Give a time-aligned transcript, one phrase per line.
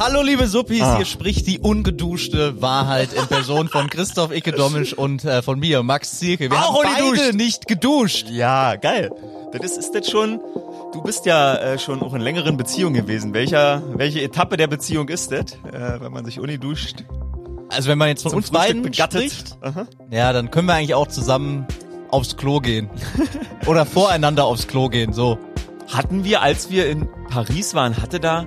[0.00, 0.96] Hallo liebe Suppis, Ah.
[0.96, 6.18] hier spricht die ungeduschte Wahrheit in Person von Christoph Icke-Domisch und äh, von mir, Max
[6.18, 6.50] Zielke.
[6.50, 7.34] Wir Auch haben beide ungeduscht.
[7.34, 8.26] nicht geduscht.
[8.30, 9.10] Ja, geil.
[9.52, 10.40] Das ist, ist das schon,
[10.92, 13.34] du bist ja äh, schon auch in längeren Beziehungen gewesen.
[13.34, 17.04] Welcher, welche Etappe der Beziehung ist das, äh, wenn man sich uni duscht?
[17.70, 19.30] Also wenn man jetzt von uns Frühstück beiden begattet?
[19.30, 19.86] spricht, Aha.
[20.10, 21.66] ja, dann können wir eigentlich auch zusammen
[22.10, 22.88] aufs Klo gehen.
[23.66, 25.38] Oder voreinander aufs Klo gehen, so.
[25.88, 28.44] Hatten wir, als wir in Paris waren, hatte da,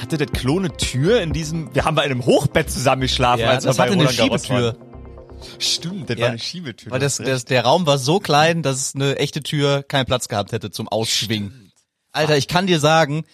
[0.00, 3.50] hatte das Klo eine Tür in diesem, wir haben bei einem Hochbett zusammen geschlafen, Ja,
[3.50, 4.74] als wir das bei hatte eine Roland Garros Schiebetür.
[4.78, 4.90] waren.
[5.58, 6.22] Stimmt, das Ja.
[6.24, 6.92] war eine Schiebetür.
[6.92, 10.28] Weil das, das, der Raum war so klein, dass es eine echte Tür keinen Platz
[10.28, 11.72] gehabt hätte zum Ausschwingen.
[12.12, 13.24] Alter, ich kann dir sagen,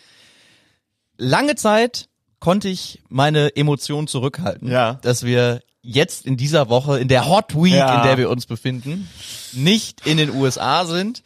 [1.17, 2.09] lange Zeit
[2.41, 4.95] konnte ich meine Emotionen zurückhalten, Ja.
[5.03, 7.99] dass wir jetzt in dieser Woche, in der Hot Week, Ja.
[7.99, 9.09] in der wir uns befinden,
[9.53, 11.23] nicht in den USA sind.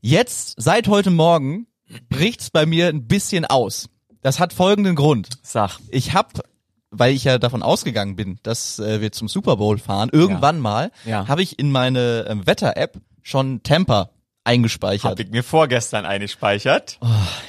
[0.00, 1.66] Jetzt, seit heute Morgen,
[2.08, 3.88] bricht's bei mir ein bisschen aus.
[4.22, 5.28] Das hat folgenden Grund.
[5.42, 5.78] Sag.
[5.90, 6.28] Ich habe,
[6.90, 10.90] weil ich ja davon ausgegangen bin, dass äh, wir zum Super Bowl fahren, irgendwann mal,
[11.04, 11.26] Ja.
[11.28, 14.10] habe ich in meine ähm, Wetter-App schon Tampa
[14.44, 15.10] eingespeichert.
[15.12, 16.98] Hab ich mir vorgestern eingespeichert.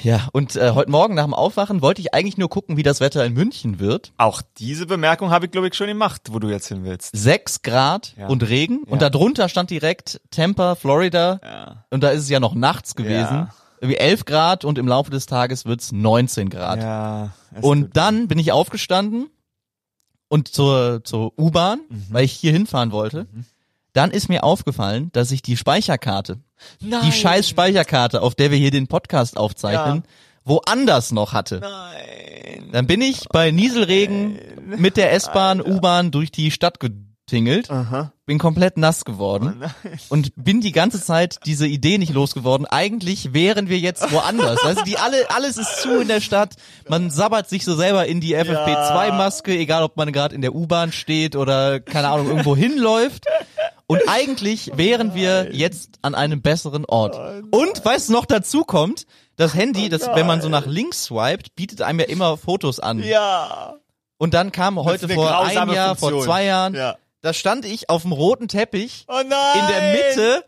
[0.02, 3.00] Ja, und äh, heute Morgen nach dem Aufwachen wollte ich eigentlich nur gucken, wie das
[3.00, 4.12] Wetter in München wird.
[4.18, 7.10] Auch diese Bemerkung habe ich, glaube ich, schon gemacht, wo du jetzt hin willst.
[7.16, 8.26] Sechs Grad Ja.
[8.28, 8.82] und Regen.
[8.84, 9.08] Und Ja.
[9.10, 11.40] darunter stand direkt Tampa, Florida.
[11.42, 11.84] Ja.
[11.90, 13.48] Und da ist es ja noch nachts gewesen.
[13.80, 16.80] Irgendwie 11 Grad und im Laufe des Tages wird's 19 Grad.
[16.82, 17.30] Ja.
[17.54, 19.28] es Und dann bin ich aufgestanden
[20.28, 22.06] und zur, zur U-Bahn, Mhm.
[22.10, 23.26] weil ich hier hinfahren wollte.
[23.92, 26.38] Dann ist mir aufgefallen, dass ich die Speicherkarte,
[26.80, 27.02] Nein.
[27.04, 30.04] die scheiß Speicherkarte, auf der wir hier den Podcast aufzeichnen,
[30.44, 31.60] woanders noch hatte.
[31.60, 32.70] Nein.
[32.72, 36.80] Dann bin ich bei Nieselregen mit der S-Bahn, U-Bahn durch die Stadt
[37.32, 38.12] getingelt, Aha.
[38.26, 42.66] bin komplett nass geworden Oh und bin die ganze Zeit diese Idee nicht losgeworden.
[42.66, 44.60] Eigentlich wären wir jetzt woanders.
[44.72, 46.54] Also die alle, alles ist zu in der Stadt.
[46.88, 50.92] Man sabbert sich so selber in die FFP2-Maske, egal ob man gerade in der U-Bahn
[50.92, 53.24] steht oder keine Ahnung irgendwo hinläuft.
[53.86, 57.18] Und eigentlich wären wir jetzt an einem besseren Ort.
[57.50, 59.06] Und weißt du noch dazu kommt,
[59.36, 63.02] das Handy, das, wenn man so nach links swiped, bietet einem ja immer Fotos an.
[63.02, 63.74] Ja.
[64.18, 66.24] Und dann kam heute vor einem Jahr, vor Funktion.
[66.24, 66.96] zwei Jahren, Ja.
[67.22, 69.58] Da stand ich auf dem roten Teppich Oh nein.
[69.58, 70.44] in der Mitte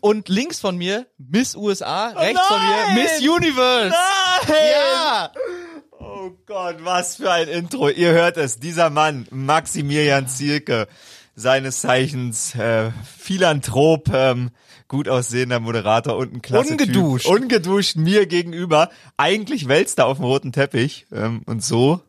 [0.00, 2.94] und links von mir Miss USA, rechts von nein!
[2.94, 3.90] mir Miss Universe.
[4.48, 4.56] Nein.
[4.72, 5.30] Ja!
[5.90, 7.88] Oh Gott, was für ein Intro.
[7.88, 10.86] Ihr hört es, dieser Mann, Maximilian Zielke,
[11.34, 14.50] seines Zeichens äh, Philanthrop, ähm,
[14.88, 17.26] gut aussehender Moderator und ein klasse Ungeduscht.
[17.26, 17.34] Typ.
[17.34, 18.90] Ungeduscht mir gegenüber.
[19.16, 22.00] Eigentlich wälzt er auf dem roten Teppich ähm, und so.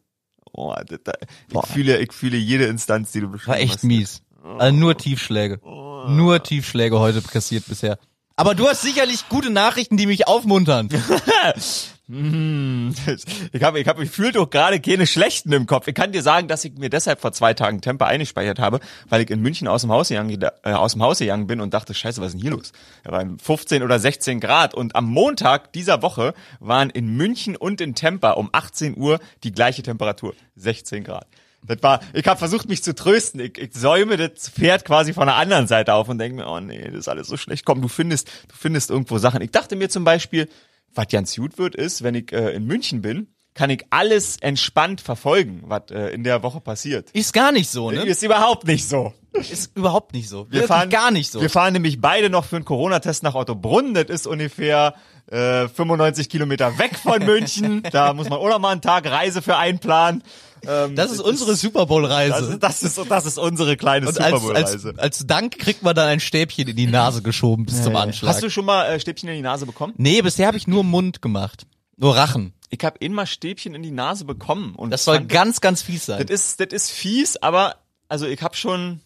[0.57, 1.15] Oh, das, das,
[1.49, 3.83] ich fühle, ich fühle jede Instanz, die du beschrieben War echt hast.
[3.83, 4.21] mies.
[4.57, 5.59] Also nur Tiefschläge.
[6.07, 7.97] Nur Tiefschläge heute kassiert bisher.
[8.37, 10.89] Aber du hast sicherlich gute Nachrichten, die mich aufmuntern.
[12.07, 15.87] Ich habe, ich habe, ich fühle doch gerade keine schlechten im Kopf.
[15.87, 18.79] Ich kann dir sagen, dass ich mir deshalb vor zwei Tagen Temper eingespeichert habe,
[19.09, 21.73] weil ich in München aus dem Haus gegangen, äh, aus dem Haus gegangen bin und
[21.73, 22.73] dachte, scheiße, was ist denn hier los?
[23.03, 27.81] Da waren 15 oder 16 Grad und am Montag dieser Woche waren in München und
[27.81, 31.25] in Temper um 18 Uhr die gleiche Temperatur, 16 Grad.
[31.63, 33.39] Das war, ich habe versucht, mich zu trösten.
[33.39, 36.59] Ich, ich säume das Pferd quasi von der anderen Seite auf und denke mir, oh
[36.59, 37.65] nee, das ist alles so schlecht.
[37.65, 39.41] Komm, du findest, du findest irgendwo Sachen.
[39.41, 40.47] Ich dachte mir zum Beispiel,
[40.95, 45.01] was ganz gut wird, ist, wenn ich äh, in München bin, kann ich alles entspannt
[45.01, 47.09] verfolgen, was äh, in der Woche passiert.
[47.11, 48.03] Ist gar nicht so, ne?
[48.03, 49.13] Ist überhaupt nicht so.
[49.33, 50.45] Ist überhaupt nicht so.
[50.47, 51.41] Wir Wirklich fahren gar nicht so.
[51.41, 53.93] Wir fahren nämlich beide noch für einen Corona-Test nach Ottobrunn.
[53.93, 54.95] Das ist ungefähr
[55.27, 57.83] äh, 95 Kilometer weg von München.
[57.91, 60.23] da muss man auch noch mal einen Tag Reise für einplanen.
[60.67, 62.53] Ähm, Das ist unsere Super Bowl das, Reise.
[62.53, 64.93] ist, das, ist, das ist unsere kleine Und Super als, Bowl als, Reise.
[64.97, 68.33] als Dank kriegt man dann ein Stäbchen in die Nase geschoben bis zum Anschlag.
[68.33, 69.93] Hast du schon mal äh, Stäbchen in die Nase bekommen?
[69.97, 71.65] nee, bisher habe ich nur Mund gemacht.
[71.97, 72.53] Nur Rachen.
[72.69, 76.05] Ich habe immer Stäbchen in die Nase bekommen und Das soll fand- ganz, ganz fies
[76.07, 76.25] sein.
[76.25, 77.75] Das ist, das ist fies, aber
[78.09, 79.01] also ich habe schon,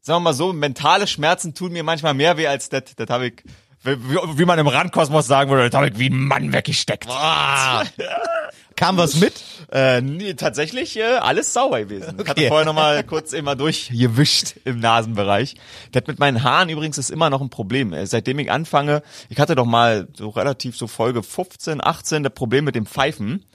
[0.00, 2.84] sagen wir mal so, mentale Schmerzen tun mir manchmal mehr weh als das.
[2.96, 3.42] Das habe ich,
[3.86, 7.06] wie, wie man im Randkosmos sagen würde, das habe ich wie ein Mann weggesteckt.
[7.08, 7.84] Ah.
[8.76, 9.32] Kam was mit?
[9.72, 12.18] Äh, nee, tatsächlich äh, alles sauber gewesen.
[12.22, 12.48] Ich hatte Okay.
[12.48, 15.54] vorher noch mal kurz immer durchgewischt im Nasenbereich.
[15.92, 17.94] Das mit meinen Haaren übrigens ist immer noch ein Problem.
[17.94, 22.34] Äh, Seitdem ich anfange, ich hatte doch mal so relativ so Folge 15, 18 das
[22.34, 23.46] Problem mit dem Pfeifen.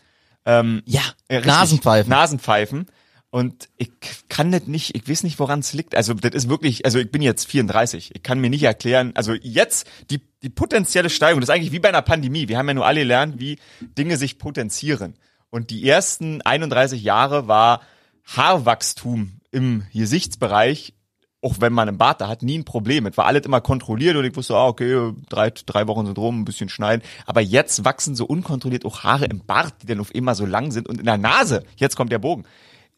[0.44, 1.46] Ja, Ja, richtig.
[1.46, 2.10] Nasenpfeifen.
[2.10, 2.88] Nasenpfeifen.
[3.32, 3.92] Und ich
[4.28, 5.96] kann das nicht, ich weiß nicht, woran es liegt.
[5.96, 8.14] Also das ist wirklich, also ich bin jetzt 34.
[8.14, 11.80] Ich kann mir nicht erklären, also jetzt die, die potenzielle Steigerung, das ist eigentlich wie
[11.80, 12.50] bei einer Pandemie.
[12.50, 13.58] Wir haben ja nur alle gelernt, wie
[13.98, 15.16] Dinge sich potenzieren.
[15.50, 17.82] Und die ersten 31 Jahre war
[18.26, 20.94] Haarwachstum im Gesichtsbereich
[21.42, 23.18] auch wenn man im Bad da hat, nie ein Problem mit.
[23.18, 26.46] War alles immer kontrolliert und ich wusste, ah, okay, drei, drei Wochen sind rum, ein
[26.46, 27.02] bisschen schneiden.
[27.26, 30.72] Aber jetzt wachsen so unkontrolliert auch Haare im Bart, die dann auf immer so lang
[30.72, 31.64] sind und in der Nase.
[31.76, 32.46] Jetzt kommt der Bogen.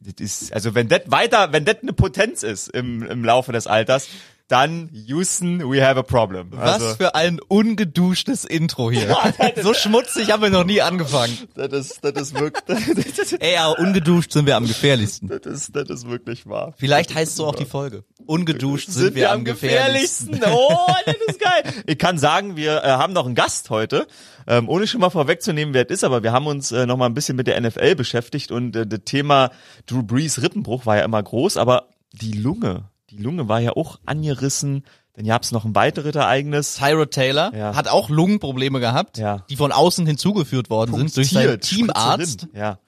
[0.05, 3.67] Das ist, also wenn das weiter, wenn das eine Potenz ist im, im Laufe des
[3.67, 4.07] Alters,
[4.47, 6.51] dann Houston, we have a problem.
[6.57, 9.15] Also, Was für ein ungeduschtes Intro hier.
[9.61, 11.37] so schmutzig haben wir noch nie angefangen.
[11.55, 15.27] das ist, das ist wirklich, Ey, aber ungeduscht sind wir am gefährlichsten.
[15.29, 16.73] das ist, das ist wirklich wahr.
[16.77, 18.03] Vielleicht heißt so auch die Folge.
[18.25, 20.39] Ungeduscht sind, wir, am gefährlichsten.
[20.45, 20.69] Oh,
[21.05, 21.63] das ist geil.
[21.87, 24.07] Ich kann sagen, wir äh, haben noch einen Gast heute.
[24.45, 27.05] Ähm, ohne schon mal vorwegzunehmen, wer es ist, aber wir haben uns äh, noch mal
[27.05, 29.51] ein bisschen mit der NFL beschäftigt und äh, das Thema
[29.85, 33.99] Drew Brees Rippenbruch war ja immer groß, aber die Lunge, die Lunge war ja auch
[34.05, 34.83] angerissen.
[35.15, 36.75] Dann gab's noch ein weiteres Ereignis.
[36.75, 37.75] Tyrod Taylor Ja.
[37.75, 39.45] hat auch Lungenprobleme gehabt, Ja.
[39.49, 41.61] die von außen hinzugeführt worden sind durch seinen Punktiert,
[41.93, 42.47] Teamarzt.
[42.53, 42.79] Ja.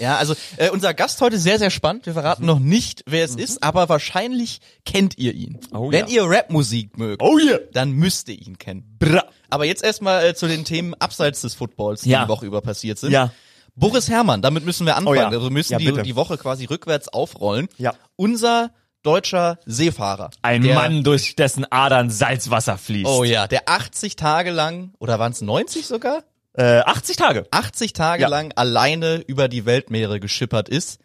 [0.00, 2.06] Ja, also äh, unser Gast heute sehr, sehr spannend.
[2.06, 5.58] Wir verraten noch nicht, wer es ist, aber wahrscheinlich kennt ihr ihn.
[5.74, 6.24] Oh Wenn ja.
[6.24, 7.58] ihr Rapmusik mögt, Oh yeah.
[7.74, 8.96] dann müsst ihr ihn kennen.
[8.98, 9.24] Bra.
[9.50, 12.22] Aber jetzt erstmal äh, zu den Themen abseits des Footballs, die Ja.
[12.24, 13.12] die Woche über passiert sind.
[13.12, 13.30] Ja.
[13.76, 15.16] Boris Herrmann, damit müssen wir anfangen.
[15.18, 15.28] Oh ja.
[15.28, 17.68] Also wir müssen Ja, die, die Woche quasi rückwärts aufrollen.
[17.76, 17.94] Ja.
[18.16, 18.70] Unser
[19.02, 20.30] deutscher Seefahrer.
[20.42, 23.06] Ein der, Mann, durch dessen Adern Salzwasser fließt.
[23.08, 26.24] Oh ja, der 80 Tage lang, oder waren es 90 sogar?
[26.54, 27.46] Äh, 80 Tage.
[27.50, 28.28] 80 Tage Ja.
[28.28, 31.00] lang alleine über die Weltmeere geschippert ist,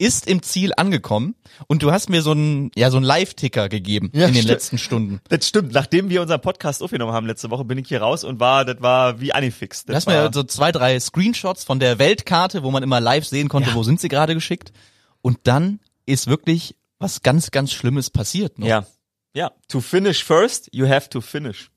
[0.00, 1.34] ist im Ziel angekommen
[1.66, 4.78] und du hast mir so einen ja so einen Live-Ticker gegeben Ja, in den letzten
[4.78, 5.20] Stunden.
[5.28, 5.72] Das stimmt.
[5.72, 8.80] Nachdem wir unseren Podcast aufgenommen haben letzte Woche, bin ich hier raus und war, das
[8.80, 9.84] war wie Anifix.
[9.84, 13.26] Du Das hast mir so zwei, drei Screenshots von der Weltkarte, wo man immer live
[13.26, 13.74] sehen konnte, Ja.
[13.74, 14.72] wo sind sie gerade geschickt.
[15.20, 18.58] Und dann ist wirklich was ganz, ganz Schlimmes passiert.
[18.58, 18.66] Noch.
[18.66, 18.86] ja.
[19.34, 19.52] Ja.
[19.68, 21.70] To finish first, you have to finish.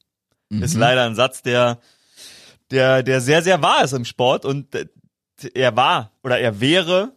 [0.49, 1.79] Ist leider ein Satz, der,
[2.71, 4.87] der, der sehr, sehr wahr ist im Sport und äh,
[5.53, 7.13] er war oder er wäre,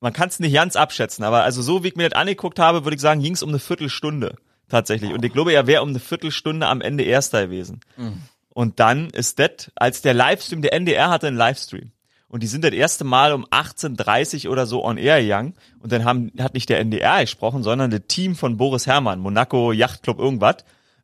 [0.00, 2.84] man kann es nicht ganz abschätzen, aber also so wie ich mir das angeguckt habe,
[2.84, 4.36] würde ich sagen, ging es um eine Viertelstunde
[4.68, 5.12] tatsächlich.
[5.12, 7.80] Und ich glaube, er wäre um eine Viertelstunde am Ende Erster gewesen.
[8.50, 11.92] Und dann ist das, als der Livestream, der NDR hatte einen Livestream.
[12.36, 15.54] Und die sind das erste Mal um 18.30 oder so on air gegangen.
[15.80, 19.72] Und dann haben, hat nicht der NDR gesprochen, sondern das Team von Boris Herrmann, Monaco
[19.72, 20.56] Yachtclub irgendwas,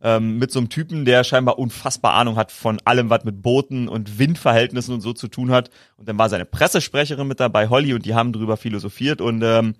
[0.03, 3.89] ähm, mit so einem Typen, der scheinbar unfassbar Ahnung hat von allem, was mit Booten
[3.89, 5.71] und Windverhältnissen und so zu tun hat.
[5.97, 9.75] Und dann war seine Pressesprecherin mit dabei, Holly, und die haben drüber philosophiert und ähm,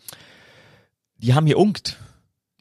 [1.19, 1.99] die haben hier unkt.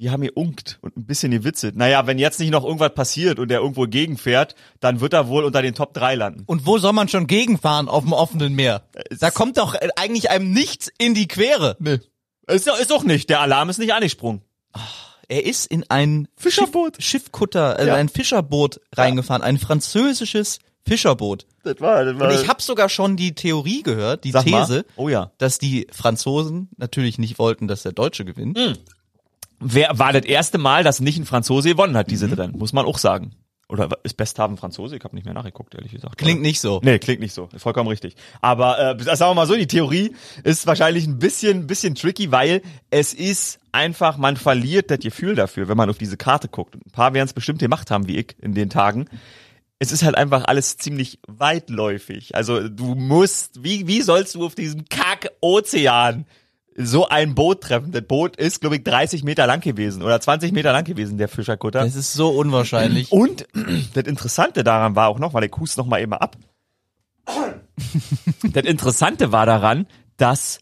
[0.01, 1.75] Die haben hier unkt und ein bisschen gewitzelt.
[1.75, 5.43] Naja, wenn jetzt nicht noch irgendwas passiert und der irgendwo gegenfährt, dann wird er wohl
[5.45, 6.43] unter den Top 3 landen.
[6.47, 8.81] Und wo soll man schon gegenfahren auf dem offenen Meer?
[9.19, 11.77] Da kommt doch äh, eigentlich einem nichts in die Quere.
[11.79, 11.99] Nee.
[12.47, 13.29] Ist, doch- ist doch nicht.
[13.29, 14.41] Der Alarm ist nicht angesprungen.
[15.27, 16.95] Er ist in ein Fischerboot.
[16.95, 17.95] Schiff, Schiffkutter, also Ja.
[17.95, 21.45] ein Fischerboot reingefahren, ein französisches Fischerboot.
[21.63, 22.27] Das war, das war.
[22.29, 24.45] Und ich habe sogar schon die Theorie gehört, die Sag.
[24.45, 25.31] These, Oh ja.
[25.37, 28.57] dass die Franzosen natürlich nicht wollten, dass der Deutsche gewinnt.
[29.61, 32.57] Wer war das erste Mal, dass nicht ein Franzose gewonnen hat, diese Rennen?
[32.57, 33.35] Muss man auch sagen.
[33.71, 34.97] Oder ist Besthaben Franzose?
[34.97, 36.17] Ich habe nicht mehr nachgeguckt, ehrlich gesagt.
[36.17, 36.81] Klingt nicht so.
[36.83, 37.47] Nee, klingt nicht so.
[37.55, 38.15] Vollkommen richtig.
[38.41, 40.13] Aber äh, sagen wir mal so, die Theorie
[40.43, 45.69] ist wahrscheinlich ein bisschen, bisschen tricky, weil es ist einfach, man verliert das Gefühl dafür,
[45.69, 46.75] wenn man auf diese Karte guckt.
[46.75, 49.05] Ein paar werden es bestimmt gemacht haben, wie ich in den Tagen.
[49.79, 52.35] Es ist halt einfach alles ziemlich weitläufig.
[52.35, 56.25] Also du musst, wie, wie sollst du auf diesem Kack-Ozean
[56.75, 57.91] so ein Boot treffen?
[57.91, 61.27] Das Boot ist, glaube ich, 30 Meter lang gewesen oder 20 Meter lang gewesen, der
[61.27, 61.83] Fischerkutter.
[61.83, 63.11] Das ist so unwahrscheinlich.
[63.11, 63.47] Und
[63.93, 66.37] das Interessante daran war auch noch, weil ich hust noch mal eben ab.
[68.43, 70.59] das Interessante war daran, dass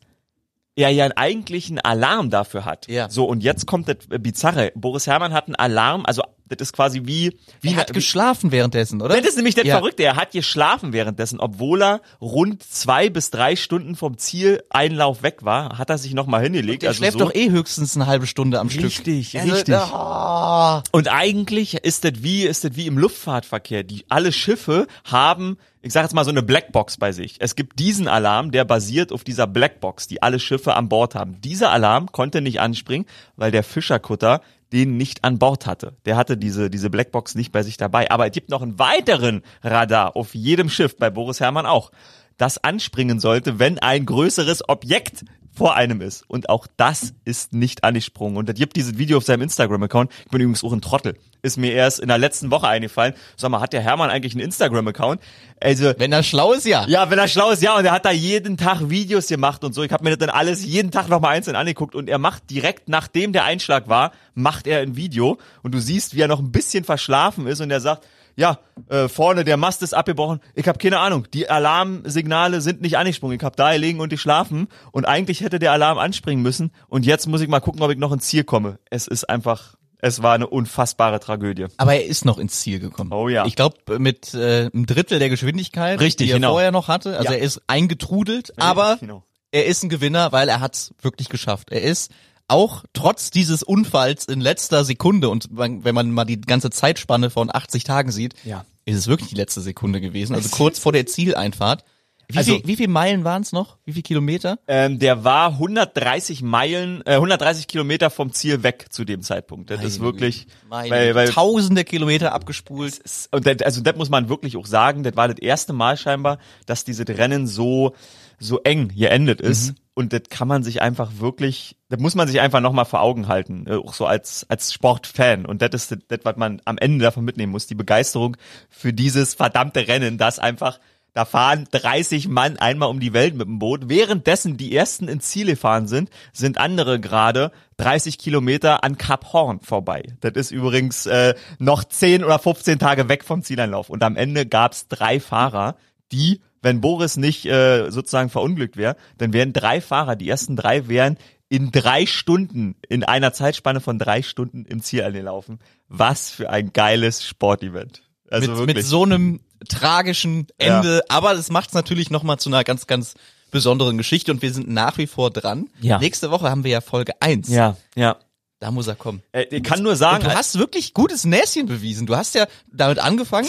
[0.75, 2.87] er ja einen eigentlichen Alarm dafür hat.
[2.87, 3.09] Ja.
[3.09, 4.71] So, und jetzt kommt das Bizarre.
[4.75, 7.37] Boris Herrmann hat einen Alarm, also das ist quasi wie...
[7.61, 9.15] wie Er hat geschlafen währenddessen, oder?
[9.17, 9.77] das ist nämlich das Ja.
[9.77, 10.03] Verrückte.
[10.03, 15.77] Er hat geschlafen währenddessen, obwohl er rund zwei bis drei Stunden vom Zieleinlauf weg war,
[15.77, 16.81] hat er sich noch mal hingelegt.
[16.83, 17.25] Der also schläft so.
[17.25, 18.85] doch eh höchstens eine halbe Stunde am Stück.
[18.85, 19.75] Richtig, Also, richtig.
[19.75, 20.83] ah.
[20.91, 23.83] Und eigentlich ist das wie, ist das wie im Luftfahrtverkehr.
[23.83, 27.35] Die, alle Schiffe haben, ich sage jetzt mal so eine Blackbox bei sich.
[27.39, 31.39] Es gibt diesen Alarm, der basiert auf dieser Blackbox, die alle Schiffe an Bord haben.
[31.41, 35.95] Dieser Alarm konnte nicht anspringen, weil der Fischerkutter den nicht an Bord hatte.
[36.05, 38.11] Der hatte diese, diese Blackbox nicht bei sich dabei.
[38.11, 41.91] Aber es gibt noch einen weiteren Radar auf jedem Schiff, bei Boris Herrmann auch,
[42.37, 45.25] das anspringen sollte, wenn ein größeres Objekt
[45.59, 46.23] vor einem ist.
[46.29, 48.37] Und auch das ist nicht angesprungen.
[48.37, 50.09] Und es gibt dieses Video auf seinem Instagram-Account.
[50.23, 51.17] Ich bin übrigens auch ein Trottel.
[51.41, 53.13] Ist mir erst in der letzten Woche eingefallen.
[53.35, 55.21] Sag mal, hat der Hermann eigentlich einen Instagram-Account?
[55.59, 56.87] Also, Wenn er schlau ist, ja.
[56.87, 59.73] ja, wenn er schlau ist, ja, und er hat da jeden Tag Videos gemacht und
[59.75, 59.83] so.
[59.83, 62.87] Ich habe mir das dann alles jeden Tag nochmal einzeln angeguckt und er macht direkt
[62.87, 66.53] nachdem der Einschlag war, macht er ein Video und du siehst, wie er noch ein
[66.53, 68.07] bisschen verschlafen ist und er sagt,
[68.39, 70.39] ja, äh, vorne der Mast ist abgebrochen.
[70.55, 71.27] Ich habe keine Ahnung.
[71.33, 73.35] Die Alarmsignale sind nicht angesprungen.
[73.37, 76.71] Ich habe da gelegen und geschlafen und eigentlich hätte der Alarm anspringen müssen.
[76.87, 78.79] Und jetzt muss ich mal gucken, ob ich noch ins Ziel komme.
[78.89, 81.65] Es ist einfach, es war eine unfassbare Tragödie.
[81.77, 83.11] Aber er ist noch ins Ziel gekommen.
[83.11, 83.45] Oh ja.
[83.45, 86.51] Ich glaube mit äh, einem Drittel der Geschwindigkeit, Richtig, die er genau.
[86.53, 87.17] vorher noch hatte.
[87.17, 87.37] Also Ja.
[87.37, 89.23] er ist eingetrudelt, aber genau.
[89.51, 91.71] er ist ein Gewinner, weil er hat's wirklich geschafft.
[91.71, 92.09] Er ist
[92.49, 97.49] auch trotz dieses Unfalls in letzter Sekunde und wenn man mal die ganze Zeitspanne von
[97.53, 98.65] 80 Tagen sieht, Ja.
[98.85, 100.35] ist es wirklich die letzte Sekunde gewesen.
[100.35, 101.83] Also kurz vor der Zieleinfahrt.
[102.31, 103.77] Wie, Also- viel, wie viele Meilen waren es noch?
[103.85, 104.59] Wie viele Kilometer?
[104.67, 109.71] Ähm, der war 130 Meilen, äh, 130 Kilometer vom Ziel weg zu dem Zeitpunkt.
[109.71, 112.99] Das ist wirklich, Meine weil, weil Tausende Kilometer abgespult.
[113.31, 116.37] und das, also das muss man wirklich auch sagen, das war das erste Mal scheinbar,
[116.67, 117.95] dass dieses Rennen so
[118.41, 122.39] so eng geendet ist und das kann man sich einfach wirklich, das muss man sich
[122.39, 126.19] einfach nochmal vor Augen halten, äh, auch so als als Sportfan und das ist das,
[126.23, 128.37] was man am Ende davon mitnehmen muss, die Begeisterung
[128.69, 130.79] für dieses verdammte Rennen, das einfach
[131.13, 133.89] da fahren 30 Mann einmal um die Welt mit dem Boot.
[133.89, 139.59] Währenddessen die ersten ins Ziel gefahren sind, sind andere gerade 30 Kilometer an Kap Horn
[139.59, 140.03] vorbei.
[140.21, 143.89] Das ist übrigens äh, noch 10 oder 15 Tage weg vom Zieleinlauf.
[143.89, 145.75] Und am Ende gab's drei Fahrer,
[146.13, 150.87] die, wenn Boris nicht äh, sozusagen verunglückt wäre, dann wären drei Fahrer, die ersten drei
[150.87, 151.17] wären
[151.49, 155.59] in drei Stunden, in einer Zeitspanne von drei Stunden im Ziel angelaufen.
[155.87, 158.03] Was für ein geiles Sportevent.
[158.29, 158.77] Also mit, wirklich.
[158.77, 163.15] mit so einem tragischen Ende, aber das macht es natürlich nochmal zu einer ganz, ganz
[163.51, 165.69] besonderen Geschichte und wir sind nach wie vor dran.
[165.81, 165.97] Ja.
[165.97, 167.49] Nächste Woche haben wir ja Folge 1.
[167.49, 168.17] ja, ja.
[168.61, 169.23] Da muss er kommen.
[169.31, 172.05] Äh, ich kann nur sagen, du hast wirklich gutes Näschen bewiesen.
[172.07, 173.47] Du hast ja damit angefangen,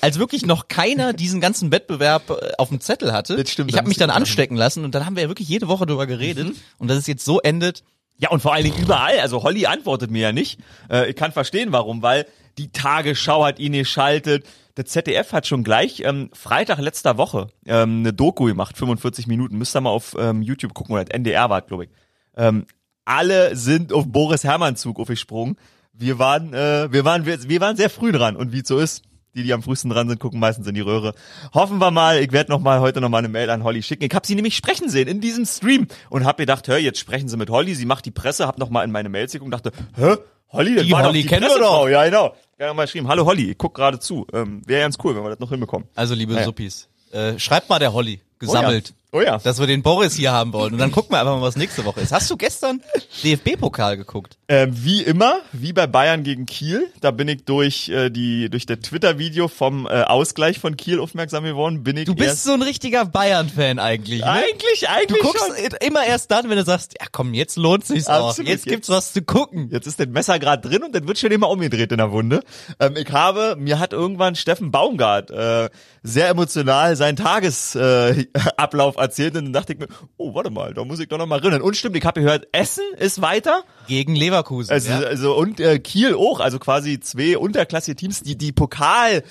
[0.00, 3.36] als wirklich noch keiner diesen ganzen Wettbewerb äh, auf dem Zettel hatte.
[3.36, 5.66] Das stimmt, ich habe mich dann anstecken lassen und dann haben wir ja wirklich jede
[5.66, 6.56] Woche drüber geredet Mhm.
[6.78, 7.82] und dass es jetzt so endet.
[8.18, 9.18] Ja, und vor allen Dingen überall.
[9.18, 10.60] Also Holly antwortet mir ja nicht.
[10.88, 12.26] Äh, ich kann verstehen, warum, weil
[12.56, 14.46] die Tagesschau hat ihn geschaltet.
[14.76, 19.58] Der ZDF hat schon gleich ähm, Freitag letzter Woche ähm, eine Doku gemacht, 45 Minuten.
[19.58, 21.90] Müsst ihr mal auf ähm, YouTube gucken, oder NDR war glaube ich.
[22.36, 22.66] Ähm,
[23.04, 25.56] alle sind auf Boris Herrmann Zug aufgesprungen.
[25.92, 28.36] Wir waren, äh, wir waren, wir, wir waren sehr früh dran.
[28.36, 29.02] Und wie es so ist,
[29.34, 31.14] die, die am frühesten dran sind, gucken meistens in die Röhre.
[31.54, 34.04] Hoffen wir mal, ich werde noch mal heute noch mal eine Mail an Holly schicken.
[34.04, 37.28] Ich habe sie nämlich sprechen sehen in diesem Stream und habe gedacht, hör, jetzt sprechen
[37.28, 37.74] sie mit Holly.
[37.74, 40.16] Sie macht die Presse, hab noch mal in meine Mails geguckt und dachte, hä?
[40.50, 41.88] Holly, das Die war Holly doch die wir Pressefrau.
[41.88, 42.34] Ja, genau.
[42.58, 44.26] Ich hab mal geschrieben, hallo Holly, ich guck gerade zu.
[44.34, 45.88] Ähm, Wäre ganz cool, wenn wir das noch hinbekommen.
[45.94, 46.44] Also liebe Ja.
[46.44, 48.92] Suppis, äh, schreibt mal der Holly, gesammelt.
[48.92, 49.01] Oh ja.
[49.44, 50.72] Dass wir den Boris hier haben wollen.
[50.72, 52.12] Und dann gucken wir einfach mal, was nächste Woche ist.
[52.12, 52.80] Hast du gestern
[53.22, 54.38] DFB-Pokal geguckt?
[54.48, 58.64] Ähm, wie immer, wie bei Bayern gegen Kiel, da bin ich durch äh, die durch
[58.64, 61.82] das Twitter-Video vom äh, Ausgleich von Kiel aufmerksam geworden.
[61.84, 64.20] Bin ich Du bist so ein richtiger Bayern-Fan eigentlich.
[64.22, 64.30] Ne?
[64.30, 65.76] eigentlich Du eigentlich guckst schon.
[65.86, 68.38] immer erst dann, wenn du sagst, ja komm, jetzt lohnt sich's auch.
[68.38, 69.68] Jetzt gibt's was zu gucken.
[69.70, 72.40] Jetzt ist das Messer gerade drin und das wird schon immer umgedreht in der Wunde.
[72.80, 75.68] Ähm, ich habe, mir hat irgendwann Steffen Baumgart äh,
[76.02, 80.84] sehr emotional seinen Tagesablauf äh, erzählt und dann dachte ich mir, oh, warte mal, da
[80.84, 81.62] muss ich doch noch mal rinnen.
[81.62, 83.64] Und stimmt, ich habe gehört, Essen ist weiter.
[83.88, 84.70] Gegen Leverkusen.
[84.72, 84.98] Also, ja?
[85.00, 89.22] also und äh, Kiel auch, also quasi zwei unterklassige Teams, die die Pokal,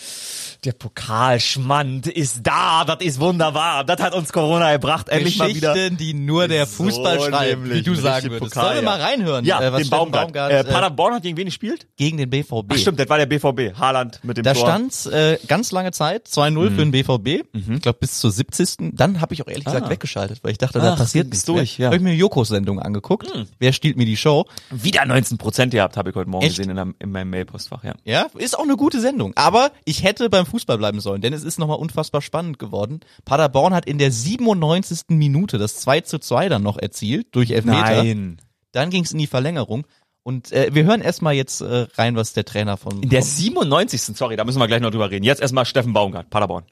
[0.63, 5.73] der Pokalschmand ist da, das ist wunderbar, das hat uns Corona gebracht, endlich mal wieder.
[5.73, 8.53] Geschichten, die nur der So Fußball schreibt, nämlich, wie du sagen würdest.
[8.53, 8.97] Pokal, Sollen wir ja.
[8.97, 10.25] mal reinhören, Ja, äh, was den Baumgart.
[10.27, 11.87] Baumgart äh, äh, Paderborn hat gegen wen gespielt?
[11.97, 12.65] gegen den BVB.
[12.69, 14.63] Ach stimmt, das war der BVB, Haaland mit dem Da Tor.
[14.67, 17.45] stand äh, ganz lange Zeit 2-0 für den BVB.
[17.53, 18.91] Ich glaube bis zur 70.
[18.93, 19.89] Dann habe ich auch ehrlich gesagt Ah.
[19.89, 21.85] weggeschaltet, weil ich dachte, da Ach, passiert ging's nichts durch, mehr.
[21.85, 21.87] ja.
[21.87, 23.27] Habe ich mir Jokos Sendung angeguckt.
[23.59, 24.40] Wer stiehlt mir die Show?
[24.69, 26.57] Wieder 19 Prozent gehabt, habe ich heute Morgen Echt?
[26.57, 27.93] gesehen in, einem- in meinem Mailpostfach, ja.
[28.03, 29.33] Ja, ist auch eine gute Sendung.
[29.35, 32.99] Aber ich hätte beim Fußball bleiben sollen, denn es ist nochmal unfassbar spannend geworden.
[33.25, 35.01] Paderborn hat in der 97.
[35.09, 38.03] Minute das 2 zu 2 dann noch erzielt durch Elfmeter.
[38.73, 39.85] Dann ging es in die Verlängerung.
[40.23, 44.01] Und äh, wir hören erstmal jetzt äh, rein, was der Trainer von In der 97.
[44.15, 45.25] Sorry, da müssen wir gleich noch drüber reden.
[45.25, 46.63] Jetzt erstmal Steffen Baumgart, Paderborn.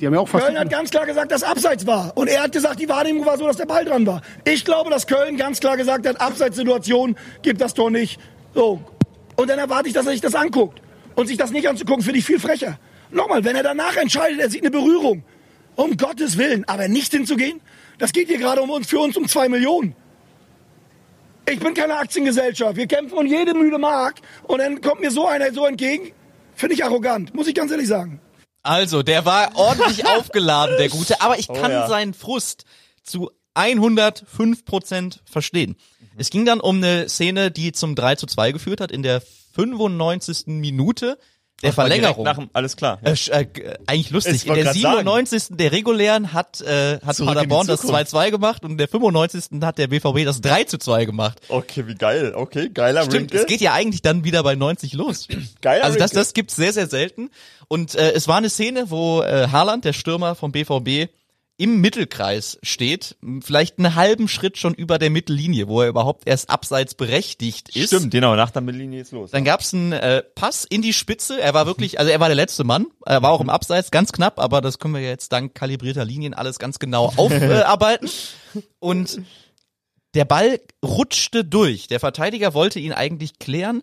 [0.00, 2.16] Die haben ja auch fast Köln hat ganz klar gesagt, dass Abseits war.
[2.16, 4.22] Und er hat gesagt, die Wahrnehmung war so, dass der Ball dran war.
[4.44, 8.18] Ich glaube, dass Köln ganz klar gesagt hat, Abseitssituation gibt das Tor nicht.
[8.54, 8.82] So.
[9.36, 10.80] Und dann erwarte ich, dass er sich das anguckt.
[11.14, 12.78] Und sich das nicht anzugucken, finde ich viel frecher.
[13.10, 15.22] Nochmal, wenn er danach entscheidet, er sieht eine Berührung.
[15.76, 16.64] Um Gottes Willen.
[16.66, 17.60] Aber nicht hinzugehen,
[17.98, 19.94] das geht hier gerade um uns, für uns um zwei Millionen.
[21.48, 22.76] Ich bin keine Aktiengesellschaft.
[22.76, 24.16] Wir kämpfen um jede müde Mark.
[24.44, 26.12] Und dann kommt mir so einer so entgegen.
[26.56, 28.20] Finde ich arrogant, muss ich ganz ehrlich sagen.
[28.64, 31.86] Also, der war ordentlich aufgeladen, der Gute, aber ich kann ja.
[31.86, 32.64] seinen Frust
[33.04, 35.76] zu 105 Prozent verstehen.
[36.16, 39.22] Es ging dann um eine Szene, die zum 3 zu 2 geführt hat in der
[39.54, 40.46] 95.
[40.46, 41.18] Minute.
[41.62, 42.24] Der direkt Verlängerung.
[42.24, 42.98] Nach dem, alles klar.
[43.02, 44.46] Äh, sch- äh, g- eigentlich lustig.
[44.46, 44.98] In der grad sagen.
[44.98, 45.56] 97.
[45.56, 48.10] der regulären hat, äh, hat Zurück Paderborn das Zukunft.
[48.14, 49.62] 2-2 gemacht und in der 95.
[49.62, 51.40] hat der BVB das 3 zu 2 gemacht.
[51.48, 52.32] Okay, wie geil.
[52.34, 55.28] Okay, geiler Stimmt, es geht ja eigentlich dann wieder bei 90 los.
[55.62, 57.30] Geiler Also das, das gibt's sehr, sehr selten.
[57.68, 61.08] Und äh, es war eine Szene, wo äh, Haaland, der Stürmer vom BVB,
[61.56, 66.50] im Mittelkreis steht, vielleicht einen halben Schritt schon über der Mittellinie, wo er überhaupt erst
[66.50, 67.88] abseits berechtigt ist.
[67.88, 69.30] Stimmt, genau, nach der Mittellinie ist los.
[69.30, 71.40] Dann gab's einen äh, Pass in die Spitze.
[71.40, 72.86] Er war wirklich, also er war der letzte Mann.
[73.06, 76.34] Er war auch im Abseits, ganz knapp, aber das können wir jetzt dank kalibrierter Linien
[76.34, 78.10] alles ganz genau aufarbeiten.
[78.80, 79.20] Und
[80.14, 81.86] der Ball rutschte durch.
[81.86, 83.82] Der Verteidiger wollte ihn eigentlich klären,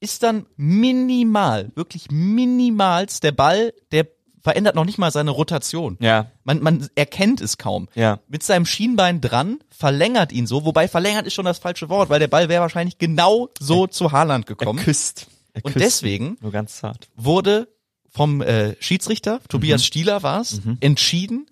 [0.00, 4.06] ist dann minimal, wirklich minimalst der Ball, der
[4.44, 5.96] verändert noch nicht mal seine Rotation.
[6.00, 6.30] Ja.
[6.44, 7.88] Man, man erkennt es kaum.
[7.94, 8.20] Ja.
[8.28, 12.20] Mit seinem Schienbein dran, verlängert ihn so, wobei verlängert ist schon das falsche Wort, weil
[12.20, 14.78] der Ball wäre wahrscheinlich genau so zu Haaland gekommen.
[14.78, 15.26] Küsst.
[15.54, 15.84] Er Und küsst.
[15.84, 17.08] deswegen Nur ganz zart.
[17.16, 17.68] wurde
[18.10, 19.84] vom äh, Schiedsrichter, Tobias Mhm.
[19.86, 21.46] Stieler war es, entschieden,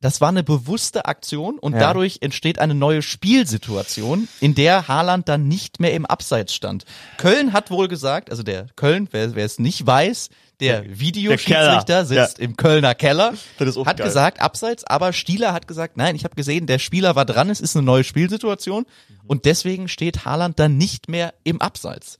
[0.00, 1.80] das war eine bewusste Aktion und Ja.
[1.80, 6.84] dadurch entsteht eine neue Spielsituation, in der Haaland dann nicht mehr im Abseits stand.
[7.18, 10.30] Köln hat wohl gesagt, also der Köln, wer, wer es nicht weiß,
[10.60, 12.04] der Videoschiedsrichter Keller.
[12.04, 14.06] sitzt im Kölner Keller, Das ist auch hat geil.
[14.06, 17.60] gesagt Abseits, aber Stieler hat gesagt, nein, ich habe gesehen, der Spieler war dran, es
[17.60, 18.86] ist eine neue Spielsituation
[19.26, 22.16] und deswegen steht Haaland dann nicht mehr im Abseits.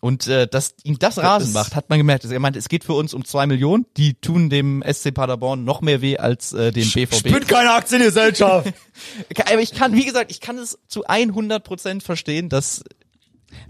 [0.00, 2.26] Und äh, dass ihm das Rasen ist- macht, hat man gemerkt.
[2.26, 3.86] Er meinte, es geht für uns um zwei Millionen.
[3.96, 7.48] Die tun dem SC Paderborn noch mehr weh als äh, dem BVB.
[7.48, 8.70] keine Aktiengesellschaft.
[9.50, 12.84] Aber ich kann, wie gesagt, ich kann es zu 100 Prozent verstehen, dass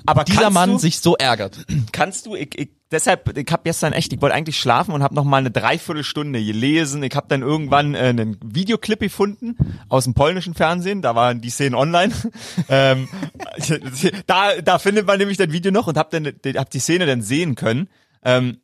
[0.07, 1.57] Aber dieser Mann du, sich so ärgert.
[1.93, 5.15] kannst du, ich, ich, deshalb, ich habe gestern echt, ich wollte eigentlich schlafen und habe
[5.15, 7.03] noch mal eine Dreiviertelstunde gelesen.
[7.03, 9.57] Ich habe dann irgendwann äh, einen Videoclip gefunden
[9.89, 11.03] aus dem polnischen Fernsehen.
[11.03, 12.15] Da waren die Szenen online.
[12.69, 13.09] ähm,
[14.27, 17.21] da, da findet man nämlich das Video noch und hab dann, hab die Szene dann
[17.21, 17.89] sehen können.
[18.25, 18.59] Ähm,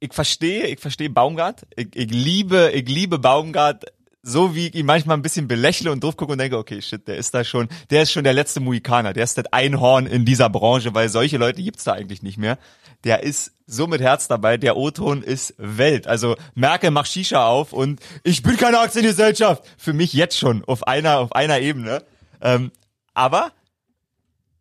[0.00, 1.66] ich verstehe, ich verstehe Baumgart.
[1.76, 3.84] Ich, ich liebe, ich liebe Baumgart.
[4.22, 7.08] So wie ich ihn manchmal ein bisschen belächle und drauf gucke und denke, okay, shit,
[7.08, 10.26] der ist da schon, der ist schon der letzte Muikaner, der ist das Einhorn in
[10.26, 12.58] dieser Branche, weil solche Leute gibt's da eigentlich nicht mehr.
[13.04, 16.06] Der ist so mit Herz dabei, der O-Ton ist Welt.
[16.06, 19.62] Also Merkel macht Shisha auf und ich bin keine Aktiengesellschaft.
[19.78, 22.04] Für mich jetzt schon auf einer, auf einer Ebene.
[22.40, 22.72] Ähm,
[23.14, 23.52] aber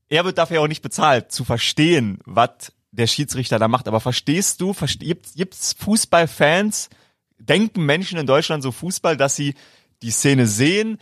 [0.10, 3.88] er wird dafür auch nicht bezahlt, zu verstehen, was der Schiedsrichter da macht.
[3.88, 6.90] Aber verstehst du, gibt's, gibt's Fußballfans,
[7.38, 9.56] denken Menschen in Deutschland so Fußball, dass sie
[10.02, 10.98] die Szene sehen,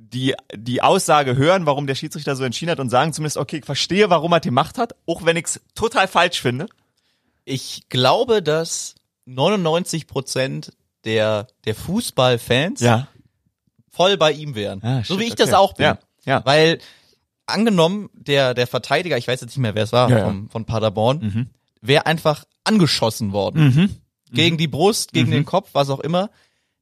[0.00, 3.64] die, die Aussage hören, warum der Schiedsrichter so entschieden hat und sagen zumindest, okay, ich
[3.64, 6.66] verstehe, warum er die Macht hat, auch wenn ich es total falsch finde.
[7.44, 8.94] Ich glaube, dass
[9.26, 10.72] 99 Prozent
[11.04, 12.80] der, der Fußballfans
[13.90, 14.82] voll bei ihm wären.
[14.82, 15.42] Ah, so wie ich okay.
[15.44, 15.84] das auch bin.
[15.84, 16.44] Ja, ja.
[16.44, 16.78] Weil
[17.46, 20.24] angenommen, der, der Verteidiger, ich weiß jetzt nicht mehr, wer es war, Ja, ja.
[20.24, 23.60] Vom, von Paderborn, wäre einfach angeschossen worden.
[24.32, 26.30] Gegen die Brust, gegen den Kopf, was auch immer.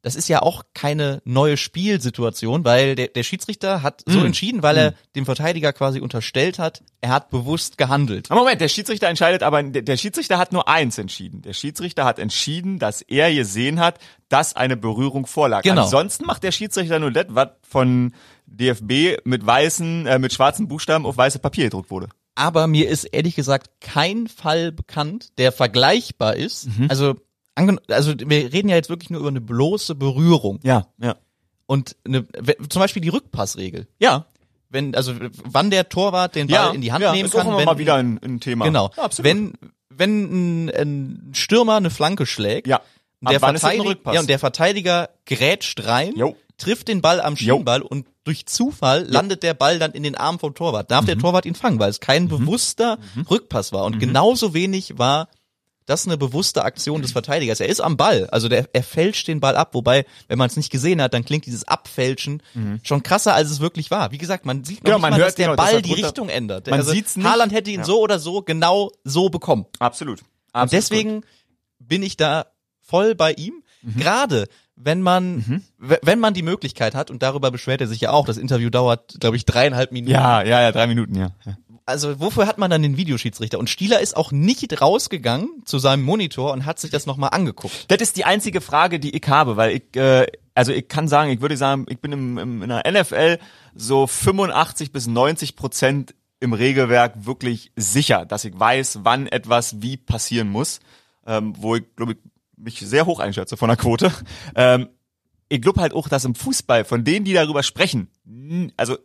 [0.02, 4.76] Das ist ja auch keine neue Spielsituation, weil der, der Schiedsrichter hat so entschieden, weil
[4.76, 8.30] er dem Verteidiger quasi unterstellt hat, er hat bewusst gehandelt.
[8.30, 11.42] Aber Moment, der Schiedsrichter entscheidet, aber der, Schiedsrichter hat nur eins entschieden.
[11.42, 15.62] Der Schiedsrichter hat entschieden, dass er gesehen hat, dass eine Berührung vorlag.
[15.62, 15.82] Genau.
[15.82, 18.14] Ansonsten macht der Schiedsrichter nur das, was von
[18.46, 22.08] DFB mit weißen, äh, mit schwarzen Buchstaben auf weiße Papier gedruckt wurde.
[22.36, 26.68] aber mir ist ehrlich gesagt kein Fall bekannt, der vergleichbar ist.
[26.88, 27.18] Also, angen
[27.88, 31.16] also wir reden ja jetzt wirklich nur über eine bloße Berührung Ja, ja.
[31.66, 32.26] und eine,
[32.68, 33.86] zum Beispiel die Rückpassregel.
[33.98, 34.26] Ja,
[34.70, 37.46] Wenn also wann der Torwart den Ball ja, in die Hand ja, nehmen ist kann,
[37.46, 38.64] immer wenn mal wieder ein, ein Thema.
[38.64, 39.30] genau, Ja, absolut.
[39.30, 39.52] wenn
[39.90, 42.80] wenn ein, ein Stürmer eine Flanke schlägt, ja.
[43.20, 46.36] und der ist Verteidiger, ja, und der Verteidiger grätscht rein, Jo.
[46.56, 50.38] trifft den Ball am Schienball und durch Zufall landet der Ball dann in den Arm
[50.38, 50.90] vom Torwart.
[50.92, 51.06] Darf Mhm.
[51.06, 52.98] der Torwart ihn fangen, weil es kein bewusster
[53.30, 53.84] Rückpass war.
[53.86, 54.00] Und Mhm.
[54.00, 55.28] genauso wenig war
[55.88, 57.60] das eine bewusste Aktion des Verteidigers.
[57.60, 60.56] Er ist am Ball, also der, er fälscht den Ball ab, wobei, wenn man es
[60.56, 62.42] nicht gesehen hat, dann klingt dieses Abfälschen
[62.82, 64.12] schon krasser, als es wirklich war.
[64.12, 64.84] Wie gesagt, man sieht Mhm.
[64.84, 66.66] Genau, man mal, hört dass der genau, Ball er die Richtung ändert.
[66.68, 67.26] Man also sieht's nicht.
[67.26, 67.84] Haaland hätte ihn Ja.
[67.86, 69.66] so oder so genau so bekommen.
[69.78, 70.20] Absolut.
[70.20, 70.72] Und Absolut.
[70.72, 71.24] deswegen
[71.78, 72.46] bin ich da
[72.80, 73.62] voll bei ihm.
[73.82, 73.96] Mhm.
[74.00, 78.10] Gerade wenn man, w- wenn man die Möglichkeit hat, und darüber beschwert er sich ja
[78.10, 80.12] auch, das Interview dauert, glaube ich, dreieinhalb Minuten.
[80.12, 81.30] Ja, ja, ja, drei Minuten, ja.
[81.44, 81.56] ja.
[81.88, 83.58] Also wofür hat man dann den Videoschiedsrichter?
[83.58, 87.86] Und Stieler ist auch nicht rausgegangen zu seinem Monitor und hat sich das nochmal angeguckt.
[87.88, 91.30] Das ist die einzige Frage, die ich habe, weil ich, äh, also ich kann sagen,
[91.30, 93.38] ich würde sagen, ich bin im, im, in der NFL
[93.74, 99.96] so 85 bis 90 Prozent im Regelwerk wirklich sicher, dass ich weiß, wann etwas wie
[99.96, 100.80] passieren muss,
[101.26, 102.18] ähm, wo ich, glaube ich,
[102.58, 104.12] mich sehr hoch einschätze von der Quote.
[104.54, 104.90] Ähm,
[105.48, 108.10] ich glaube halt auch, dass im Fußball, von denen, die darüber sprechen,
[108.76, 108.98] also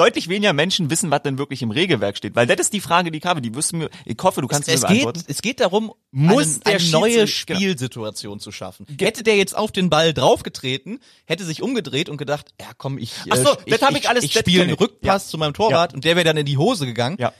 [0.00, 2.34] deutlich weniger Menschen wissen, was denn wirklich im Regelwerk steht.
[2.34, 3.40] Weil das ist die Frage, die ich habe.
[3.42, 5.24] Die wirst du mir, ich hoffe, du kannst es mir geht, beantworten.
[5.28, 8.86] es geht darum, Muss eine, der eine neue Spielsituation zu schaffen.
[9.00, 13.12] Hätte der jetzt auf den Ball draufgetreten, hätte sich umgedreht und gedacht, ja komm, ich,
[13.30, 14.80] Ach so, äh, das hab ich alles- ich das spiele einen ich.
[14.80, 15.30] Rückpass Ja.
[15.30, 17.16] zu meinem Torwart und der wäre dann in die Hose gegangen.
[17.18, 17.32] Ja.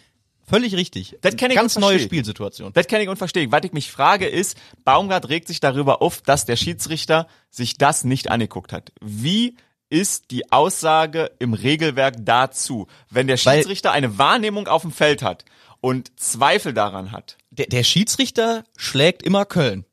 [0.48, 1.16] Völlig richtig.
[1.20, 2.02] Das kenn ich Ganz und neue ich.
[2.02, 2.72] Spielsituation.
[2.72, 3.52] Das kenne ich und verstehe ich.
[3.52, 8.02] Was ich mich frage ist, Baumgart regt sich darüber auf, dass der Schiedsrichter sich das
[8.02, 8.90] nicht angeguckt hat.
[9.00, 9.54] Wie
[9.90, 15.22] ist die Aussage im Regelwerk dazu, wenn der Weil- Schiedsrichter eine Wahrnehmung auf dem Feld
[15.22, 15.44] hat
[15.80, 17.36] und Zweifel daran hat?
[17.50, 19.84] Der, der Schiedsrichter schlägt immer Köln.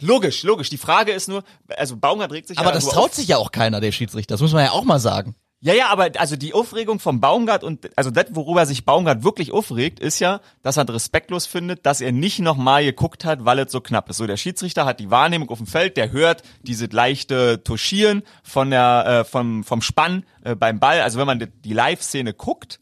[0.00, 0.70] Logisch, logisch.
[0.70, 1.44] Die Frage ist nur,
[1.76, 3.14] also Baumgart regt sich Aber ja das traut auf.
[3.14, 4.32] sich ja auch keiner, der Schiedsrichter.
[4.34, 5.34] Das muss man ja auch mal sagen.
[5.64, 9.50] Ja, ja, aber also die Aufregung vom Baumgart und also das, worüber sich Baumgart wirklich
[9.50, 13.72] aufregt, ist ja, dass er respektlos findet, dass er nicht nochmal geguckt hat, weil es
[13.72, 14.18] so knapp ist.
[14.18, 18.68] So, der Schiedsrichter hat die Wahrnehmung auf dem Feld, der hört diese leichte Touchieren von
[18.68, 21.00] der, äh, vom, vom Spann äh, beim Ball.
[21.00, 22.78] Also wenn man die, die Live-Szene guckt,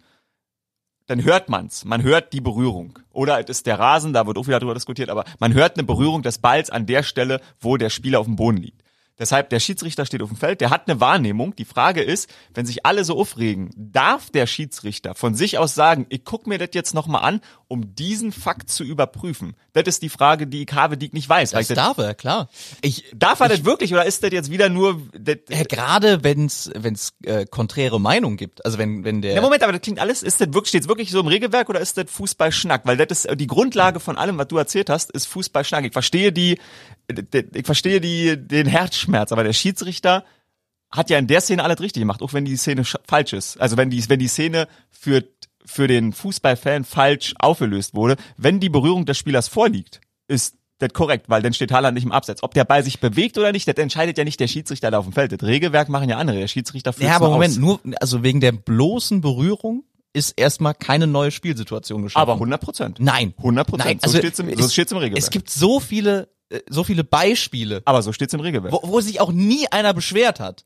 [1.06, 1.84] dann hört man's.
[1.84, 2.98] Man hört die Berührung.
[3.12, 5.86] Oder es ist der Rasen, da wird auch wieder drüber diskutiert, aber man hört eine
[5.86, 8.81] Berührung des Balls an der Stelle, wo der Spieler auf dem Boden liegt.
[9.22, 11.54] Deshalb, der Schiedsrichter steht auf dem Feld, der hat eine Wahrnehmung.
[11.54, 16.06] Die Frage ist, wenn sich alle so aufregen, darf der Schiedsrichter von sich aus sagen,
[16.08, 19.54] ich guck mir das jetzt nochmal an, um diesen Fakt zu überprüfen?
[19.74, 21.52] Das ist die Frage, die ich habe, die ich nicht weiß.
[21.52, 22.48] Das ich darf er, klar.
[22.80, 25.00] Ich, darf er das wirklich oder ist das jetzt wieder nur...
[25.16, 28.64] Das, ja, gerade wenn's wenn's äh, konträre Meinung gibt.
[28.64, 31.12] Also wenn wenn der Ja, Moment, aber das klingt alles, ist das wirklich, steht's wirklich
[31.12, 32.86] so im Regelwerk oder ist das Fußballschnack?
[32.86, 35.84] Weil das ist die Grundlage von allem, was du erzählt hast, ist Fußballschnack.
[35.84, 36.58] Ich verstehe die,
[37.08, 40.24] ich verstehe die, den Herzschmerz, aber der Schiedsrichter
[40.90, 43.60] hat ja in der Szene alles richtig gemacht, auch wenn die Szene sch- falsch ist.
[43.60, 45.24] Also wenn die, wenn die Szene für,
[45.64, 51.28] für den Fußballfan falsch aufgelöst wurde, wenn die Berührung des Spielers vorliegt, ist das korrekt,
[51.28, 52.42] weil dann steht Haaland nicht im Abseits.
[52.42, 55.04] Ob der Ball sich bewegt oder nicht, das entscheidet ja nicht der Schiedsrichter da auf
[55.04, 55.32] dem Feld.
[55.32, 56.38] Das Regelwerk machen ja andere.
[56.38, 57.58] Der Schiedsrichter führt Ja, aber Moment, aus.
[57.58, 62.20] nur also wegen der bloßen Berührung ist erstmal keine neue Spielsituation geschaffen.
[62.20, 62.98] Aber 100 Prozent.
[63.00, 63.32] Nein.
[63.38, 64.00] 100 Prozent.
[64.02, 65.22] So also steht's im- so es, steht's im Regelwerk.
[65.22, 68.72] Es gibt so viele äh, so viele Beispiele, Aber so steht's im Regelwerk.
[68.72, 70.64] wo, wo sich auch nie einer beschwert hat.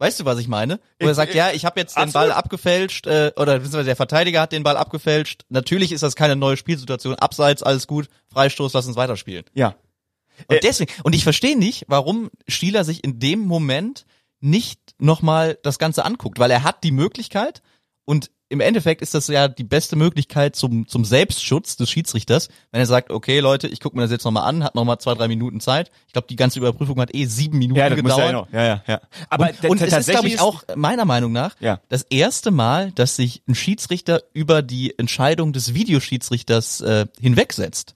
[0.00, 0.78] Weißt du, was ich meine?
[1.00, 2.12] Wo er sagt, ich- ja, ich habe jetzt den.
[2.12, 5.44] Ball abgefälscht äh, oder beziehungsweise der Verteidiger hat den Ball abgefälscht.
[5.48, 7.16] Natürlich ist das keine neue Spielsituation.
[7.16, 8.08] Abseits, alles gut.
[8.32, 9.44] Freistoß, lass uns weiterspielen.
[9.54, 9.74] Ja.
[10.46, 14.06] Und Äh, deswegen, und ich verstehe nicht, warum Stieler sich in dem Moment
[14.40, 17.60] nicht nochmal das Ganze anguckt, weil er hat die Möglichkeit
[18.04, 22.80] und im Endeffekt ist das ja die beste Möglichkeit zum, zum Selbstschutz des Schiedsrichters, wenn
[22.80, 25.28] er sagt, okay Leute, ich gucke mir das jetzt nochmal an, hat nochmal zwei, drei
[25.28, 25.90] Minuten Zeit.
[26.06, 28.20] Ich glaube, die ganze Überprüfung hat eh sieben Minuten Ja, das gedauert.
[28.20, 28.48] ja, genau.
[28.52, 29.00] ja, ja, ja.
[29.28, 31.80] Aber und, und es ist, glaube ich, auch meiner Meinung nach Ja.
[31.88, 37.94] das erste Mal, dass sich ein Schiedsrichter über die Entscheidung des Videoschiedsrichters äh, hinwegsetzt.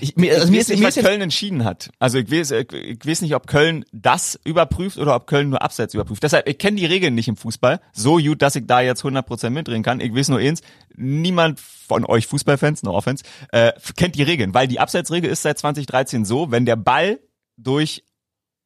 [0.00, 1.90] Ich, mir, also ich mir weiß ist, nicht, mir was ist Köln entschieden hat.
[1.98, 5.62] Also ich weiß, ich, ich weiß nicht, ob Köln das überprüft oder ob Köln nur
[5.62, 6.22] Abseits überprüft.
[6.22, 9.50] Deshalb, ich kenne die Regeln nicht im Fußball so gut, dass ich da jetzt 100%
[9.50, 10.00] mitreden kann.
[10.00, 10.60] Ich weiß nur eins,
[10.96, 14.54] niemand von euch Fußballfans, no offense, äh, kennt die Regeln.
[14.54, 17.20] Weil die Abseitsregel ist seit 2013 so, wenn der Ball
[17.56, 18.04] durch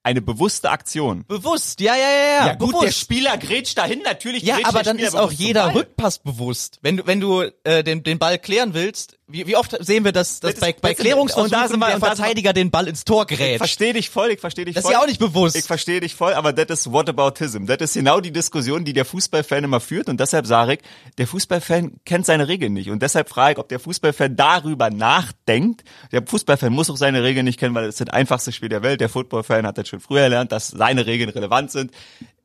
[0.05, 2.87] eine bewusste Aktion bewusst, ja, ja, ja, ja, gut, bewusst.
[2.87, 5.75] der Spieler grätscht dahin, natürlich Ja, aber der dann Spieler ist auch jeder.
[5.75, 6.79] Rückpass bewusst.
[6.83, 10.13] Wenn du, wenn du äh, den, den Ball klären willst, wie, wie oft sehen wir
[10.13, 13.05] das, dass Das bei, bei das Klärungsversuchen und da wir- der Verteidiger den Ball ins
[13.05, 13.57] Tor Ich gerät?
[13.59, 14.93] verstehe dich voll, ich verstehe dich Das ist voll.
[14.93, 15.57] ja auch nicht bewusst.
[15.57, 17.65] Ich verstehe dich voll, aber das ist Whataboutism.
[17.65, 20.81] Das ist genau die Diskussion, die der Fußballfan immer führt und deshalb sage ich,
[21.17, 25.85] der Fußballfan kennt seine Regeln nicht und deshalb frage ich, ob der Fußballfan darüber nachdenkt.
[26.13, 28.83] Der Fußballfan muss auch seine Regeln nicht kennen, weil es ist das einfachste Spiel der
[28.83, 29.01] Welt.
[29.01, 31.93] Der Footballfan hat das schon früher gelernt, dass seine Regeln relevant sind.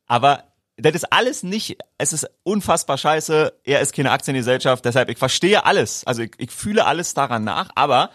[0.08, 0.46] Aber
[0.82, 5.66] das ist alles nicht, es ist unfassbar scheiße, er ist keine Aktiengesellschaft, deshalb, ich verstehe
[5.66, 8.10] alles, also ich, ich fühle alles daran nach, aber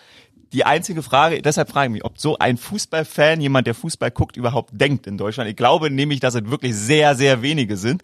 [0.54, 4.36] die einzige Frage, deshalb frage ich mich, ob so ein Fußballfan, jemand, der Fußball guckt,
[4.36, 5.50] überhaupt denkt in Deutschland.
[5.50, 8.02] Ich glaube nämlich, dass es wirklich sehr, sehr wenige sind.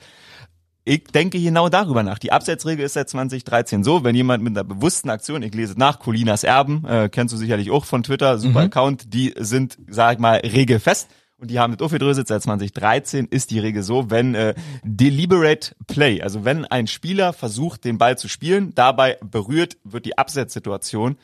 [0.85, 2.19] Ich denke genau darüber nach.
[2.19, 6.01] Die Absetzregel ist seit 2013 so, wenn jemand mit einer bewussten Aktion, ich lese nach,
[6.01, 10.19] Colinas Erben, äh, kennst du sicherlich auch von Twitter, super Account, die sind, sag ich
[10.19, 11.09] mal, regelfest.
[11.41, 16.21] Und die haben das aufgedröselt, seit 2013 ist die Regel so, wenn äh, deliberate play,
[16.21, 21.17] also wenn ein Spieler versucht, den Ball zu spielen, dabei berührt, wird die Absetzsituation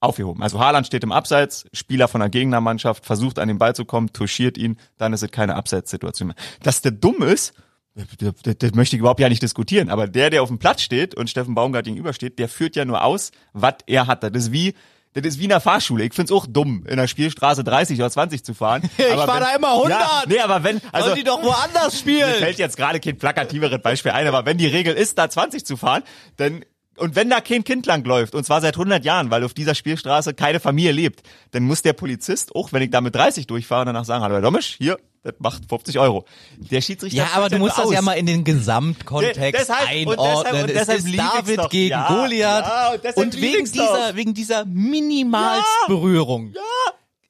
[0.00, 0.42] aufgehoben.
[0.42, 4.12] Also Haaland steht im Abseits, Spieler von der Gegnermannschaft versucht an den Ball zu kommen,
[4.12, 6.36] touchiert ihn, dann ist es keine Abseitssituation mehr.
[6.64, 7.54] Dass der dumm ist,
[7.94, 11.30] das möchte ich überhaupt ja nicht diskutieren, aber der, der auf dem Platz steht und
[11.30, 14.24] Steffen Baumgart gegenübersteht, der führt ja nur aus, was er hat.
[14.24, 14.74] Das ist wie
[15.14, 16.04] das ist wie in der Fahrschule.
[16.04, 18.82] Ich find's auch dumm, in der Spielstraße 30 oder 20 zu fahren.
[18.98, 19.90] Ich Aber fahr wenn- da immer 100.
[19.90, 22.34] Ja, nee, aber wenn, also, Sollen die doch woanders mir spielen?
[22.38, 25.76] fällt jetzt gerade kein plakativeres Beispiel ein, aber wenn die Regel ist, da 20 zu
[25.76, 26.02] fahren,
[26.36, 26.64] dann
[26.96, 29.74] und wenn da kein Kind lang läuft, und zwar seit 100 Jahren, weil auf dieser
[29.74, 33.84] Spielstraße keine Familie lebt, dann muss der Polizist, auch wenn ich da mit 30 durchfahre,
[33.86, 36.24] danach sagen, hallo Herr Domisch, hier, das macht 50 Euro.
[36.58, 37.84] Der Schiedsrichter Ja, aber du musst aus.
[37.86, 40.26] das ja mal in den Gesamtkontext De- deshalb- und einordnen.
[40.44, 42.64] deshalb- und es deshalb ist lieb ich's David gegen Ja, Goliath.
[42.64, 46.54] ja, und und wegen dieser, wegen dieser Minimalsberührung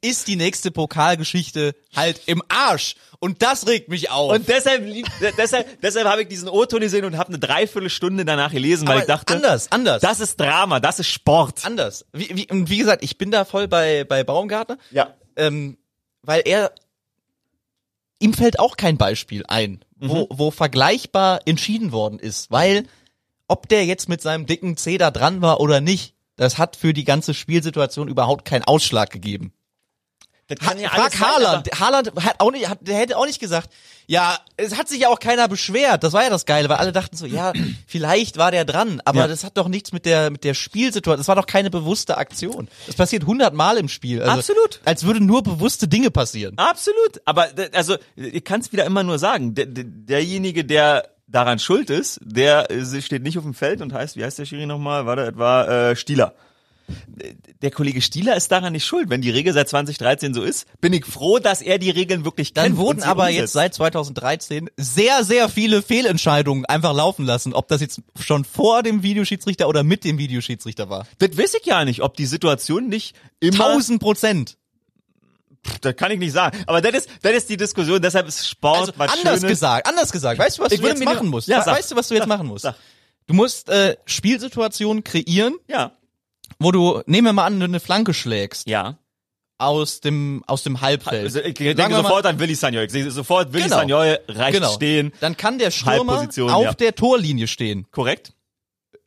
[0.03, 2.97] ist die nächste Pokalgeschichte halt im Arsch.
[3.21, 4.33] Und das regt mich auf.
[4.33, 4.85] Und deshalb,
[5.39, 9.03] deshalb, deshalb habe ich diesen O-Ton gesehen und habe eine Dreiviertelstunde danach gelesen, weil Aber
[9.03, 10.03] ich dachte, anders, anders.
[10.03, 11.65] das ist Drama, das ist Sport.
[11.65, 12.05] anders.
[12.13, 14.77] Wie, wie, und wie gesagt, ich bin da voll bei, bei Baumgartner.
[14.91, 15.15] Ja.
[15.37, 15.79] ähm,
[16.23, 16.73] weil er
[18.19, 22.87] ihm fällt auch kein Beispiel ein, wo, wo vergleichbar entschieden worden ist, weil
[23.49, 26.93] ob der jetzt mit seinem dicken C da dran war oder nicht, das hat für
[26.93, 29.53] die ganze Spielsituation überhaupt keinen Ausschlag gegeben.
[30.55, 31.81] Das kann ja Frag alles Haaland.
[31.81, 33.71] Haaland hat auch nicht, hat, der hätte auch nicht gesagt,
[34.07, 36.03] ja, es hat sich ja auch keiner beschwert.
[36.05, 37.53] Das war ja das Geile, weil alle dachten so, ja,
[37.87, 39.29] vielleicht war der dran, aber Ja.
[39.29, 41.19] das hat doch nichts mit der mit der Spielsituation.
[41.19, 42.69] Das war doch keine bewusste Aktion.
[42.87, 44.21] Das passiert hundertmal im Spiel.
[44.23, 44.81] Also, Absolut.
[44.85, 46.59] Als würde nur bewusste Dinge passieren.
[46.59, 47.21] Absolut.
[47.25, 49.55] Aber also ich kann es wieder immer nur sagen.
[49.55, 53.93] Der, der, derjenige, der daran schuld ist, der äh, steht nicht auf dem Feld und
[53.95, 55.07] heißt, wie heißt der Schiri nochmal?
[55.07, 56.35] War der etwa äh, Stieler.
[57.63, 59.09] Der Kollege Stieler ist daran nicht schuld.
[59.11, 62.53] Wenn die Regel seit 2013 so ist, bin ich froh, dass er die Regeln wirklich
[62.55, 62.79] Dann kennt.
[62.79, 63.39] und wurden aber umsetzt.
[63.39, 67.53] jetzt seit 2013 sehr, sehr viele Fehlentscheidungen einfach laufen lassen.
[67.55, 71.07] Ob das jetzt schon vor dem Videoschiedsrichter oder mit dem Videoschiedsrichter war.
[71.19, 73.67] Das weiß ich ja nicht, ob die Situation nicht immer.
[73.69, 74.57] 1000 Prozent.
[75.81, 76.59] Das kann ich nicht sagen.
[76.67, 78.03] Aber das ist, das ist die Diskussion.
[78.03, 79.49] Deshalb ist Sport Also was anders Schönes.
[79.53, 80.39] gesagt, anders gesagt.
[80.41, 81.47] Weißt du, was Ich du jetzt machen musst?
[81.47, 81.77] Ja, sag.
[81.77, 82.29] weißt du, was du jetzt Sag.
[82.29, 82.63] machen musst?
[82.63, 82.75] Sag.
[83.29, 85.93] Du musst äh, Spielsituationen kreieren, Ja.
[86.59, 88.97] Wo du, nehmen wir mal an, du eine Flanke schlägst Ja.
[89.59, 91.25] aus dem aus dem Halbfeld.
[91.25, 92.85] Also ich Sagen denke mal- sofort an Willi Sagnol.
[92.85, 93.77] Ich sehe sofort Willi Genau.
[93.77, 94.73] Sagnol reicht genau.
[94.73, 95.13] stehen.
[95.21, 96.73] Dann kann der Stürmer auf ja.
[96.75, 98.33] der Torlinie stehen, Korrekt?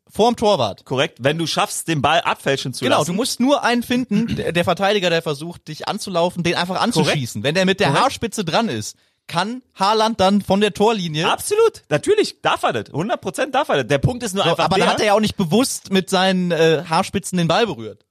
[0.07, 0.85] vorm Torwart.
[0.85, 1.17] Korrekt.
[1.21, 3.11] Wenn du schaffst, den Ball abfälschen zu Genau, lassen.
[3.11, 7.43] du musst nur einen finden, der, der Verteidiger, der versucht, dich anzulaufen, den einfach anzuschießen.
[7.43, 8.03] Wenn der mit der Korrekt.
[8.03, 8.95] Haarspitze dran ist,
[9.27, 11.29] kann Haaland dann von der Torlinie.
[11.29, 11.83] Absolut.
[11.89, 12.85] Natürlich darf er das.
[12.91, 13.87] 100% darf er das.
[13.87, 15.91] Der Punkt ist nur So, einfach aber der, da hat er ja auch nicht bewusst
[15.91, 18.05] mit seinen äh, Haarspitzen den Ball berührt.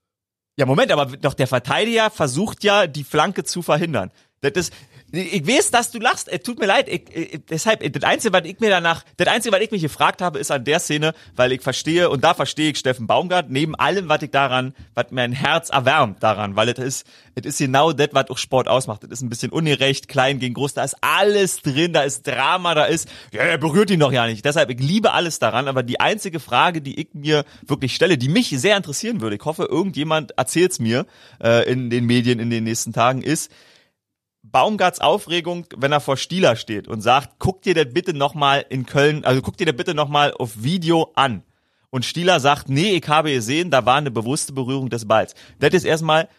[0.57, 4.11] Ja, Moment, aber doch der Verteidiger versucht ja, die Flanke zu verhindern.
[4.41, 4.73] Das ist,
[5.15, 6.27] ich weiß, dass du lachst.
[6.27, 6.87] Es tut mir leid.
[6.89, 10.21] Ich, ich, deshalb, das Einzige, was ich mir danach, das Einzige, was ich mich gefragt
[10.21, 13.75] habe, ist an der Szene, weil ich verstehe, und da verstehe ich Steffen Baumgart, neben
[13.75, 17.91] allem, was ich daran, was mein Herz erwärmt daran, weil es ist, es ist genau
[17.93, 19.03] das, was auch Sport ausmacht.
[19.03, 22.75] Es ist ein bisschen ungerecht, klein gegen groß, da ist alles drin, da ist Drama,
[22.75, 24.45] da ist, ja, er berührt ihn doch ja nicht.
[24.45, 28.29] Deshalb, ich liebe alles daran, aber die einzige Frage, die ich mir wirklich stelle, die
[28.29, 31.05] mich sehr interessieren würde, ich hoffe, irgendjemand erzählt's mir
[31.43, 33.51] äh, in den Medien in den nächsten Tagen, ist,
[34.55, 38.85] Baumgarts Aufregung, wenn er vor Stieler steht und sagt, guck dir das bitte nochmal in
[38.85, 41.43] Köln, also guck dir das bitte nochmal auf Video an.
[41.89, 45.35] Und Stieler sagt, nee, ich habe gesehen, da war eine bewusste Berührung des Balls.
[45.59, 46.29] Das ist erstmal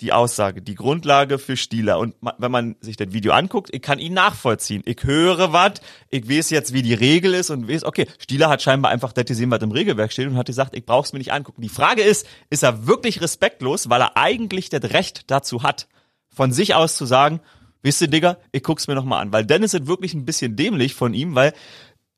[0.00, 1.98] die Aussage, die Grundlage für Stieler.
[1.98, 4.84] Und wenn man sich das Video anguckt, ich kann ihn nachvollziehen.
[4.86, 5.72] Ich höre was,
[6.08, 9.24] ich weiß jetzt, wie die Regel ist und weiß, okay, Stieler hat scheinbar einfach das
[9.24, 11.62] gesehen, was im Regelwerk steht und hat gesagt, ich brauch's mir nicht angucken.
[11.62, 15.88] Die Frage ist, ist er wirklich respektlos, weil er eigentlich das Recht dazu hat,
[16.34, 17.40] von sich aus zu sagen,
[17.82, 19.32] wisst ihr, Digga, ich guck's mir noch mal an.
[19.32, 21.52] Weil dann ist es wirklich ein bisschen dämlich von ihm, weil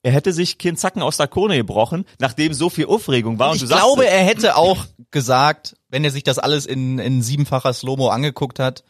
[0.02, 3.50] er hätte sich keinen Zacken aus der Krone gebrochen, nachdem so viel Aufregung war.
[3.50, 6.98] Und Ich du sagst glaube, er hätte auch gesagt, wenn er sich das alles in,
[6.98, 8.82] in siebenfacher Slow-Mo angeguckt hat,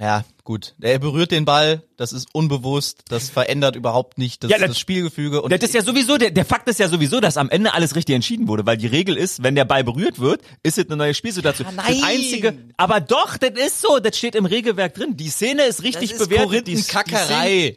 [0.00, 4.58] ja, gut, er berührt den Ball, das ist unbewusst, das verändert überhaupt nicht das, Ja,
[4.58, 5.42] das- das Spielgefüge.
[5.42, 7.94] Und Das ist ja sowieso, der, der Fakt ist ja sowieso, dass am Ende alles
[7.94, 10.96] richtig entschieden wurde, weil die Regel ist, wenn der Ball berührt wird, ist es eine
[10.96, 11.68] neue Spielsituation.
[11.68, 11.98] Ja, nein.
[12.00, 15.16] Das einzige, aber doch, das ist so, das steht im Regelwerk drin.
[15.16, 16.66] Die Szene ist das richtig ist bewertet.
[16.66, 17.76] Die, die Korinthenkackerei.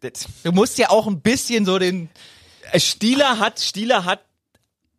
[0.00, 2.08] das- Du musst ja auch ein bisschen so den,
[2.70, 4.20] Äh, Stieler hat, Stieler hat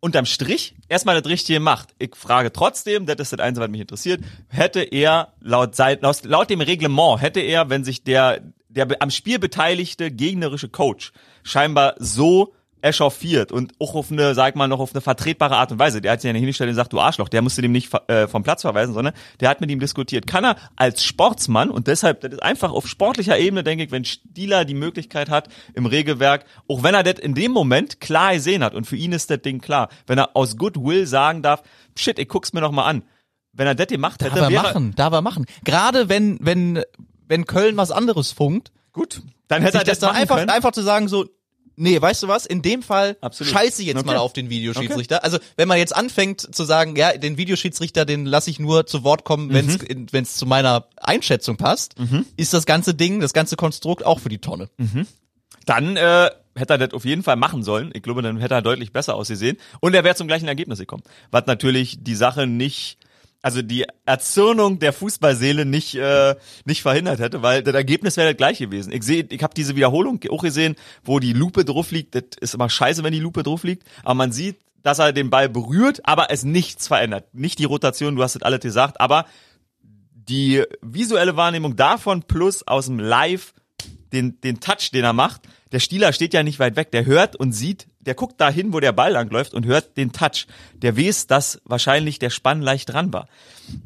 [0.00, 1.94] unterm Strich erstmal das Richtige gemacht.
[1.98, 6.50] Ich frage trotzdem, das ist das Einzige, was mich interessiert, hätte er laut, laut, laut
[6.50, 12.54] dem Reglement, hätte er, wenn sich der, der am Spiel beteiligte gegnerische Coach scheinbar so
[12.82, 16.00] echauffiert und auch auf eine, sag mal, noch auf eine vertretbare Art und Weise.
[16.00, 18.26] Der hat sich ja nicht hingestellt und gesagt, du Arschloch, der musste dem nicht äh,
[18.26, 20.26] vom Platz verweisen, sondern der hat mit ihm diskutiert.
[20.26, 24.04] Kann er als Sportsmann und deshalb, das ist einfach auf sportlicher Ebene, denke ich, wenn
[24.04, 28.64] Stieler die Möglichkeit hat, im Regelwerk, auch wenn er das in dem Moment klar gesehen
[28.64, 31.62] hat und für ihn ist das Ding klar, wenn er aus Goodwill sagen darf,
[31.96, 33.02] shit, ich guck's mir noch mal an.
[33.52, 35.46] Wenn er das gemacht hätte, darf er machen, darf er machen.
[35.64, 36.82] Gerade wenn, wenn,
[37.26, 39.22] wenn Köln was anderes funkt, gut.
[39.48, 40.50] Dann hätte er das das dann einfach, können.
[40.50, 41.26] einfach zu sagen so,
[41.80, 43.52] nee, weißt du was, in dem Fall Absolut.
[43.52, 44.06] scheiße ich jetzt Okay.
[44.06, 45.24] mal auf den Videoschiedsrichter.
[45.24, 49.02] Also wenn man jetzt anfängt zu sagen, ja, den Videoschiedsrichter, den lasse ich nur zu
[49.04, 49.70] Wort kommen, wenn Mhm.
[49.72, 49.78] es
[50.12, 51.94] wenn es zu meiner Einschätzung passt,
[52.36, 54.68] ist das ganze Ding, das ganze Konstrukt auch für die Tonne.
[55.66, 57.90] dann äh, hätte er das auf jeden Fall machen sollen.
[57.94, 59.56] Ich glaube, dann hätte er deutlich besser ausgesehen.
[59.80, 61.02] Und er wäre zum gleichen Ergebnis gekommen.
[61.30, 62.98] Was natürlich die Sache nicht
[63.42, 68.36] also die Erzürnung der Fußballseele nicht äh, nicht verhindert hätte, weil das Ergebnis wäre das
[68.36, 68.92] gleiche gewesen.
[68.92, 72.14] Ich sehe, ich habe diese Wiederholung auch gesehen, wo die Lupe drauf liegt.
[72.14, 75.30] Das ist immer scheiße, wenn die Lupe drauf liegt, aber man sieht, dass er den
[75.30, 77.34] Ball berührt, aber es nichts verändert.
[77.34, 79.26] Nicht die Rotation, du hast es alles gesagt, aber
[80.12, 83.52] die visuelle Wahrnehmung davon plus aus dem Live
[84.12, 85.42] den, den Touch, den er macht.
[85.72, 88.80] Der Stieler steht ja nicht weit weg, der hört und sieht, der guckt dahin, wo
[88.80, 90.46] der Ball langläuft und hört den Touch.
[90.74, 93.28] Der weiß, dass wahrscheinlich der Spann leicht dran war.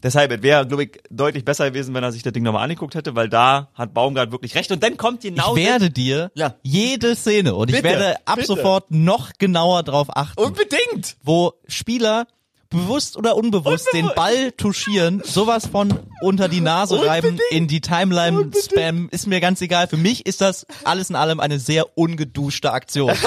[0.03, 2.95] Deshalb, es wäre, glaube ich, deutlich besser gewesen, wenn er sich das Ding nochmal angeguckt
[2.95, 4.73] hätte, weil da hat Baumgart wirklich recht.
[4.73, 5.55] Und dann kommt genau...
[5.57, 6.55] Ich werde dir Ja.
[6.63, 8.47] jede Szene und ich Bitte, werde ab bitte.
[8.47, 11.17] sofort noch genauer drauf achten, Unbedingt!
[11.23, 12.27] wo Spieler
[12.71, 17.53] bewusst oder unbewusst den Ball touchieren, sowas von unter die Nase reiben, Unbedingt.
[17.53, 19.87] in die Timeline spammen, ist mir ganz egal.
[19.89, 23.13] Für mich ist das alles in allem eine sehr ungeduschte Aktion.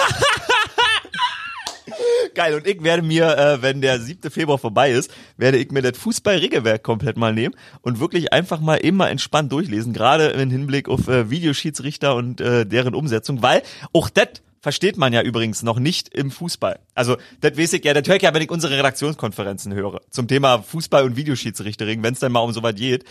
[2.35, 4.29] Geil, und ich werde mir, äh, wenn der 7.
[4.29, 8.75] Februar vorbei ist, werde ich mir das Fußballregelwerk komplett mal nehmen und wirklich einfach mal
[8.75, 14.09] immer entspannt durchlesen, gerade im Hinblick auf äh, Videoschiedsrichter und äh, deren Umsetzung, weil auch
[14.09, 14.27] das
[14.67, 16.81] versteht man ja übrigens noch nicht im Fußball.
[16.93, 20.27] Also, das weiß ich ja, das höre ich ja, wenn ich unsere Redaktionskonferenzen höre zum
[20.27, 23.05] Thema Fußball und Videoschiedsrichtering, wenn es dann mal um sowas geht.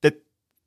[0.00, 0.14] Das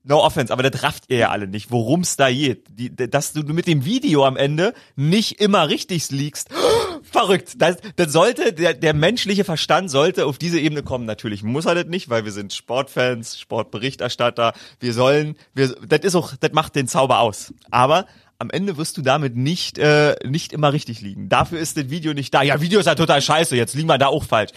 [0.04, 2.68] No offense, aber das rafft ihr ja alle nicht, worum's da geht.
[2.70, 6.50] Die, dass du mit dem Video am Ende nicht immer richtig liegst.
[7.02, 7.54] Verrückt.
[7.58, 11.06] Das, das sollte, der, der menschliche Verstand sollte auf diese Ebene kommen.
[11.06, 14.54] Natürlich muss er das nicht, weil wir sind Sportfans, Sportberichterstatter.
[14.80, 17.52] Wir sollen, wir, das ist auch, das macht den Zauber aus.
[17.72, 18.06] Aber
[18.40, 21.28] am Ende wirst du damit nicht, äh, nicht immer richtig liegen.
[21.28, 22.42] Dafür ist das Video nicht da.
[22.42, 24.52] Ja, Video ist ja total scheiße, jetzt liegen wir da auch falsch.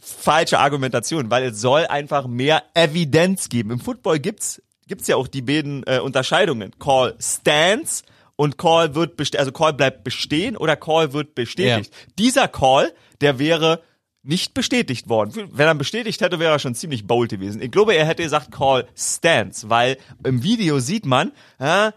[0.00, 3.70] Falsche Argumentation, weil es soll einfach mehr Evidenz geben.
[3.70, 6.72] Im Football gibt's, gibt's ja auch die beiden äh, Unterscheidungen.
[6.80, 8.02] Call stands
[8.34, 11.94] und Call wird beste also Call bleibt bestehen oder Call wird bestätigt.
[12.18, 13.80] Dieser Call, der wäre
[14.24, 15.50] nicht bestätigt worden.
[15.52, 17.62] Wenn er bestätigt hätte, wäre er schon ziemlich bold gewesen.
[17.62, 21.92] Ich glaube, er hätte gesagt Call stands, weil im Video sieht man, äh,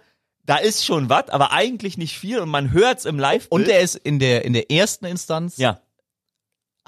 [0.47, 3.47] da ist schon was, aber eigentlich nicht viel und man hört's im Live.
[3.49, 5.81] Und er ist in der, in der ersten Instanz, ja.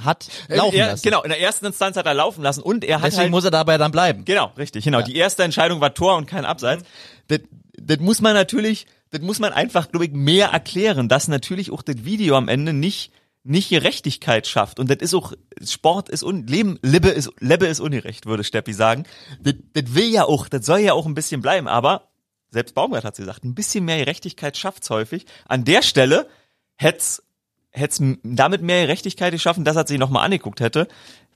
[0.02, 1.04] hat laufen er, lassen.
[1.04, 3.44] Genau, in der ersten Instanz hat er laufen lassen und er hat Deswegen halt, muss
[3.44, 4.24] er dabei dann bleiben.
[4.24, 5.02] genau, richtig, genau.
[5.02, 6.84] Die erste Entscheidung war Tor und kein Abseits.
[7.28, 7.42] Das,
[7.74, 11.82] das muss man natürlich, das muss man einfach, glaube ich, mehr erklären, dass natürlich auch
[11.82, 13.12] das Video am Ende nicht
[13.44, 15.32] nicht Gerechtigkeit schafft und das ist auch
[15.66, 19.06] Sport ist un Leben Libbe ist Lebbe ist ungerecht würde Steppi sagen
[19.40, 22.09] das, das will ja auch das soll ja auch ein bisschen bleiben aber
[22.52, 26.28] selbst Baumgart hat gesagt ein bisschen mehr Gerechtigkeit schafft's häufig an der Stelle
[26.76, 27.24] hätt's
[27.72, 30.88] hätt's damit mehr Gerechtigkeit geschaffen dass er sich noch mal angeguckt hätte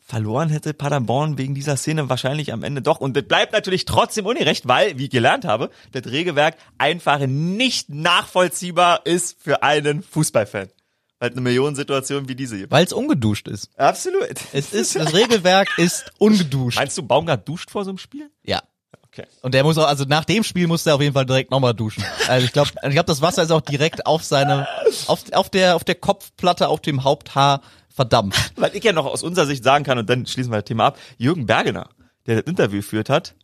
[0.05, 2.99] verloren hätte Paderborn wegen dieser Szene wahrscheinlich am Ende doch.
[2.99, 7.89] Und das bleibt natürlich trotzdem ungerecht, weil, wie ich gelernt habe, das Regelwerk einfach nicht
[7.89, 10.67] nachvollziehbar ist für einen Fußballfan.
[11.19, 12.69] Weil eine Millionensituation wie diese hier.
[12.69, 13.69] Weil es ungeduscht ist.
[13.79, 14.27] Absolut.
[14.51, 16.77] Es ist, das Regelwerk ist ungeduscht.
[16.77, 18.29] Meinst du, Baumgart duscht vor so einem Spiel?
[18.43, 18.61] Ja.
[19.13, 19.27] Okay.
[19.43, 21.75] Und der muss auch, also nach dem Spiel muss er auf jeden Fall direkt nochmal
[21.75, 22.03] duschen.
[22.27, 24.67] Also ich glaube, ich glaube, das Wasser ist auch direkt auf seine,
[25.05, 28.53] auf, auf der, auf der Kopfplatte, auf dem Haupthaar verdampft.
[28.59, 30.87] Weil ich ja noch aus unserer Sicht sagen kann, und dann schließen wir das Thema
[30.87, 31.89] ab, Jürgen Bergener,
[32.25, 33.35] der das Interview führt hat,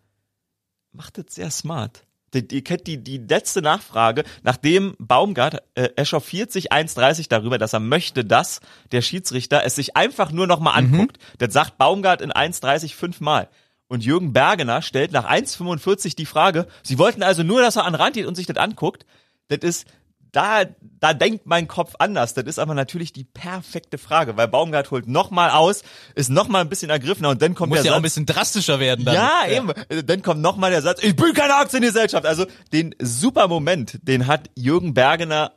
[0.91, 2.03] macht das sehr smart.
[2.33, 7.73] Die, die, kennt die, die letzte Nachfrage, nachdem Baumgart äh, echauffiert sich 1,30 darüber, dass
[7.73, 8.59] er möchte, dass
[8.91, 11.17] der Schiedsrichter es sich einfach nur nochmal anguckt.
[11.39, 13.49] Das sagt Baumgart in 1,30 fünfmal.
[13.89, 17.93] Und Jürgen Bergener stellt nach 1,45 die Frage, sie wollten also nur, dass er an
[17.93, 19.05] den Rand geht und sich das anguckt.
[19.47, 19.87] Das ist,
[20.31, 20.61] da,
[20.99, 22.35] da denkt mein Kopf anders.
[22.35, 25.81] Das ist aber natürlich die perfekte Frage, weil Baumgart holt nochmal aus,
[26.13, 28.27] ist nochmal ein bisschen ergriffener und dann kommt Muss der ja auch ein Satz, bisschen
[28.27, 29.15] drastischer werden dann.
[29.15, 29.71] ja, eben.
[30.05, 32.27] Dann kommt nochmal der Satz, ich bin keine Aktiengesellschaft.
[32.27, 35.53] Also den super Moment, den hat Jürgen Bergener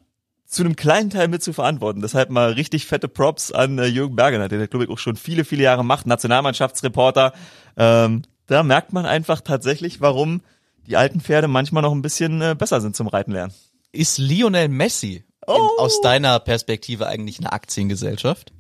[0.53, 2.03] zu einem kleinen Teil mit zu verantworten.
[2.03, 5.45] Deshalb mal richtig fette Props an äh, Jürgen Bergener, der, glaube ich, auch schon viele,
[5.47, 7.33] viele Jahre macht, Nationalmannschaftsreporter.
[7.77, 10.43] Ähm, da merkt man einfach tatsächlich, warum
[10.87, 13.55] die alten Pferde manchmal noch ein bisschen äh, besser sind zum Reiten lernen.
[13.93, 15.71] Ist Lionel Messi in, Oh.
[15.79, 18.53] aus deiner Perspektive eigentlich eine Aktiengesellschaft?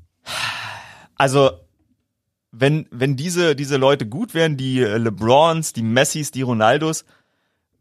[1.16, 1.50] Also,
[2.50, 7.04] wenn, wenn diese, diese Leute gut wären, die äh, LeBrons, die Messis, die Ronaldos,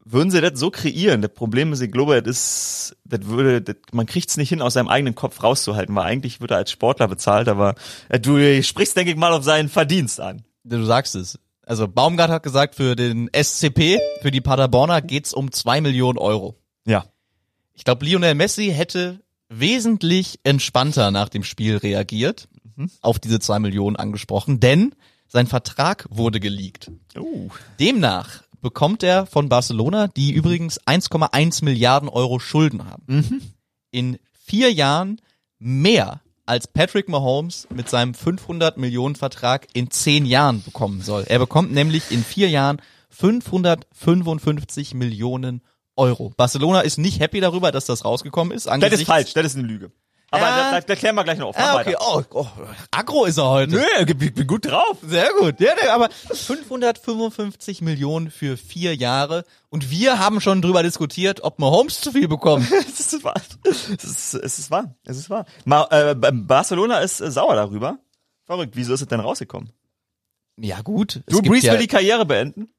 [0.04, 1.22] würden sie das so kreieren.
[1.22, 4.74] Das Problem ist, ich glaube, das ist, das würde, das, man kriegt's nicht hin, aus
[4.74, 7.76] seinem eigenen Kopf rauszuhalten, weil eigentlich wird er als Sportler bezahlt, aber
[8.10, 10.44] äh, du sprichst, denke ich mal, auf seinen Verdienst an.
[10.64, 11.40] Du sagst es.
[11.66, 16.60] Also Baumgart hat gesagt, für den SCP, für die Paderborner geht's um zwei Millionen Euro.
[16.86, 17.06] Ja.
[17.74, 22.48] Ich glaube, Lionel Messi hätte wesentlich entspannter nach dem Spiel reagiert,
[23.02, 24.96] auf diese zwei Millionen angesprochen, denn
[25.28, 26.92] sein Vertrag wurde geleakt.
[27.18, 27.50] Uh.
[27.80, 33.04] Demnach bekommt er von Barcelona, die übrigens 1,1 Milliarden Euro Schulden haben,
[33.92, 35.22] in vier Jahren
[35.60, 36.22] mehr
[36.52, 41.24] als Patrick Mahomes mit seinem 500 Millionen Vertrag in 10 Jahren bekommen soll.
[41.30, 45.62] Er bekommt nämlich in vier Jahren 555 Millionen
[45.96, 46.34] Euro.
[46.36, 48.68] Barcelona ist nicht happy darüber, dass das rausgekommen ist.
[48.68, 49.94] Das ist falsch, das ist eine Lüge.
[50.34, 50.72] Aber Ja.
[50.72, 51.58] das, das klären wir gleich noch auf.
[51.58, 51.96] Ah, okay.
[52.00, 52.48] Oh, oh,
[52.90, 53.74] aggro ist er heute.
[53.74, 54.98] Nö, ich bin- gut drauf.
[55.06, 55.60] Sehr gut.
[55.60, 59.44] Ja, aber 555 Millionen für vier Jahre.
[59.70, 62.66] Und wir haben schon drüber diskutiert, ob Mahomes zu viel bekommt.
[62.72, 63.42] Es ist wahr.
[63.66, 64.96] Es ist, es ist wahr.
[65.06, 65.46] Es ist wahr.
[65.66, 68.00] Ma, äh, Barcelona ist äh, sauer darüber.
[68.46, 68.76] Verrückt.
[68.76, 69.72] Wieso ist es denn rausgekommen?
[70.58, 71.22] ja gut.
[71.28, 72.70] Du, Breeze ja, will die Karriere beenden?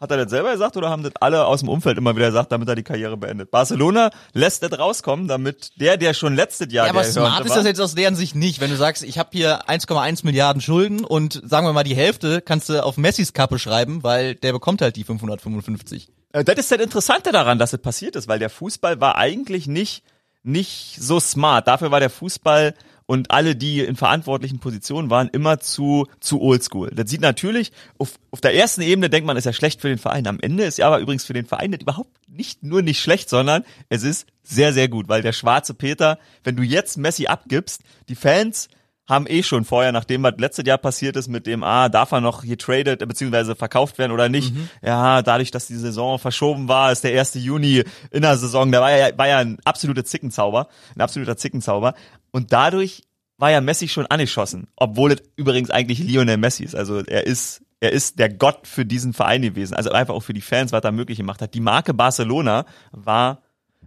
[0.00, 2.52] Hat er das selber gesagt oder haben das alle aus dem Umfeld immer wieder gesagt,
[2.52, 3.50] damit er die Karriere beendet?
[3.50, 7.64] Barcelona lässt das rauskommen, damit der, der schon letztes Jahr ja, aber smart ist das
[7.64, 8.60] jetzt aus deren Sicht nicht.
[8.60, 12.40] Wenn du sagst, ich habe hier 1,1 Milliarden Schulden und sagen wir mal die Hälfte
[12.42, 16.08] kannst du auf Messis Kappe schreiben, weil der bekommt halt die 555.
[16.32, 19.66] Äh, Das ist das Interessante daran, dass es passiert ist, weil der Fußball war eigentlich
[19.66, 20.04] nicht,
[20.42, 21.66] nicht so smart.
[21.66, 22.74] Dafür war der Fußball
[23.08, 26.90] und alle, die in verantwortlichen Positionen waren, immer zu, zu oldschool.
[26.94, 29.96] Das sieht natürlich, auf, auf der ersten Ebene denkt man, ist ja schlecht für den
[29.96, 30.26] Verein.
[30.26, 33.30] Am Ende ist ja aber übrigens für den Verein das überhaupt nicht nur nicht schlecht,
[33.30, 37.80] sondern es ist sehr, sehr gut, weil der schwarze Peter, wenn du jetzt Messi abgibst,
[38.10, 38.68] die Fans
[39.08, 42.20] haben eh schon vorher, nachdem was letztes Jahr passiert ist, mit dem, ah, darf er
[42.20, 44.52] noch getradet, beziehungsweise verkauft werden oder nicht.
[44.82, 47.34] Ja, dadurch, dass die Saison verschoben war, ist der 1.
[47.34, 51.94] Juni in der Saison, da war ja, war ja ein absoluter Zickenzauber, ein absoluter Zickenzauber.
[52.32, 53.02] Und dadurch
[53.38, 56.74] war ja Messi schon angeschossen, obwohl es übrigens eigentlich Lionel Messi ist.
[56.74, 60.34] Also er ist er ist der Gott für diesen Verein gewesen, also einfach auch für
[60.34, 61.54] die Fans, was er möglich gemacht hat.
[61.54, 63.40] Die Marke Barcelona war,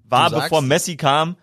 [0.05, 1.35] war Du sagst- bevor Messi kam,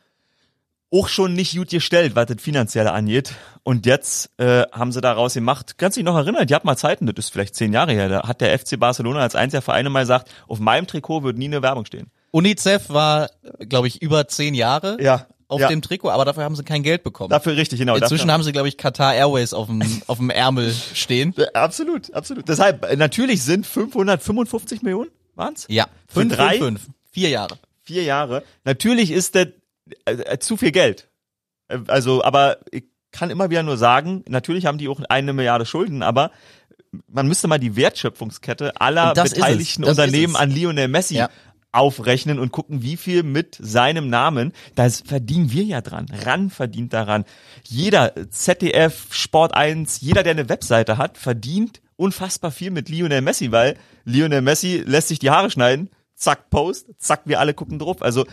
[0.91, 3.35] auch schon nicht gut gestellt, was das Finanzielle angeht.
[3.63, 6.77] Und jetzt äh, haben sie daraus gemacht, kannst du dich noch erinnern, die hat mal
[6.77, 9.91] Zeiten, das ist vielleicht zehn Jahre her, da hat der FC Barcelona als einziger Verein
[9.93, 12.11] mal gesagt, auf meinem Trikot wird nie eine Werbung stehen.
[12.31, 13.31] UNICEF war,
[13.61, 15.69] glaube ich, über zehn Jahre Ja, auf ja.
[15.69, 17.31] dem Trikot, aber dafür haben sie kein Geld bekommen.
[17.31, 17.95] Dafür richtig, genau.
[17.97, 18.33] Inzwischen dafür.
[18.33, 21.35] haben sie, glaube ich, Qatar Airways auf dem, auf dem Ärmel stehen.
[21.53, 22.49] Absolut, absolut.
[22.49, 25.67] Deshalb, äh, natürlich sind 555 Millionen, waren's?
[25.69, 26.59] Ja, fünf, drei?
[26.59, 26.95] fünf, fünf.
[27.11, 27.59] Vier Jahre.
[27.83, 28.43] Vier Jahre.
[28.65, 29.49] Natürlich ist das
[30.05, 31.09] äh, äh, zu viel Geld.
[31.69, 35.65] Äh, Also, aber ich kann immer wieder nur sagen, natürlich haben die auch eine Milliarde
[35.67, 36.31] Schulden, aber
[37.07, 41.31] man müsste mal die Wertschöpfungskette aller beteiligten Unternehmen an Lionel Messi Ja.
[41.73, 46.07] aufrechnen und gucken, wie viel mit seinem Namen, das verdienen wir ja dran.
[46.25, 47.25] RAN verdient daran.
[47.65, 53.53] Jeder ZDF, Sport 1, jeder, der eine Webseite hat, verdient unfassbar viel mit Lionel Messi,
[53.53, 58.03] weil Lionel Messi lässt sich die Haare schneiden, zack, Post, zack, wir alle gucken drauf.
[58.03, 58.27] Also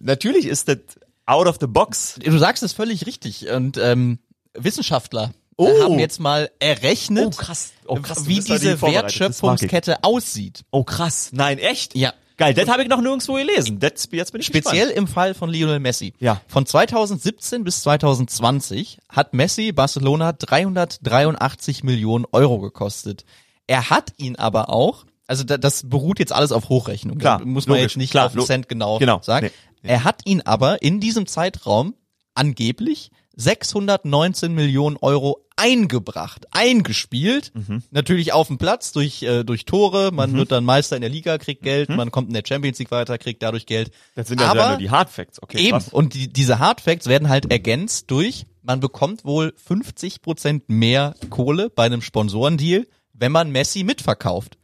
[0.00, 0.78] natürlich ist das
[1.26, 2.16] out of the box.
[2.24, 3.48] Du sagst es völlig richtig.
[3.50, 4.18] Und ähm,
[4.54, 5.68] Wissenschaftler Oh.
[5.82, 7.72] haben jetzt mal errechnet, Oh, krass.
[7.86, 8.80] Oh, krass, wie diese ich.
[8.82, 10.64] Wertschöpfungskette aussieht.
[10.70, 11.30] Oh krass.
[11.32, 11.94] Nein, echt?
[11.94, 12.14] Ja.
[12.38, 13.78] Geil, das habe ich noch nirgendwo gelesen.
[13.78, 14.96] Das, jetzt bin ich Speziell gespannt.
[14.96, 16.14] im Fall von Lionel Messi.
[16.18, 16.40] Ja.
[16.48, 23.26] Von 2017 bis 2020 hat Messi Barcelona 383 Millionen Euro gekostet.
[23.66, 27.18] Er hat ihn aber auch, also da, das beruht jetzt alles auf Hochrechnung.
[27.18, 29.46] Klar, da muss man logisch, jetzt nicht klar, auf Cent genau, genau, sagen.
[29.46, 31.94] nee, Er hat ihn aber in diesem Zeitraum
[32.34, 37.52] angeblich 619 Millionen Euro eingebracht, eingespielt.
[37.54, 37.82] Mhm.
[37.90, 40.10] Natürlich auf dem Platz durch, äh, durch Tore.
[40.12, 41.90] Man wird dann Meister in der Liga, kriegt Geld.
[41.90, 43.88] Man kommt in der Champions League weiter, kriegt dadurch Geld.
[43.88, 43.92] Mhm.
[44.14, 45.42] Das sind ja aber nur die Hard Facts.
[45.42, 45.70] Okay, Eben.
[45.72, 45.88] krass.
[45.88, 51.14] Und die, diese Hard Facts werden halt ergänzt durch, man bekommt wohl 50 Prozent mehr
[51.28, 54.56] Kohle bei einem Sponsorendeal, wenn man Messi mitverkauft.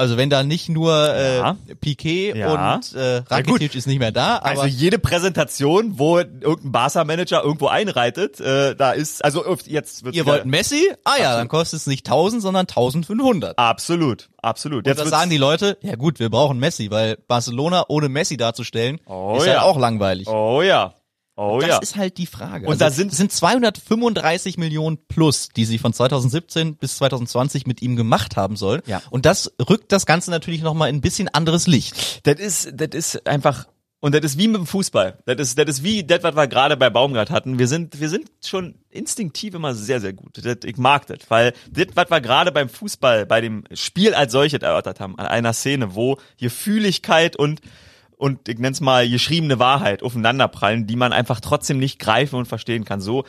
[0.00, 1.56] Also wenn da nicht nur äh, Ja.
[1.80, 2.74] Piquet Ja.
[2.74, 3.22] und äh.
[3.28, 8.74] Rakitic ist nicht mehr da, aber Also jede Präsentation, wo irgendein Barca-Manager irgendwo einreitet, äh,
[8.74, 10.90] da ist, also jetzt wird ihr wollt Messi?
[11.04, 13.58] Ah ja, dann kostet es nicht 1000, sondern 1500.
[13.58, 14.78] Absolut, absolut.
[14.78, 18.08] Und Jetzt da wird's- sagen die Leute, ja gut, wir brauchen Messi, weil Barcelona ohne
[18.08, 19.52] Messi darzustellen, Oh ist ja.
[19.54, 20.28] halt auch langweilig.
[20.28, 20.94] Oh ja.
[21.42, 21.78] Oh Das ja.
[21.78, 22.66] ist halt die Frage.
[22.66, 27.80] Und also, da sind- sind 235 Millionen plus, die sie von 2017 bis 2020 mit
[27.82, 28.82] ihm gemacht haben sollen.
[28.86, 29.00] Ja.
[29.10, 32.26] Und das rückt das Ganze natürlich nochmal in ein bisschen anderes Licht.
[32.26, 33.66] Das ist, das ist einfach,
[34.00, 35.18] und das ist wie mit dem Fußball.
[35.26, 37.58] Das ist, das ist wie das, was wir gerade bei Baumgart hatten.
[37.58, 40.44] Wir sind, wir sind schon instinktiv immer sehr, sehr gut.
[40.44, 44.32] Das, ich mag das, weil das, was wir gerade beim Fußball, bei dem Spiel als
[44.32, 47.60] solches erörtert haben, an einer Szene, wo hier Fühligkeit und
[48.20, 52.84] und ich nenn's mal geschriebene Wahrheit aufeinanderprallen, die man einfach trotzdem nicht greifen und verstehen
[52.84, 53.00] kann.
[53.00, 53.24] So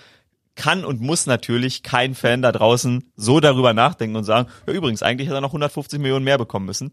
[0.55, 5.01] kann und muss natürlich kein Fan da draußen so darüber nachdenken und sagen, ja, übrigens,
[5.01, 6.91] eigentlich hätte er noch 150 Millionen mehr bekommen müssen.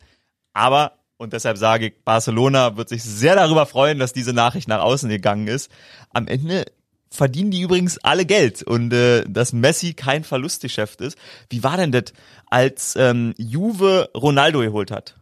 [0.53, 4.81] Aber, und deshalb sage ich, Barcelona wird sich sehr darüber freuen, dass diese Nachricht nach
[4.81, 5.69] außen gegangen ist.
[6.15, 6.67] Am Ende
[7.11, 11.19] verdienen die übrigens alle Geld und äh, dass Messi kein Verlustgeschäft ist.
[11.51, 12.13] Wie war denn das,
[12.47, 15.17] als ähm, Juve Ronaldo geholt hat?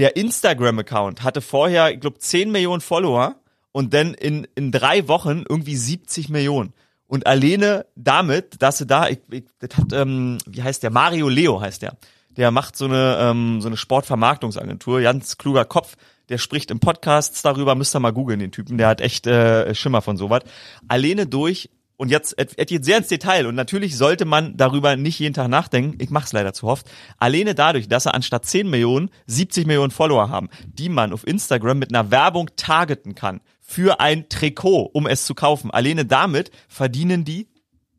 [0.00, 3.36] Der Instagram-Account hatte vorher, ich glaube, 10 Millionen Follower
[3.70, 6.72] und dann in, in drei Wochen irgendwie 70 Millionen.
[7.06, 10.88] Und alleine damit, dass du da, ich, ich, das hat, ähm, wie heißt der?
[10.88, 11.98] Mario Leo heißt der.
[12.30, 15.96] Der macht so eine, ähm, so eine Sportvermarktungsagentur, ganz kluger Kopf.
[16.30, 18.78] Der spricht im Podcasts darüber, müsst ihr mal googeln, den Typen.
[18.78, 20.44] Der hat echt äh, Schimmer von sowas.
[20.88, 21.68] Alleine durch
[22.00, 25.48] und jetzt, er geht sehr ins Detail und natürlich sollte man darüber nicht jeden Tag
[25.48, 25.98] nachdenken.
[26.02, 26.86] Ich mach's leider zu oft.
[27.18, 31.78] Alleine dadurch, dass er anstatt 10 Millionen 70 Millionen Follower haben, die man auf Instagram
[31.78, 35.70] mit einer Werbung targeten kann für ein Trikot, um es zu kaufen.
[35.70, 37.48] Alleine damit verdienen die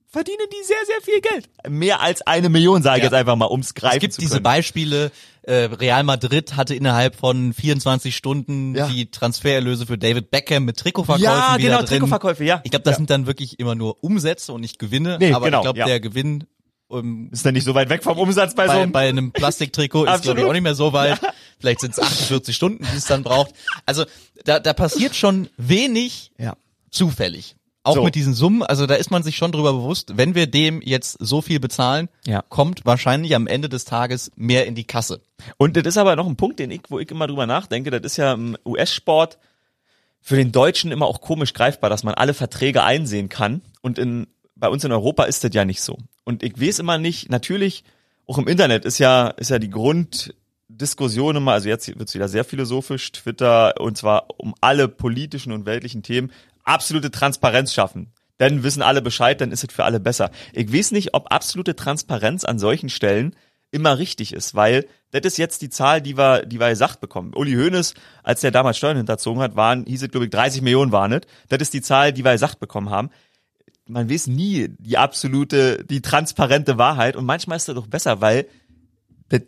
[0.07, 1.49] verdienen die sehr, sehr viel Geld.
[1.69, 3.09] Mehr als eine Million, sage ich Ja.
[3.11, 4.43] jetzt einfach mal, ums greifen Es gibt zu diese können.
[4.43, 5.11] Beispiele,
[5.43, 8.87] äh, Real Madrid hatte innerhalb von 24 Stunden Ja.
[8.87, 11.87] die Transfererlöse für David Beckham mit Trikotverkäufen Ja, wieder genau, drin.
[11.87, 12.61] Trikotverkäufe, ja.
[12.63, 12.97] Ich glaube, das Ja.
[12.97, 15.17] sind dann wirklich immer nur Umsätze und nicht Gewinne.
[15.19, 15.85] Nee, aber genau, ich glaube, ja.
[15.85, 16.45] der Gewinn
[16.91, 19.31] ähm, Ist dann nicht so weit weg vom Umsatz bei, so bei, einem bei einem
[19.31, 21.19] Plastiktrikot ist, glaube ich, auch nicht mehr so weit.
[21.59, 23.51] Vielleicht sind es 48 Stunden, die es dann braucht.
[23.85, 24.03] Also
[24.43, 26.57] da, da passiert schon wenig Ja.
[26.91, 27.55] zufällig.
[27.83, 28.03] Auch So.
[28.03, 31.17] mit diesen Summen, also da ist man sich schon drüber bewusst, wenn wir dem jetzt
[31.19, 32.43] so viel bezahlen, Ja.
[32.47, 35.21] kommt wahrscheinlich am Ende des Tages mehr in die Kasse.
[35.57, 38.01] Und das ist aber noch ein Punkt, den ich, wo ich immer drüber nachdenke, das
[38.03, 39.39] ist ja im US-Sport
[40.21, 43.61] für den Deutschen immer auch komisch greifbar, dass man alle Verträge einsehen kann.
[43.81, 45.97] Und in, bei uns in Europa ist das ja nicht so.
[46.23, 47.83] Und ich weiß immer nicht, natürlich,
[48.27, 52.43] auch im Internet ist ja, ist ja die Grunddiskussion immer, also jetzt wird's wieder sehr
[52.43, 56.31] philosophisch, Twitter, und zwar um alle politischen und weltlichen Themen,
[56.63, 58.13] absolute Transparenz schaffen.
[58.37, 60.31] Dann wissen alle Bescheid, dann ist es für alle besser.
[60.53, 63.35] Ich weiß nicht, ob absolute Transparenz an solchen Stellen
[63.71, 67.33] immer richtig ist, weil das ist jetzt die Zahl, die wir, die wir gesagt bekommen.
[67.33, 67.93] Uli Hoeneß,
[68.23, 71.21] als der damals Steuern hinterzogen hat, waren, hieß es, glaube ich, 30 Millionen waren es.
[71.49, 73.09] Das ist die Zahl, die wir gesagt bekommen haben.
[73.87, 78.47] Man weiß nie die absolute, die transparente Wahrheit und manchmal ist das doch besser, weil
[79.29, 79.43] das, das, das, das,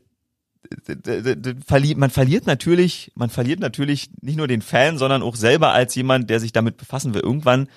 [1.96, 6.30] man verliert natürlich, man verliert natürlich nicht nur den Fan, sondern auch selber als jemand,
[6.30, 7.22] der sich damit befassen will.
[7.22, 7.68] Irgendwann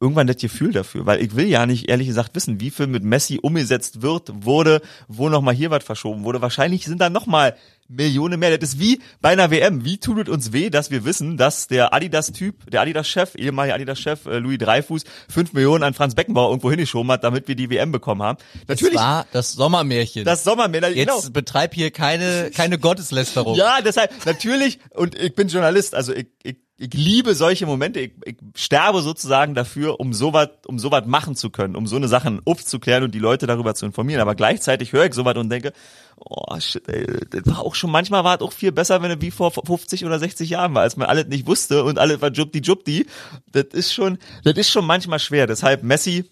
[0.00, 3.02] irgendwann das Gefühl dafür, weil ich will ja nicht ehrlich gesagt wissen, wie viel mit
[3.02, 6.40] Messi umgesetzt wird, wurde, wo noch mal hier was verschoben wurde.
[6.40, 7.56] Wahrscheinlich sind da noch mal
[7.88, 8.56] Millionen mehr.
[8.58, 9.84] Das ist wie bei einer WM.
[9.84, 14.26] Wie tut es uns weh, dass wir wissen, dass der Adidas-Typ, der Adidas-Chef, ehemaliger Adidas-Chef
[14.26, 17.90] äh, Louis Dreifuß, fünf Millionen an Franz Beckenbauer irgendwo hingeschoben hat, damit wir die WM
[17.90, 18.38] bekommen haben.
[18.68, 20.24] Natürlich, Es war das Sommermärchen.
[20.24, 21.20] das Sommermänner, Jetzt genau.
[21.32, 23.56] betreib hier keine, keine Gotteslästerung.
[23.56, 28.12] Ja, deshalb, natürlich, und ich bin Journalist, also ich, ich, ich liebe solche Momente, ich,
[28.24, 32.40] ich sterbe sozusagen dafür, um sowas, um sowas machen zu können, um so eine Sachen
[32.44, 34.20] aufzuklären und die Leute darüber zu informieren.
[34.20, 35.72] Aber gleichzeitig höre ich sowas und denke,
[36.16, 39.20] oh shit, ey, das war auch schon, manchmal war es auch viel besser, wenn es
[39.20, 42.30] wie vor 50 oder 60 Jahren war, als man alles nicht wusste und alles war
[42.30, 43.06] jubdi jubdi.
[43.50, 45.48] Das ist schon, das ist schon manchmal schwer.
[45.48, 46.26] Deshalb Messi,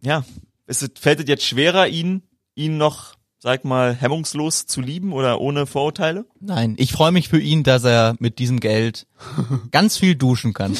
[0.00, 0.24] ja,
[0.66, 2.22] es, fällt es jetzt schwerer, ihn,
[2.54, 6.24] ihn noch, sag mal, hemmungslos zu lieben oder ohne Vorurteile?
[6.40, 9.06] Nein, ich freue mich für ihn, dass er mit diesem Geld
[9.70, 10.76] ganz viel duschen kann.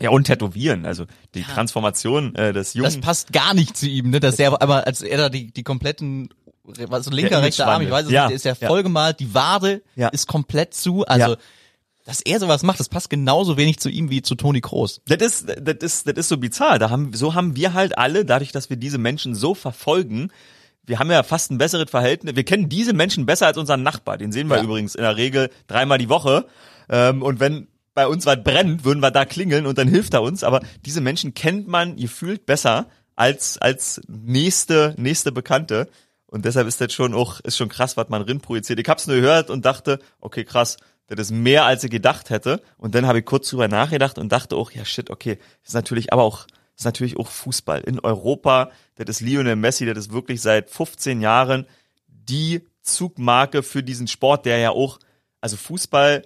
[0.00, 2.84] Ja, und tätowieren, also die Transformation äh, des Jungen.
[2.86, 4.18] Das passt gar nicht zu ihm, ne?
[4.20, 6.30] Dass er aber als er da die, die kompletten
[6.64, 8.68] was linker, Der rechter Arm, ich weiß es Ja, nicht, der ist ja ja.
[8.68, 10.08] vollgemalt, die Wade Ja.
[10.08, 11.36] ist komplett zu, also Ja.
[12.04, 15.00] Dass er sowas macht, das passt genauso wenig zu ihm wie zu Toni Kroos.
[15.06, 16.78] Das ist, das ist, das ist so bizarr.
[16.78, 20.30] Da haben, so haben wir halt alle, dadurch, dass wir diese Menschen so verfolgen,
[20.86, 22.36] wir haben ja fast ein besseres Verhältnis.
[22.36, 24.18] Wir kennen diese Menschen besser als unseren Nachbar.
[24.18, 24.62] Den sehen wir Ja.
[24.62, 26.44] übrigens in der Regel dreimal die Woche.
[26.90, 30.20] Ähm, und wenn bei uns was brennt, würden wir da klingeln und dann hilft er
[30.22, 30.44] uns.
[30.44, 32.86] Aber diese Menschen kennt man gefühlt besser
[33.16, 35.88] als, als nächste, nächste Bekannte.
[36.26, 38.78] Und deshalb ist das schon auch, ist schon krass, was man rin projiziert.
[38.80, 40.76] Ich hab's nur gehört und dachte, okay, krass,
[41.08, 42.62] das ist mehr, als ich gedacht hätte.
[42.76, 46.12] Und dann habe ich kurz drüber nachgedacht und dachte auch, ja shit, okay, ist natürlich
[46.12, 46.46] aber auch,
[46.76, 47.80] ist natürlich auch Fußball.
[47.80, 51.66] In Europa, das ist Lionel Messi, das ist wirklich seit 15 Jahren
[52.08, 54.98] die Zugmarke für diesen Sport, der ja auch,
[55.40, 56.22] also Fußball,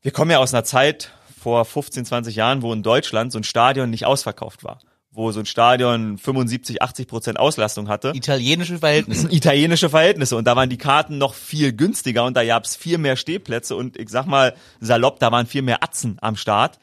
[0.00, 3.44] wir kommen ja aus einer Zeit vor 15, 20 Jahren, wo in Deutschland so ein
[3.44, 4.80] Stadion nicht ausverkauft war.
[5.18, 9.26] Wo so ein Stadion 75, 80 Prozent Auslastung hatte Italienische Verhältnisse.
[9.32, 13.16] italienische Verhältnisse und da waren die Karten noch viel günstiger und da gab's viel mehr
[13.16, 16.78] Stehplätze und ich sag mal salopp, da waren viel mehr Atzen am Start.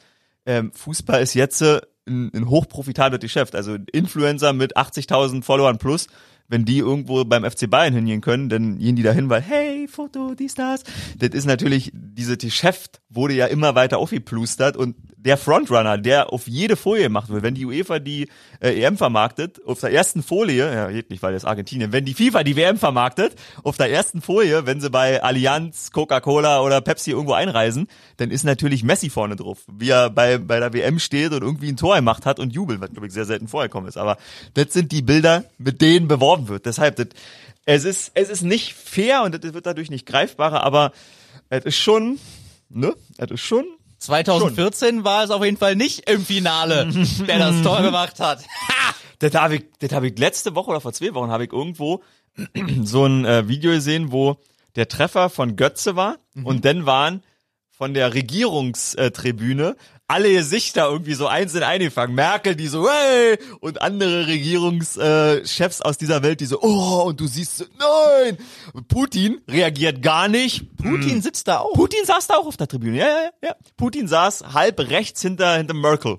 [0.45, 6.07] Ähm, Fußball ist jetzt äh, ein, ein hochprofitables Geschäft, also Influencer mit 80.000 Followern plus,
[6.47, 10.35] wenn die irgendwo beim FC Bayern hingehen können, dann gehen die dahin, weil hey, Foto,
[10.35, 10.83] dies, das.
[11.17, 16.47] Das ist natürlich, dieses Geschäft wurde ja immer weiter aufgeplustert und der Frontrunner, der auf
[16.47, 18.27] jede Folie gemacht wird, wenn die UEFA die
[18.65, 22.15] äh, EM vermarktet, auf der ersten Folie, ja, geht nicht, weil das Argentinien, wenn die
[22.15, 27.11] FIFA die WM vermarktet, auf der ersten Folie, wenn sie bei Allianz, Coca-Cola oder Pepsi
[27.11, 27.87] irgendwo einreisen,
[28.17, 31.69] dann ist natürlich Messi vorne drauf, wie er bei, bei der WM steht und irgendwie
[31.69, 33.97] ein Tor gemacht hat und jubelt, was glaube ich sehr selten vorgekommen ist.
[33.97, 34.17] Aber
[34.55, 36.65] das sind die Bilder, mit denen beworben wird.
[36.65, 37.07] Deshalb, das,
[37.65, 40.91] es ist, es ist nicht fair und das wird dadurch nicht greifbarer, aber
[41.49, 42.17] es ist schon,
[42.69, 43.65] ne, es ist schon
[43.99, 46.87] 2014 war es auf jeden Fall nicht im Finale,
[47.27, 48.43] der das Tor gemacht hat.
[49.19, 52.03] Das habe ich, das habe ich letzte Woche oder vor zwei Wochen habe ich irgendwo
[52.83, 54.37] so ein äh, Video gesehen, wo
[54.75, 57.23] der Treffer von Götze war und dann waren
[57.69, 59.75] von der Regierungstribüne
[60.07, 62.15] alle Gesichter irgendwie so einzeln eingefangen.
[62.15, 63.37] Merkel, die so, hey!
[63.59, 68.37] Und andere Regierungschefs aus dieser Welt, die so, oh, und du siehst, so, nein!
[68.73, 70.75] Und Putin reagiert gar nicht.
[70.77, 71.73] Putin sitzt da auch.
[71.73, 72.97] Putin saß da auch auf der Tribüne.
[72.97, 73.55] Ja, ja, ja, ja.
[73.77, 76.17] Putin saß halb rechts hinter, hinter Merkel.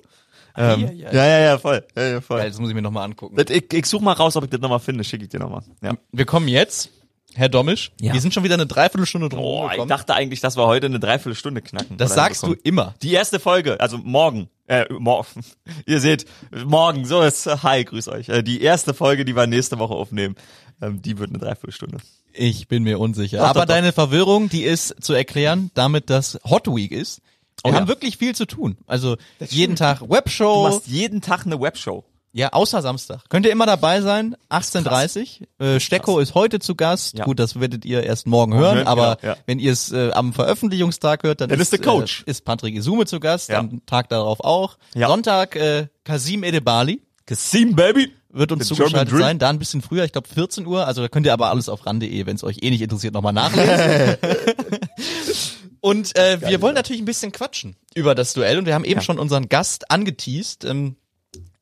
[0.56, 1.12] Ähm, ja, ja.
[1.12, 1.84] ja, ja, ja, voll.
[1.94, 2.38] Ja, ja, voll.
[2.38, 3.36] Geil, das muss ich mir nochmal angucken.
[3.38, 5.04] Ich, ich such mal raus, ob ich das nochmal finde.
[5.04, 5.62] Schicke ich dir nochmal.
[5.82, 5.92] Ja.
[6.12, 6.90] Wir kommen jetzt,
[7.36, 8.12] Herr Dommisch, Ja.
[8.14, 10.98] wir sind schon wieder eine Dreiviertelstunde drum Oh, ich dachte eigentlich, dass wir heute eine
[11.00, 11.96] Dreiviertelstunde knacken.
[11.98, 12.94] Das sagst du immer.
[13.02, 15.26] Die erste Folge, also morgen, äh, morgen,
[15.86, 16.24] ihr seht,
[16.64, 18.28] morgen, so ist, hi, grüß euch.
[18.28, 20.34] Äh, die erste Folge, die wir nächste Woche aufnehmen,
[20.80, 21.98] ähm, die wird eine Dreiviertelstunde.
[22.32, 23.38] Ich bin mir unsicher.
[23.38, 23.74] Doch, Aber doch, doch.
[23.74, 27.20] deine Verwirrung, die ist zu erklären, damit das Hot Week ist.
[27.64, 27.88] Wir Oh haben ja.
[27.88, 28.76] wirklich viel zu tun.
[28.86, 32.04] Also jeden Tag Du Webshow, machst jeden Tag eine Webshow.
[32.36, 33.22] Ja, außer Samstag.
[33.30, 37.16] Könnt ihr immer dabei sein, 18.30 Äh, Stecko ist heute zu Gast.
[37.16, 37.24] Ja.
[37.24, 39.38] Gut, das werdet ihr erst morgen hören, hören, aber genau, ja.
[39.46, 42.24] wenn ihr es äh, am Veröffentlichungstag hört, dann, Dann ist der Coach.
[42.26, 43.58] Äh, ist Patrick Isume zu Gast, Ja.
[43.60, 44.76] am Tag darauf auch.
[44.94, 45.08] Ja.
[45.08, 48.12] Sonntag äh, Kasim Edebali Kasim, Baby.
[48.28, 51.08] wird uns The zugeschaltet sein, da ein bisschen früher, ich glaube 14 Uhr, also da
[51.08, 54.16] könnt ihr aber alles auf ran.de, wenn es euch eh nicht interessiert, nochmal nachlesen.
[55.80, 59.00] und äh, wir wollen natürlich ein bisschen quatschen über das Duell und wir haben eben
[59.00, 60.64] schon unseren Gast angeteased.
[60.66, 60.96] Ähm,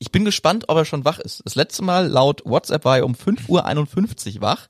[0.05, 1.41] ich bin gespannt, ob er schon wach ist.
[1.45, 4.67] Das letzte Mal laut WhatsApp war er um 5.51 Uhr wach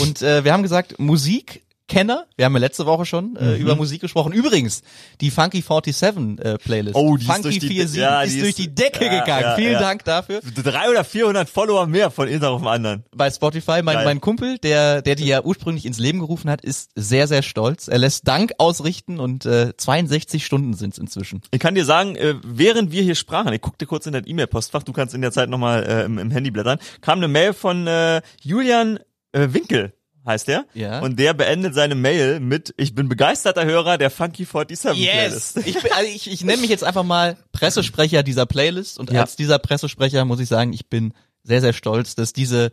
[0.00, 3.60] und äh, wir haben gesagt, Musik Kenner, wir haben ja letzte Woche schon äh, Mhm.
[3.60, 4.32] über Musik gesprochen.
[4.32, 4.82] Übrigens,
[5.20, 6.94] die Funky 47 äh, Playlist.
[6.94, 9.20] Oh, die ist Funky durch die- 47 ja, ist die durch ist- die Decke ja,
[9.20, 9.42] gegangen.
[9.42, 9.80] ja, Vielen.
[9.80, 13.04] Dank dafür Drei oder 400 Follower mehr von einem auf dem anderen.
[13.14, 13.82] bei Spotify.
[13.82, 14.04] Mein, Geil.
[14.04, 17.88] mein Kumpel, der, der die ja ursprünglich ins Leben gerufen hat, ist sehr, sehr stolz.
[17.88, 21.42] Er lässt Dank ausrichten und äh, 62 Stunden sind's inzwischen.
[21.50, 24.84] Ich kann dir sagen, äh, während wir hier sprachen, ich guckte kurz in das E-Mail-Postfach,
[24.84, 27.86] du kannst in der Zeit nochmal äh, im, im Handy blättern, kam eine Mail von
[27.88, 29.00] äh, Julian
[29.32, 29.92] äh, Winkel,
[30.26, 30.66] heißt der.
[30.74, 31.00] Ja.
[31.00, 35.56] Und der beendet seine Mail mit, ich bin begeisterter Hörer der Funky 47 Playlist.
[35.66, 39.22] Ich, bin, also ich, ich nenne mich jetzt einfach mal Pressesprecher dieser Playlist und Ja.
[39.22, 42.70] als dieser Pressesprecher muss ich sagen, ich bin sehr, sehr stolz, dass diese,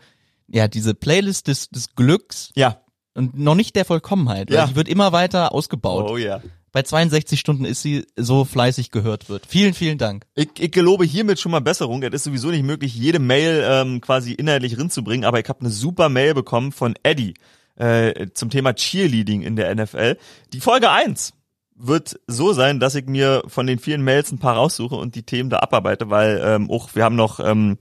[0.47, 2.81] ja, diese Playlist des, des Glücks Ja.
[3.15, 4.67] und noch nicht der Vollkommenheit, Ja.
[4.67, 6.09] die wird immer weiter ausgebaut.
[6.09, 6.41] Oh ja.
[6.71, 9.45] Bei 62 Stunden ist sie so fleißig gehört wird.
[9.47, 10.25] Vielen, vielen Dank.
[10.35, 12.03] Ich, ich gelobe hiermit schon mal Besserung.
[12.03, 15.69] Es ist sowieso nicht möglich, jede Mail ähm, quasi inhaltlich rinzubringen, aber ich habe eine
[15.69, 17.33] super Mail bekommen von Eddie
[17.75, 20.17] äh, zum Thema Cheerleading in der NFL.
[20.53, 21.33] Die Folge 1
[21.75, 25.23] wird so sein, dass ich mir von den vielen Mails ein paar raussuche und die
[25.23, 27.77] Themen da abarbeite, weil ähm, auch wir haben noch ähm,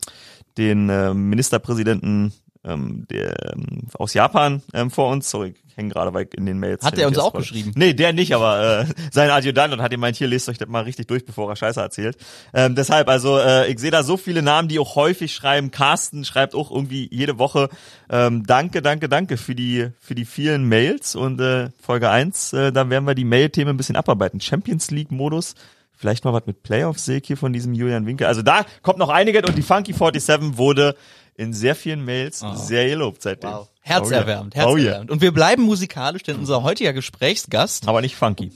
[0.59, 2.33] den ähm, Ministerpräsidenten
[2.67, 5.31] ähm, der, ähm, aus Japan ähm, vor uns.
[5.31, 6.85] Sorry, ich hänge gerade, ich in den Mails.
[6.85, 7.43] Hat der uns auch scroll.
[7.43, 7.73] geschrieben?
[7.77, 10.83] Nee, der nicht, aber äh, sein Adjutant und hat gemeint, hier lest euch das mal
[10.83, 12.17] richtig durch, bevor er Scheiße erzählt.
[12.53, 15.71] Ähm, deshalb, also äh, ich sehe da so viele Namen, die auch häufig schreiben.
[15.71, 17.69] Carsten schreibt auch irgendwie jede Woche
[18.11, 22.73] ähm, Danke, danke, danke für die für die vielen Mails und äh, Folge 1, äh,
[22.73, 24.41] da werden wir die Mail-Themen ein bisschen abarbeiten.
[24.41, 25.55] Champions League-Modus.
[25.99, 28.27] Vielleicht mal was mit Playoffs sehe ich hier von diesem Julian Winkel.
[28.27, 30.95] Also da kommt noch einiges und die Funky 47 wurde
[31.37, 33.51] in sehr vielen Mails sehr gelobt seitdem.
[33.81, 34.67] Herzerwärmend, Oh yeah.
[34.67, 34.85] Oh yeah.
[34.85, 35.11] herzerwärmend.
[35.11, 38.51] Und wir bleiben musikalisch, denn unser heutiger Gesprächsgast, Aber nicht funky.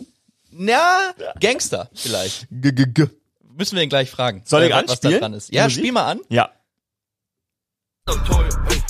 [0.51, 2.49] na, Gangster vielleicht.
[2.51, 3.11] G -g -g.
[3.57, 4.43] Müssen wir ihn gleich fragen.
[4.45, 5.21] Soll ich äh, was da anspielen?
[5.21, 5.53] dran ist.
[5.53, 5.79] Ja, Musik?
[5.79, 6.21] spiel mal an.
[6.29, 6.51] Ja.
[8.07, 8.83] toll, ey.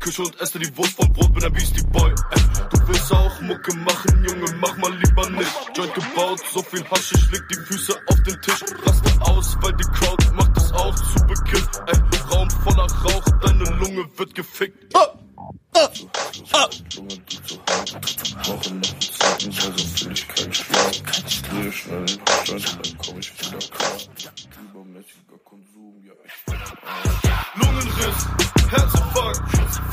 [0.00, 2.40] Küche und esse die Wurst vom Brot, bin ein Beastie Boy, ey.
[2.70, 5.52] Du willst auch Mucke machen, Junge, mach mal lieber nicht.
[5.76, 8.64] Joint gebaut, so viel Hasche, leg die Füße auf den Tisch.
[8.86, 12.00] Raste aus, weil die Crowd macht es auch zu Beginn, ey.
[12.32, 14.94] Raum voller Rauch, deine Lunge wird gefickt.
[14.94, 15.06] Oh.
[27.56, 28.26] Lungenriss,
[28.70, 29.89] Herzinfarkt.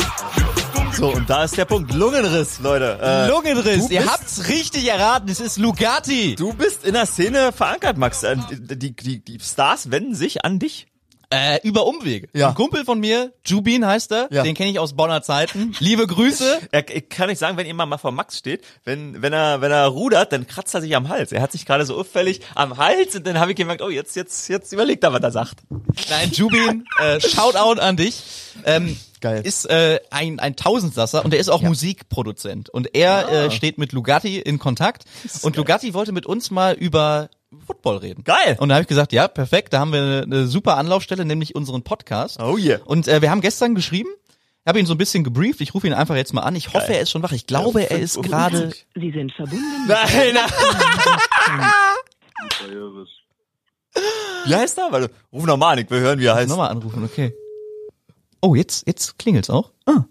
[0.98, 1.94] So, und da ist der Punkt.
[1.94, 2.98] Lungenriss, Leute.
[3.02, 6.36] Äh, Lungenriss, ihr habt's richtig erraten, es ist Lugatti.
[6.36, 8.24] Du bist in der Szene verankert, Max.
[8.24, 10.88] Äh, Die, die, die Stars wenden sich an dich.
[11.30, 12.30] Äh, über Umwege.
[12.34, 12.50] Ja.
[12.50, 14.44] Ein Kumpel von mir, Jubin heißt er, Ja.
[14.44, 15.76] den kenne ich aus Bonner Zeiten.
[15.80, 16.58] Liebe Grüße.
[16.72, 19.72] Er, ich kann nicht sagen, wenn ihr mal vor Max steht, wenn, wenn er, wenn
[19.72, 21.34] er rudert, dann kratzt er sich am Hals.
[21.34, 24.16] Er hat sich gerade so auffällig am Hals und dann habe ich gemerkt, oh, jetzt,
[24.16, 25.58] jetzt, jetzt überlegt er, was er sagt.
[26.10, 28.24] Nein, Jubin, äh, Shoutout an dich.
[28.66, 29.42] Ähm, Geil.
[29.44, 32.70] Ist äh, ein, ein Tausendsasser und er ist auch Musikproduzent.
[32.70, 35.06] Und er äh, steht mit Lugatti in Kontakt.
[35.42, 37.30] Und Lugatti wollte mit uns mal über
[37.66, 38.24] Football reden.
[38.24, 38.58] Geil.
[38.60, 41.56] Und da habe ich gesagt, ja, perfekt, da haben wir eine, eine super Anlaufstelle, nämlich
[41.56, 42.40] unseren Podcast.
[42.42, 42.80] Oh yeah.
[42.86, 44.10] Und äh, wir haben gestern geschrieben,
[44.64, 46.56] ich habe ihn so ein bisschen gebrieft, ich rufe ihn einfach jetzt mal an.
[46.56, 47.32] Ich hoffe, er ist schon wach.
[47.32, 48.72] Ich glaube, er ist gerade...
[48.94, 49.64] Sie sind verbunden.
[49.88, 50.52] Nein, nein.
[54.46, 54.92] Wie heißt er?
[54.92, 56.50] Warte, ruf nochmal an, ich will hören, wie er heißt.
[56.50, 57.34] Nochmal anrufen, okay.
[58.48, 59.72] Oh, jetzt, jetzt klingelt's auch.
[59.86, 60.06] Ah.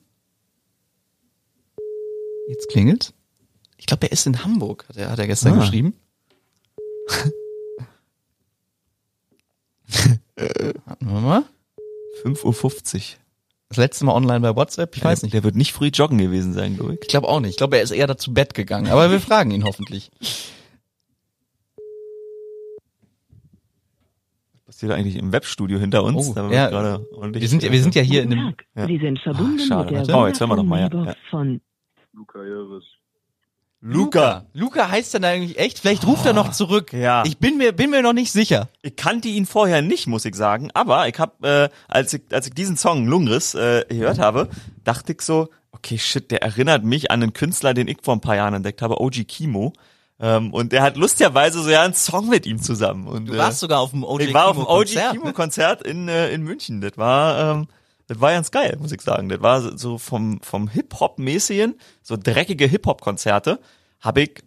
[2.48, 3.14] Jetzt klingelt's.
[3.78, 5.60] Ich glaube, er ist in Hamburg, hat er, hat er gestern Ah.
[5.60, 5.94] geschrieben.
[10.36, 11.44] Warten wir mal.
[12.24, 13.02] 5.50 Uhr.
[13.68, 15.32] Das letzte Mal online bei WhatsApp, ich weiß nicht.
[15.32, 17.00] Der wird nicht früh joggen gewesen sein, glaube ich.
[17.02, 17.50] Ich glaube auch nicht.
[17.52, 18.88] Ich glaube, er ist eher dazu Bett gegangen.
[18.88, 20.10] Aber wir fragen ihn hoffentlich.
[24.76, 26.28] Passiert eigentlich im Webstudio hinter uns?
[26.36, 26.70] Oh, ja.
[27.32, 28.54] Wir sind, ja- wir sind ja hier in einem.
[28.74, 28.86] Ja.
[28.86, 30.18] Sie sind verbunden Ach, schade, mit der.
[30.18, 31.14] Oh, jetzt hören wir noch mal, ja.
[31.30, 31.62] Von
[32.12, 32.84] Luca Jeres.
[33.80, 34.44] Luca.
[34.52, 36.92] Luca heißt dann eigentlich echt, vielleicht ruft er noch zurück.
[36.92, 37.22] Ja.
[37.24, 38.68] Ich bin mir, bin mir noch nicht sicher.
[38.82, 42.46] Ich kannte ihn vorher nicht, muss ich sagen, aber ich habe, äh, als ich als
[42.46, 44.50] ich diesen Song Lungris äh, gehört habe,
[44.84, 48.20] dachte ich so, okay, shit, der erinnert mich an einen Künstler, den ich vor ein
[48.20, 49.72] paar Jahren entdeckt habe, OG Kimo.
[50.18, 53.06] Ähm, und der hat lustigerweise so ja einen Song mit ihm zusammen.
[53.06, 55.32] Und, Du warst sogar auf dem OG ich war auf dem OG Konzert, Kimo ne?
[55.34, 56.80] Konzert in äh, in München.
[56.80, 57.68] Das war ähm,
[58.08, 59.28] das war ganz geil, muss ich sagen.
[59.28, 63.58] Das war so- so vom vom Hip Hop mäßigen, so dreckige Hip Hop Konzerte
[64.00, 64.42] habe ich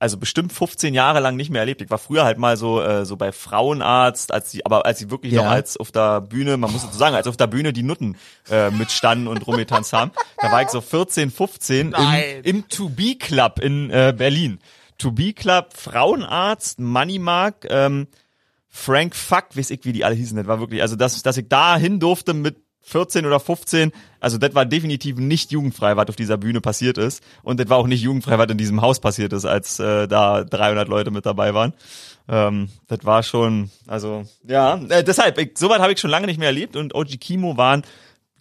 [0.00, 1.82] also bestimmt 15 Jahre lang nicht mehr erlebt.
[1.82, 5.10] Ich war früher halt mal so äh, so bei Frauenarzt, als sie aber als sie
[5.10, 5.42] wirklich Ja.
[5.42, 8.16] noch als auf der Bühne, man muss dazu sagen, als auf der Bühne die Nutten
[8.48, 10.12] äh, mitstanden und rumgetanzt haben.
[10.40, 12.22] Da war ich so 14, 15 Nein.
[12.44, 14.60] im, im To Be Club in äh, Berlin.
[14.98, 18.08] To Be Club, Frauenarzt, Moneymark, ähm,
[18.68, 20.36] Frank Fuck, weiß ich, wie die alle hießen.
[20.36, 22.56] Das war wirklich, also dass, dass ich da hin durfte mit
[22.88, 27.22] 14 oder 15, also das war definitiv nicht jugendfrei, was auf dieser Bühne passiert ist.
[27.42, 30.44] Und das war auch nicht jugendfrei, was in diesem Haus passiert ist, als äh, da
[30.44, 31.74] 300 Leute mit dabei waren.
[32.28, 36.38] Ähm, das war schon, also ja, äh, deshalb, ich, soweit habe ich schon lange nicht
[36.38, 37.82] mehr erlebt und OG Kimo waren,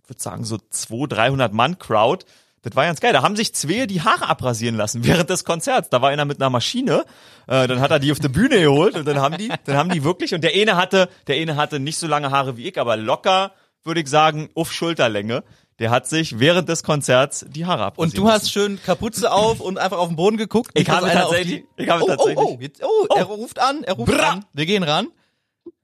[0.04, 2.26] ich würde sagen, so 200, 300 Mann Crowd.
[2.70, 3.14] Das war ganz geil.
[3.14, 5.90] Da haben sich zwei die Haare abrasieren lassen während des Konzerts.
[5.90, 7.06] Da war einer mit einer Maschine,
[7.48, 9.90] äh, dann hat er die auf die Bühne geholt und dann haben die, dann haben
[9.90, 12.80] die wirklich und der eine hatte, der eine hatte nicht so lange Haare wie ich,
[12.80, 13.52] aber locker,
[13.84, 15.44] würde ich sagen, auf Schulterlänge.
[15.80, 19.60] Der hat sich während des Konzerts die Haare abrasieren Und du hast schön Kapuze auf
[19.60, 20.72] und einfach auf den Boden geguckt.
[20.74, 23.84] Ich habe tatsächlich- die- ich habe oh, tatsächlich- Oh, oh, jetzt, oh, er ruft an,
[23.84, 24.30] er ruft Bra.
[24.30, 24.46] an.
[24.54, 25.08] Wir gehen ran.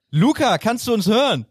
[0.10, 1.46] Luca, kannst du uns hören?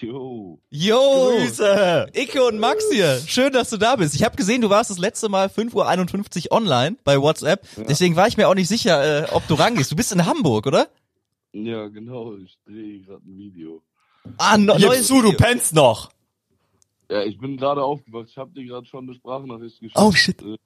[0.00, 0.60] Yo.
[0.70, 1.30] Yo!
[1.38, 2.06] Grüße.
[2.14, 3.20] Icke und Max hier.
[3.26, 4.14] Schön, dass du da bist.
[4.14, 7.66] Ich habe gesehen, du warst das letzte Mal 5.51 Uhr online bei WhatsApp.
[7.88, 9.90] Deswegen war ich mir auch nicht sicher, äh, ob du rangehst.
[9.90, 10.88] Du bist in Hamburg, oder?
[11.52, 12.36] Ja, genau.
[12.36, 13.82] Ich drehe gerade ein Video.
[14.38, 15.36] Ah, no, Gib neues zu, du Video.
[15.38, 16.10] pennst noch.
[17.10, 18.28] Ja, ich bin gerade aufgewacht.
[18.28, 19.98] Ich habe dir gerade schon eine Sprachnachricht geschickt.
[19.98, 20.40] Oh, shit.
[20.42, 20.56] äh,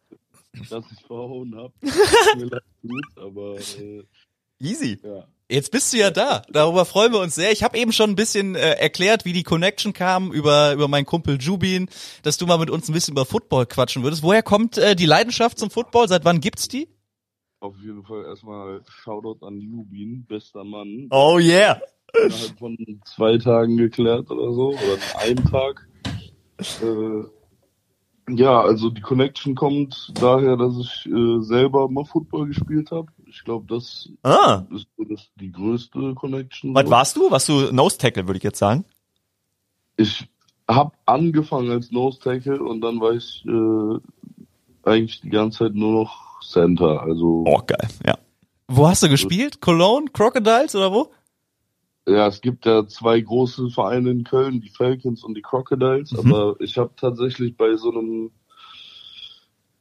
[0.68, 1.72] Dass ich verhauen habe.
[2.36, 4.04] Mir leid gut, aber äh,
[4.58, 4.98] Easy.
[5.02, 5.26] ja.
[5.50, 6.42] Jetzt bist du ja da.
[6.48, 7.50] Darüber freuen wir uns sehr.
[7.50, 11.06] Ich habe eben schon ein bisschen äh, erklärt, wie die Connection kam über über meinen
[11.06, 11.88] Kumpel Jubin,
[12.22, 14.22] dass du mal mit uns ein bisschen über Football quatschen würdest.
[14.22, 16.06] Woher kommt äh, die Leidenschaft zum Football?
[16.06, 16.88] Seit wann gibt's die?
[17.58, 21.08] Auf jeden Fall erstmal Shoutout an Lubin, bester Mann.
[21.10, 21.80] Oh yeah.
[22.14, 25.88] Innerhalb von zwei Tagen geklärt oder so, oder in einem Tag.
[26.80, 27.24] Äh,
[28.36, 33.08] ja, also die Connection kommt daher, dass ich äh, selber mal Football gespielt habe.
[33.30, 34.64] Ich glaube, das Ah.
[34.74, 36.74] ist das, die größte Connection.
[36.74, 37.30] Was warst du?
[37.30, 38.84] Warst du Nose Tackle, würde ich jetzt sagen?
[39.96, 40.28] Ich
[40.68, 45.92] habe angefangen als Nose Tackle und dann war ich äh, eigentlich die ganze Zeit nur
[45.92, 47.02] noch Center.
[47.02, 47.88] Also Oh, geil.
[48.06, 48.18] Ja.
[48.68, 49.60] Wo hast du gespielt?
[49.60, 51.10] Cologne, Crocodiles oder wo?
[52.08, 56.18] ja, es gibt ja zwei große Vereine in Köln, die Falcons und die Crocodiles, Mhm.
[56.34, 58.32] aber ich habe tatsächlich bei so einem,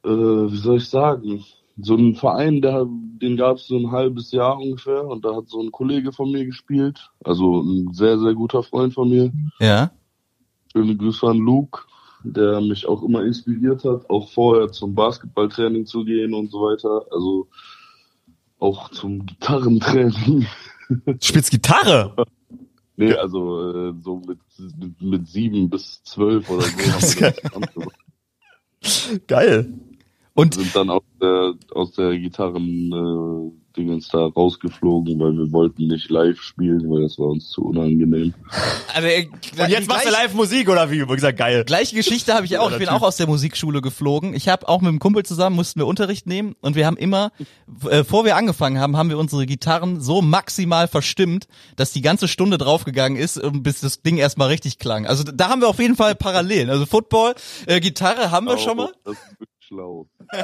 [0.04, 0.08] äh,
[0.52, 1.44] wie soll ich sagen,
[1.82, 5.48] so einem Verein, der, den gab es so ein halbes Jahr ungefähr und da hat
[5.48, 9.32] so ein Kollege von mir gespielt, also ein sehr, sehr guter Freund von mir.
[9.58, 9.90] Ja.
[10.72, 11.82] Schöne Grüße an Luke,
[12.22, 17.06] der mich auch immer inspiriert hat, auch vorher zum Basketballtraining zu gehen und so weiter.
[17.10, 17.48] Also
[18.58, 20.46] auch zum Gitarrentraining.
[21.06, 22.14] Du spielst Gitarre.
[22.96, 24.38] Nee, also äh, so mit,
[24.78, 27.30] mit, mit sieben bis zwölf oder so.
[29.26, 29.72] Geil.
[30.40, 35.86] Und sind dann aus der, aus der Gitarren äh, Dingens da rausgeflogen, weil wir wollten
[35.86, 38.34] nicht live spielen, weil das war uns zu unangenehm.
[38.94, 40.98] also, äh, Und jetzt machst du live Musik oder wie?
[41.06, 41.64] Gesagt, geil.
[41.64, 42.70] Gleiche Geschichte habe ich auch.
[42.72, 44.34] Ich bin auch aus der Musikschule geflogen.
[44.34, 47.32] Ich habe auch mit einem Kumpel zusammen mussten wir Unterricht nehmen und wir haben immer,
[47.84, 52.28] äh, bevor wir angefangen haben, haben wir unsere Gitarren so maximal verstimmt, dass die ganze
[52.28, 55.06] Stunde draufgegangen ist, ähm, bis das Ding erstmal richtig klang.
[55.06, 56.70] Also da haben wir auf jeden Fall Parallelen.
[56.70, 57.34] Also Football,
[57.66, 58.92] äh, Gitarre haben wir schon mal.
[59.70, 60.08] Schlau.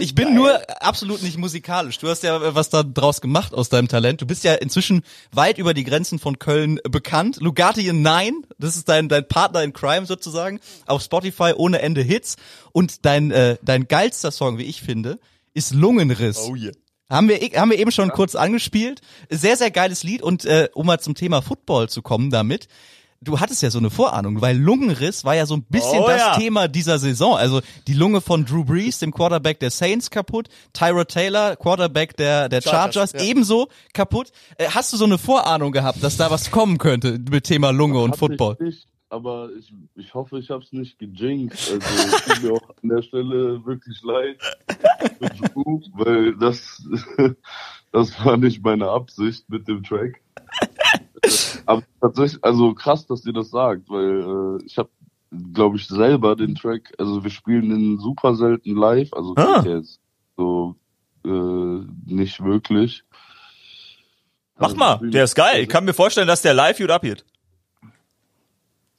[0.00, 1.98] Ich bin nur absolut nicht musikalisch.
[1.98, 4.20] Du hast ja äh, was da draus gemacht aus deinem Talent.
[4.20, 5.02] Du bist ja inzwischen
[5.32, 7.38] weit über die Grenzen von Köln äh, bekannt.
[7.40, 10.60] Lugatti in Nine, das ist dein, dein Partner in Crime sozusagen.
[10.86, 12.36] Auf Spotify ohne Ende Hits.
[12.72, 15.20] Und dein, äh, dein geilster Song, wie ich finde,
[15.54, 16.38] ist Lungenriss.
[16.48, 16.72] Oh yeah.
[17.08, 19.00] Haben wir, haben wir eben schon kurz angespielt.
[19.30, 22.66] Sehr, sehr geiles Lied und äh, um mal zum Thema Football zu kommen damit.
[23.20, 26.20] Du hattest ja so eine Vorahnung, weil Lungenriss war ja so ein bisschen Oh das
[26.20, 26.36] ja.
[26.36, 27.36] Thema dieser Saison.
[27.36, 30.48] Also die Lunge von Drew Brees, dem Quarterback der Saints, kaputt.
[30.72, 33.30] Tyrod Taylor, Quarterback der, der Chargers, Chargers, ja.
[33.30, 34.32] ebenso kaputt.
[34.58, 38.00] Äh, hast du so eine Vorahnung gehabt, dass da was kommen könnte mit Thema Lunge
[38.00, 38.56] und Football?
[38.60, 41.72] Ich nicht, aber ich, ich hoffe, ich habe es nicht gejinxt.
[41.72, 44.38] Also es tut mir auch an der Stelle wirklich leid,
[45.94, 46.82] weil das,
[47.92, 50.20] das war nicht meine Absicht mit dem Track.
[51.66, 54.88] Aber tatsächlich, also krass, dass ihr das sagt, weil äh, ich habe,
[55.52, 59.62] glaube ich, selber den Track, also wir spielen den super selten live, also Ah.
[59.66, 60.00] jetzt
[60.36, 60.76] so
[61.24, 61.28] äh,
[62.06, 63.02] nicht wirklich.
[64.58, 65.62] Mach Also, mal, der ist geil.
[65.62, 67.24] Ich kann mir vorstellen, dass der live gut abgeht.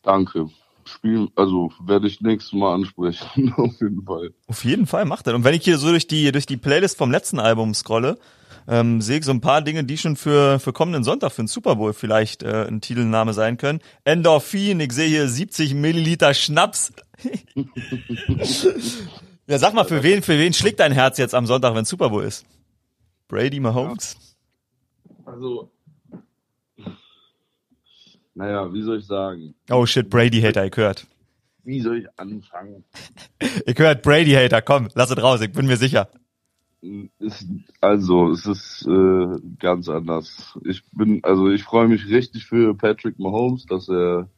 [0.03, 0.49] Danke.
[0.85, 4.33] Spielen, also werde ich nächstes Mal ansprechen, auf jeden Fall.
[4.47, 5.35] Auf jeden Fall macht er.
[5.35, 8.17] Und wenn ich hier so durch die durch die Playlist vom letzten Album scrolle,
[8.67, 11.47] ähm, sehe ich so ein paar Dinge, die schon für für kommenden Sonntag für den
[11.47, 13.79] Super Bowl vielleicht äh, ein Titelname sein können.
[14.03, 16.91] Endorphin, ich sehe hier 70 Milliliter Schnaps.
[19.47, 22.09] ja, sag mal, für wen für wen schlägt dein Herz jetzt am Sonntag, wenn Super
[22.09, 22.45] Bowl ist?
[23.27, 24.17] Brady Mahomes?
[25.25, 25.71] Also,
[28.33, 29.55] naja, wie soll ich sagen?
[29.69, 31.07] Oh shit, Brady Hater, ich hört.
[31.63, 32.85] Wie soll ich anfangen?
[33.65, 36.09] Ich hört Brady Hater, komm, lass es raus, ich bin mir sicher.
[37.19, 37.47] Ist,
[37.81, 40.57] also, es ist äh, ganz anders.
[40.63, 44.29] Ich bin, also ich freue mich richtig für Patrick Mahomes, dass er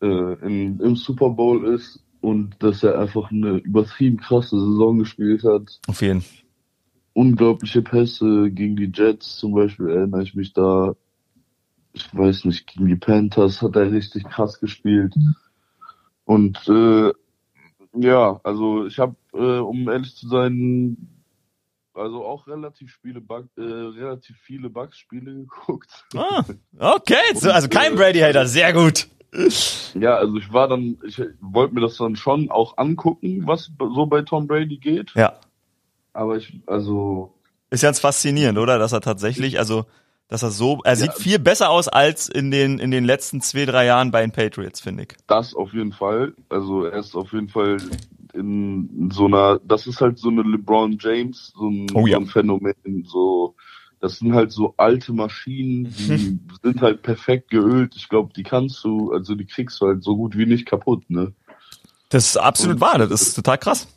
[0.00, 5.44] äh, in, im Super Bowl ist und dass er einfach eine übertrieben krasse Saison gespielt
[5.44, 5.78] hat.
[5.86, 6.24] Auf jeden.
[7.12, 10.94] unglaubliche Pässe gegen die Jets zum Beispiel erinnere ich mich da.
[11.92, 15.14] Ich weiß nicht, gegen die Panthers hat er richtig krass gespielt.
[16.24, 17.12] Und äh,
[17.94, 21.15] ja, also ich habe, äh, um ehrlich zu sein,
[21.96, 25.90] also auch relativ viele Bug, äh, relativ viele Bugs-Spiele geguckt.
[26.14, 26.44] Ah,
[26.78, 29.08] okay, so, also kein Brady Hater, sehr gut.
[29.94, 34.06] Ja, also ich war dann, ich wollte mir das dann schon auch angucken, was so
[34.06, 35.12] bei Tom Brady geht.
[35.14, 35.38] Ja.
[36.12, 37.34] Aber ich, also
[37.70, 38.78] Ist ganz faszinierend, oder?
[38.78, 39.84] Dass er tatsächlich, also,
[40.28, 43.66] dass er so, er sieht viel besser aus als in den, in den letzten zwei,
[43.66, 45.08] drei Jahren bei den Patriots, finde ich.
[45.26, 46.34] Das auf jeden Fall.
[46.48, 47.76] Also er ist auf jeden Fall
[48.36, 52.16] in so einer, das ist halt so eine LeBron James, so ein, Oh ja.
[52.16, 53.54] so ein Phänomen, so,
[54.00, 57.94] das sind halt so alte Maschinen, die sind halt perfekt geölt.
[57.96, 61.08] Ich glaube, die kannst du, also die kriegst du halt so gut wie nicht kaputt,
[61.08, 61.32] ne?
[62.10, 63.88] Das ist absolut Und- wahr, das ist total krass.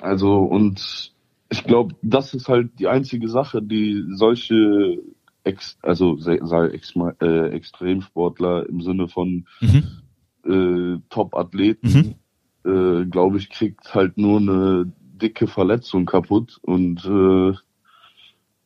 [0.00, 1.12] Also und
[1.50, 4.98] ich glaube, das ist halt die einzige Sache, die solche
[5.44, 6.92] Ex, also se- sei ex,
[7.22, 9.46] äh, Extremsportler im Sinne von
[10.44, 12.16] äh, Top-Athleten,
[12.64, 17.56] äh, glaube ich, kriegt halt nur eine dicke Verletzung kaputt und äh,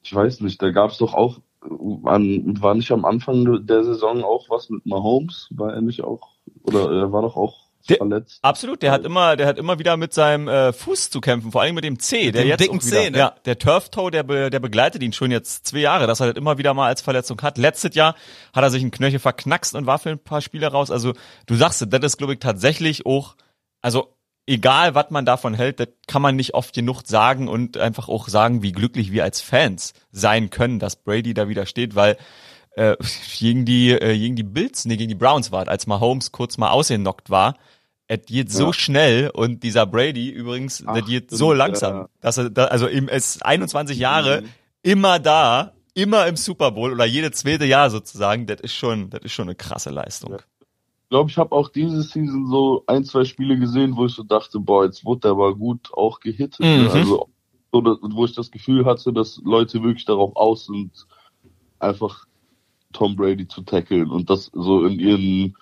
[0.03, 1.41] ich weiß nicht, da gab's doch auch
[2.05, 5.49] an, war nicht am Anfang der Saison auch was mit Mahomes?
[5.53, 6.33] War er nicht auch
[6.65, 8.41] oder er war doch auch Der- verletzt?
[8.43, 11.63] Absolut, der hat immer, der hat immer wieder mit seinem äh, Fuß zu kämpfen, vor
[11.63, 13.19] allem mit dem C, der dem jetzt dicken auch wieder, Zeh, ne?
[13.19, 16.33] ja, der Turf Toe, der, be, der begleitet ihn schon jetzt zwei Jahre, dass er
[16.33, 17.57] das immer wieder mal als Verletzung hat.
[17.59, 18.17] Letztes Jahr
[18.53, 20.91] hat er sich einen Knöchel verknackst und war für ein paar Spiele raus.
[20.91, 21.13] Also
[21.47, 23.37] du sagst, das ist glaube ich tatsächlich auch,
[23.83, 24.15] also
[24.47, 28.29] egal was man davon hält, das kann man nicht oft genug sagen und einfach auch
[28.29, 32.17] sagen, wie glücklich wir als Fans sein können, dass Brady da wieder steht, weil
[32.77, 32.97] äh,
[33.39, 36.59] gegen die äh, gegen die Bills, nee, gegen die Browns war, es, als Mahomes kurz
[36.59, 37.57] mal ausgenockt war,
[38.09, 38.73] es geht so Ja.
[38.73, 42.09] schnell und dieser Brady übrigens, Ach, der geht so langsam, ja.
[42.21, 44.49] dass er da, also ihm ist 21 Jahre Mhm.
[44.83, 49.21] immer da, immer im Super Bowl oder jede zweite Jahr sozusagen, das ist schon, das
[49.23, 50.35] ist schon eine krasse Leistung.
[50.35, 50.45] Ich
[51.13, 54.59] glaube, ich habe auch diese Season so ein, zwei Spiele gesehen, wo ich so dachte,
[54.59, 56.61] boah, jetzt wurde der aber gut auch gehittet.
[56.61, 56.85] Mhm.
[56.85, 56.91] Ne?
[56.91, 57.29] Also,
[57.71, 60.91] so, dass- wo ich das Gefühl hatte, dass Leute wirklich darauf aus sind,
[61.79, 62.25] einfach
[62.95, 65.57] Tom Brady zu tackeln und das so in ihren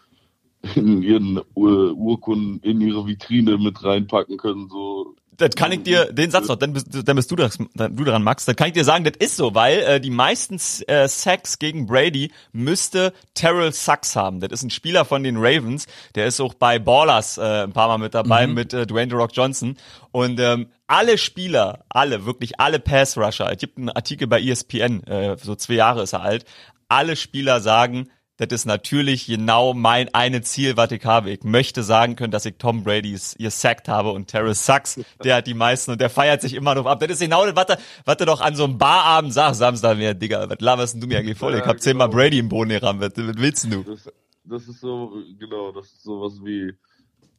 [0.77, 6.13] in ihren Ur Urkunden in ihre Vitrine mit reinpacken können, so Das kann ich dir,
[6.13, 8.45] den Satz noch, dann bist, dann bist du, das, dann, du dran, Max.
[8.45, 11.87] Dann kann ich dir sagen, das ist so, weil äh, die meisten äh, Sacks gegen
[11.87, 14.41] Brady müsste Terrell Sachs haben.
[14.41, 15.87] Das ist ein Spieler von den Ravens.
[16.15, 19.17] Der ist auch bei Ballers äh, ein paar Mal mit dabei mit äh, Dwayne The
[19.17, 19.77] Rock Johnson.
[20.13, 25.37] Und ähm, alle Spieler, alle, wirklich alle Pass-Rusher, es gibt einen Artikel bei ESPN, äh,
[25.41, 26.45] so zwei Jahre ist er alt,
[26.89, 28.11] alle Spieler sagen,
[28.41, 31.31] das ist natürlich genau mein eine Ziel, was ich habe.
[31.31, 35.47] Ich möchte sagen können, dass ich Tom Brady gesackt habe und Terrence Sachs, der hat
[35.47, 37.01] die meisten und der feiert sich immer noch ab.
[37.01, 39.99] Das ist genau das, was er, was er doch an so einem Barabend sagt, Samstag
[39.99, 41.55] mir, Digga, was laberst du mir eigentlich voll?
[41.55, 42.19] Ich Ja, hab zehnmal genau.
[42.19, 43.83] Brady im Boden gerammt, was, was willst du?
[43.83, 44.09] das,
[44.45, 46.73] das ist so, genau, das ist sowas wie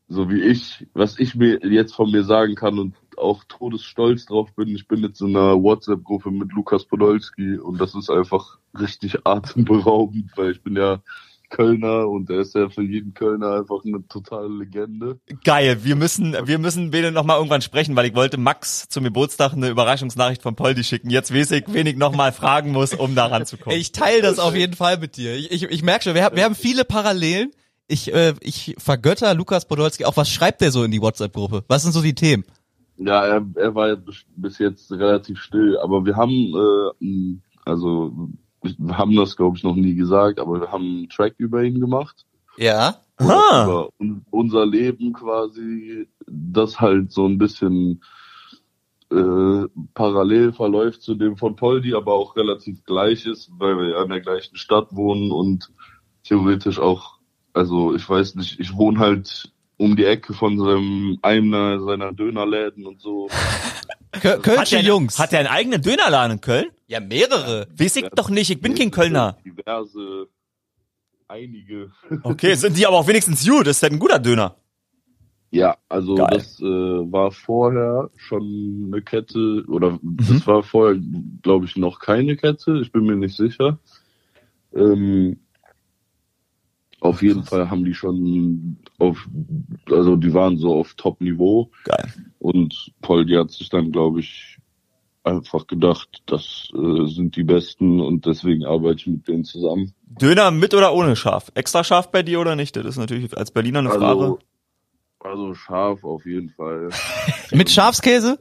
[0.07, 4.53] so wie ich, was ich mir jetzt von mir sagen kann und auch todesstolz drauf
[4.55, 9.25] bin, ich bin jetzt in einer WhatsApp-Gruppe mit Lukas Podolski und das ist einfach richtig
[9.25, 11.01] atemberaubend, weil ich bin ja
[11.51, 15.19] Kölner und er ist ja für jeden Kölner einfach eine totale Legende.
[15.43, 19.03] Geil, wir müssen, wir müssen Bene noch mal irgendwann sprechen, weil ich wollte Max zum
[19.03, 21.09] Geburtstag eine Überraschungsnachricht von Poldi schicken.
[21.09, 23.77] Jetzt weiß ich, wen ich noch mal fragen muss, um da ranzukommen.
[23.77, 25.35] Ich teile das auf jeden Fall mit dir.
[25.35, 27.51] Ich, ich, ich merke schon, wir haben, wir haben viele Parallelen.
[27.87, 30.05] Ich, äh, ich vergötter Lukas Podolski.
[30.05, 31.65] Auch was schreibt der so in die WhatsApp-Gruppe?
[31.67, 32.45] Was sind so die Themen?
[32.97, 33.97] Ja, er, er war ja
[34.35, 36.31] bis, jetzt relativ still, aber wir haben,
[37.01, 38.29] äh, also
[38.91, 42.25] haben das glaube ich noch nie gesagt, aber wir haben einen Track über ihn gemacht.
[42.57, 42.95] Ja.
[43.17, 43.65] Ah.
[43.65, 48.01] Über un, unser Leben quasi, das halt so ein bisschen
[49.11, 54.03] äh, parallel verläuft zu dem von Poldi, aber auch relativ gleich ist, weil wir ja
[54.03, 55.71] in der gleichen Stadt wohnen und
[56.23, 57.19] theoretisch auch,
[57.53, 59.51] also ich weiß nicht, ich wohne halt
[59.81, 63.27] um die Ecke von seinem einer seiner Dönerläden und so.
[64.21, 65.17] Kö Hat Kölsche der, Jungs.
[65.17, 66.65] hat der einen eigenen Dönerladen in Köln?
[66.87, 67.67] ja, mehrere.
[67.75, 69.37] Weiß ich doch nicht, ich bin kein Kölner.
[69.45, 70.27] Diverse,
[71.27, 71.91] einige.
[72.23, 74.55] Okay, sind die aber auch wenigstens gut, das ist halt ein guter Döner.
[75.49, 76.27] Ja, also Geil.
[76.31, 80.99] das äh, war vorher schon eine Kette oder das war vorher,
[81.41, 82.79] glaube ich, noch keine Kette.
[82.81, 83.79] Ich bin mir nicht sicher.
[84.73, 85.39] Ähm,
[87.01, 89.27] auf jeden Fall haben die schon auf,
[89.89, 92.13] also die waren so auf Top-Niveau Geil.
[92.37, 94.59] und Poldi hat sich dann, glaube ich,
[95.23, 99.93] einfach gedacht, das äh, sind die Besten und deswegen arbeite ich mit denen zusammen.
[100.05, 101.51] Döner mit oder ohne Schaf?
[101.55, 102.75] Extra scharf bei dir oder nicht?
[102.75, 104.21] Das ist natürlich als Berliner eine Frage.
[104.21, 104.39] Also,
[105.19, 106.89] also scharf auf jeden Fall.
[107.51, 108.39] Mit Schafskäse?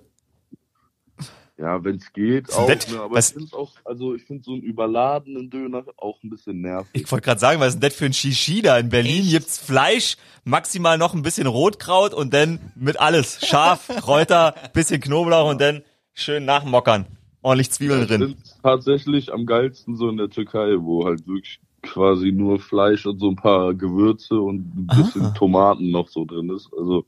[1.61, 2.67] Ja, wenn es geht, auch.
[2.69, 6.31] Ne, aber Was- ich finde auch, also ich finde so einen überladenen Döner auch ein
[6.31, 6.89] bisschen nervig.
[7.03, 8.79] Ich wollte gerade sagen, was ist denn das für ein Shishi da?
[8.79, 13.47] In Berlin gibt's Fleisch, maximal noch ein bisschen Rotkraut und dann mit alles.
[13.47, 15.83] Scharf, Kräuter, bisschen Knoblauch und dann
[16.15, 17.05] schön nachmockern.
[17.43, 18.21] Ordentlich Zwiebeln Ich drin.
[18.23, 23.19] find's tatsächlich am geilsten so in der Türkei, wo halt wirklich quasi nur Fleisch und
[23.19, 25.31] so ein paar Gewürze und ein bisschen Ah.
[25.31, 26.71] Tomaten noch so drin ist.
[26.79, 27.05] Also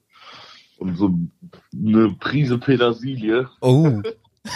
[0.79, 1.11] und so
[1.75, 3.49] eine Prise Petersilie.
[3.63, 4.03] Oh.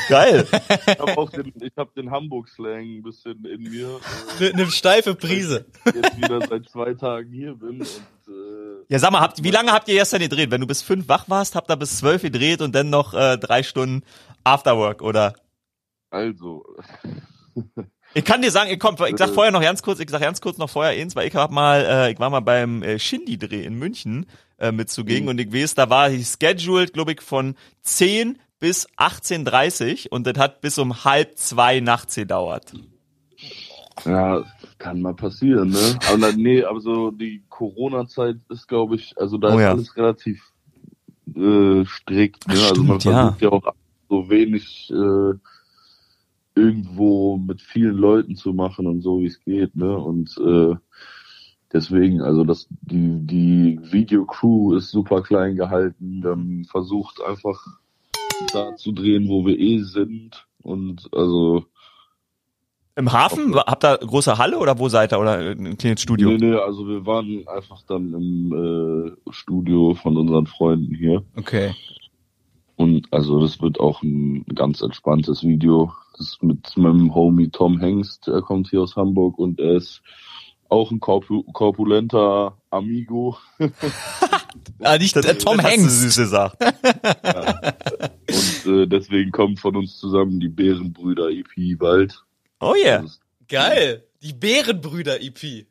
[0.08, 0.46] Geil.
[0.50, 4.00] Ich habe auch den, ich hab den Hamburg-Slang ein bisschen in mir.
[4.40, 5.66] Äh, Eine steife Prise.
[5.84, 9.72] jetzt wieder seit zwei Tagen hier bin und äh, Ja, sag mal, habt, wie lange
[9.72, 10.50] habt ihr gestern gedreht?
[10.50, 13.36] Wenn du bis fünf wach warst, habt ihr bis zwölf gedreht und dann noch äh,
[13.38, 14.02] drei Stunden
[14.44, 15.34] Afterwork, oder?
[16.10, 16.64] also
[18.14, 20.40] Ich kann dir sagen, ich, komm, ich sag vorher noch ganz kurz, ich sag ganz
[20.40, 23.62] kurz noch vorher eins, weil ich hab mal, äh, ich war mal beim äh, Shindy-Dreh
[23.62, 24.26] in München
[24.58, 25.30] äh, mit zugegen Mhm.
[25.30, 30.38] und ich weiß, da war ich scheduled, glaube ich, von 10 bis 18.30 und das
[30.38, 32.72] hat bis um halb zwei nachts gedauert.
[34.04, 34.44] Ja,
[34.78, 35.98] kann mal passieren, ne?
[36.08, 39.70] Aber na, nee, aber so die Corona-Zeit ist, glaube ich, also da Oh ist ja.
[39.70, 40.52] alles relativ
[41.34, 42.46] äh, strikt.
[42.48, 42.54] Ne?
[42.58, 43.22] Ach, also man stimmt, ja.
[43.22, 43.74] versucht ja auch
[44.08, 45.34] so wenig äh,
[46.54, 49.96] irgendwo mit vielen Leuten zu machen und so wie es geht, ne?
[49.96, 50.74] Und äh,
[51.72, 56.22] deswegen, also das die die Videocrew ist super klein gehalten.
[56.24, 57.66] Haben versucht einfach
[58.52, 61.64] da zu drehen, wo wir eh sind und also
[62.96, 63.54] Im Hafen?
[63.54, 65.20] Habt ihr große Halle oder wo seid ihr?
[65.20, 66.30] Oder ein kleines Studio?
[66.30, 71.22] Nee, nee, also wir waren einfach dann im äh, Studio von unseren Freunden hier.
[71.36, 71.74] Okay.
[72.76, 75.92] Und also das wird auch ein ganz entspanntes Video.
[76.12, 80.02] Das ist mit meinem Homie Tom Hengst, der kommt hier aus Hamburg und er ist
[80.68, 83.36] auch ein korpu korpulenter Amigo.
[84.82, 86.58] Ah, nicht äh, Tom Das hast du Hanks.
[88.28, 92.22] Und äh, deswegen kommt von uns zusammen die Bärenbrüder EP bald.
[92.60, 93.04] Oh yeah.
[93.48, 94.04] Geil.
[94.22, 95.66] Die Bärenbrüder-EP.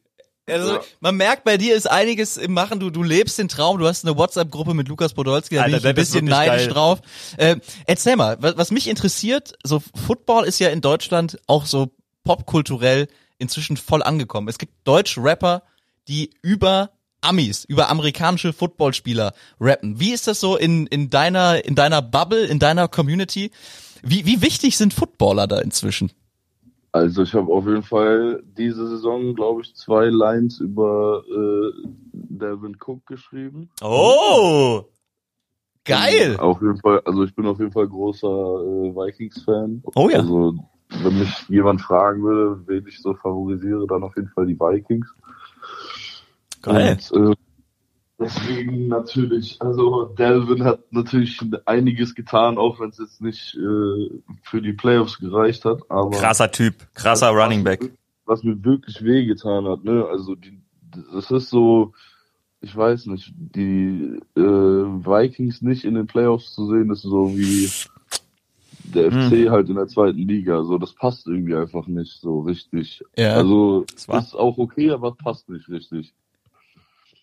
[0.47, 0.81] Also, Ja.
[0.99, 2.79] man merkt, bei dir ist einiges im Machen.
[2.79, 3.79] Du, du lebst den Traum.
[3.79, 5.55] Du hast eine WhatsApp-Gruppe mit Lukas Podolski.
[5.55, 6.73] Da Alter, bin ich ein das ist bisschen neidisch geil.
[6.73, 6.99] drauf.
[7.37, 7.55] Äh,
[7.87, 11.91] erzähl mal, was, was mich interessiert, so Football ist ja in Deutschland auch so
[12.23, 13.07] popkulturell
[13.39, 14.47] inzwischen voll angekommen.
[14.47, 15.63] Es gibt deutsche Rapper,
[16.07, 16.91] die über
[17.21, 19.99] Amis, über amerikanische Footballspieler rappen.
[19.99, 23.51] Wie ist das so in, in deiner, in deiner Bubble, in deiner Community?
[24.03, 26.11] Wie, wie wichtig sind Footballer da inzwischen?
[26.91, 32.77] Also ich habe auf jeden Fall diese Saison, glaube ich, zwei Lines über äh, Devin
[32.79, 33.69] Cook geschrieben.
[33.81, 34.83] Oh.
[35.83, 36.37] Geil!
[36.37, 39.83] Auf jeden Fall, also ich bin auf jeden Fall großer äh, Vikings-Fan.
[39.95, 40.19] Oh ja.
[40.19, 40.55] Also
[41.03, 45.13] wenn mich jemand fragen würde, wen ich so favorisiere, dann auf jeden Fall die Vikings.
[46.65, 46.99] Geil.
[47.11, 47.35] Und, äh,
[48.19, 54.09] deswegen natürlich, also Delvin hat natürlich einiges getan, auch wenn es jetzt nicht äh,
[54.43, 55.79] für die Playoffs gereicht hat.
[55.89, 56.75] Aber Krasser Typ.
[56.93, 57.91] Krasser Running Back.
[58.25, 60.05] Was mir wirklich wehgetan hat, ne?
[60.09, 60.59] Also die,
[61.13, 61.93] das ist so,
[62.61, 67.69] ich weiß nicht, die äh, Vikings nicht in den Playoffs zu sehen, ist so wie
[68.93, 69.29] der Hm.
[69.29, 70.63] FC halt in der zweiten Liga.
[70.63, 73.03] So, das passt irgendwie einfach nicht so richtig.
[73.17, 73.35] Ja.
[73.35, 76.13] Also ist auch okay, aber passt nicht richtig.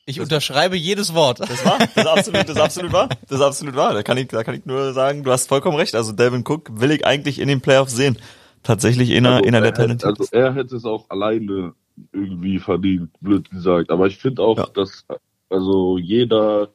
[0.05, 1.41] Ich unterschreibe jedes Wort.
[1.41, 3.09] Das war, das ist absolut, das ist absolut wahr.
[3.29, 3.95] Das ist absolut wahr.
[3.95, 5.95] Da kann ich, da kann ich nur sagen, du hast vollkommen recht.
[5.95, 8.19] Also Delvin Cook will ich eigentlich in den Playoffs sehen.
[8.65, 10.07] Tatsächlich einer, Also, einer der er, Talente.
[10.07, 11.75] also er hätte es auch alleine
[12.13, 13.91] irgendwie verdient, blöd gesagt.
[13.91, 14.67] Aber ich finde auch, Ja.
[14.75, 15.05] dass
[15.51, 16.71] also jeder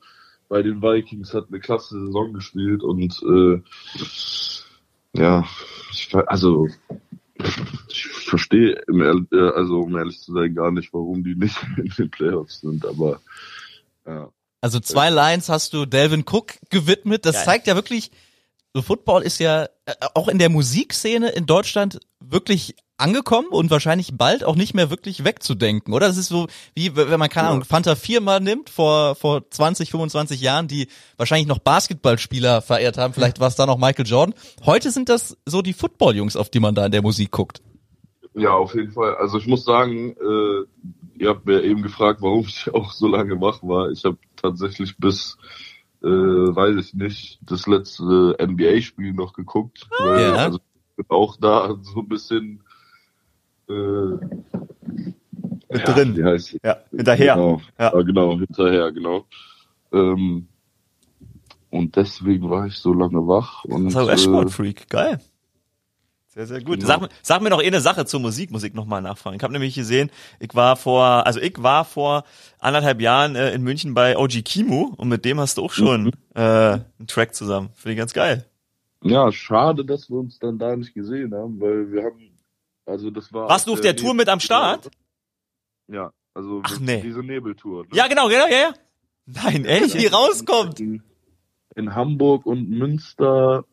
[0.49, 3.61] bei den Vikings hat eine klasse Saison gespielt und äh,
[5.19, 5.45] ja,
[5.91, 6.67] ich, also
[8.27, 12.11] ich verstehe, äh, also um ehrlich zu sein, gar nicht, warum die nicht in den
[12.11, 12.85] Playoffs sind.
[12.85, 13.21] Aber
[14.05, 14.29] ja.
[14.59, 17.25] Also zwei Lines hast du Delvin Cook gewidmet.
[17.25, 17.45] Das Geil.
[17.45, 18.11] zeigt ja wirklich,
[18.73, 24.17] so Football ist ja äh, auch in der Musikszene in Deutschland wirklich angekommen und wahrscheinlich
[24.17, 26.07] bald auch nicht mehr wirklich wegzudenken, oder?
[26.07, 27.49] Das ist so, wie wenn man, keine.
[27.49, 32.97] Ahnung, Fanta 4 mal nimmt, vor, vor 20, 25 Jahren, die wahrscheinlich noch Basketballspieler verehrt
[32.97, 33.13] haben.
[33.13, 34.35] Vielleicht war es da noch Michael Jordan.
[34.65, 37.61] Heute sind das so die Football-Jungs, auf die man da in der Musik guckt.
[38.37, 39.15] Ja, auf jeden Fall.
[39.15, 40.65] Also ich muss sagen, äh,
[41.17, 43.89] ihr habt mir eben gefragt, warum ich auch so lange wach war.
[43.89, 45.37] Ich habe tatsächlich bis,
[46.03, 49.87] äh, weiß ich nicht, das letzte NBA-Spiel noch geguckt.
[49.97, 50.35] Weil, Ja.
[50.35, 52.61] Also ich bin auch da so ein bisschen
[53.69, 55.11] äh, Mit
[55.71, 56.15] ja, drin.
[56.15, 56.57] Wie heißt?
[56.63, 57.35] Ja, hinterher.
[57.35, 57.93] Genau, Ja.
[57.93, 58.01] ja.
[58.03, 59.25] genau, hinterher, genau.
[59.91, 60.47] Ähm,
[61.69, 63.65] und deswegen war ich so lange wach.
[63.65, 64.89] Und, Das ist auch äh, Sportfreak.
[64.89, 65.19] Geil.
[66.37, 66.83] Sehr, sehr gut.
[66.83, 69.37] Sag, mir- sag mir noch eine Sache zur Musik, muss ich nochmal nachfragen.
[69.37, 72.25] Ich habe nämlich gesehen, ich war vor, also ich war vor
[72.59, 76.03] anderthalb Jahren äh, in München bei OG Kimu und mit dem hast du auch schon
[76.03, 76.11] Mhm.
[76.35, 77.69] äh, einen Track zusammen.
[77.73, 78.45] Finde ich ganz geil.
[79.01, 82.29] ja, schade, dass wir uns dann da nicht gesehen haben, weil wir haben,
[82.85, 83.49] also das war.
[83.49, 84.91] Warst du auf der Tour mit am Start?
[85.87, 87.01] Ja, also Ach, nee.
[87.01, 87.83] diese Nebeltour.
[87.85, 87.89] Ne?
[87.93, 88.73] Ja, genau, genau, ja, ja.
[89.25, 89.99] Nein, echt?
[89.99, 90.79] Die rauskommt.
[90.79, 91.01] In,
[91.75, 93.65] in Hamburg und Münster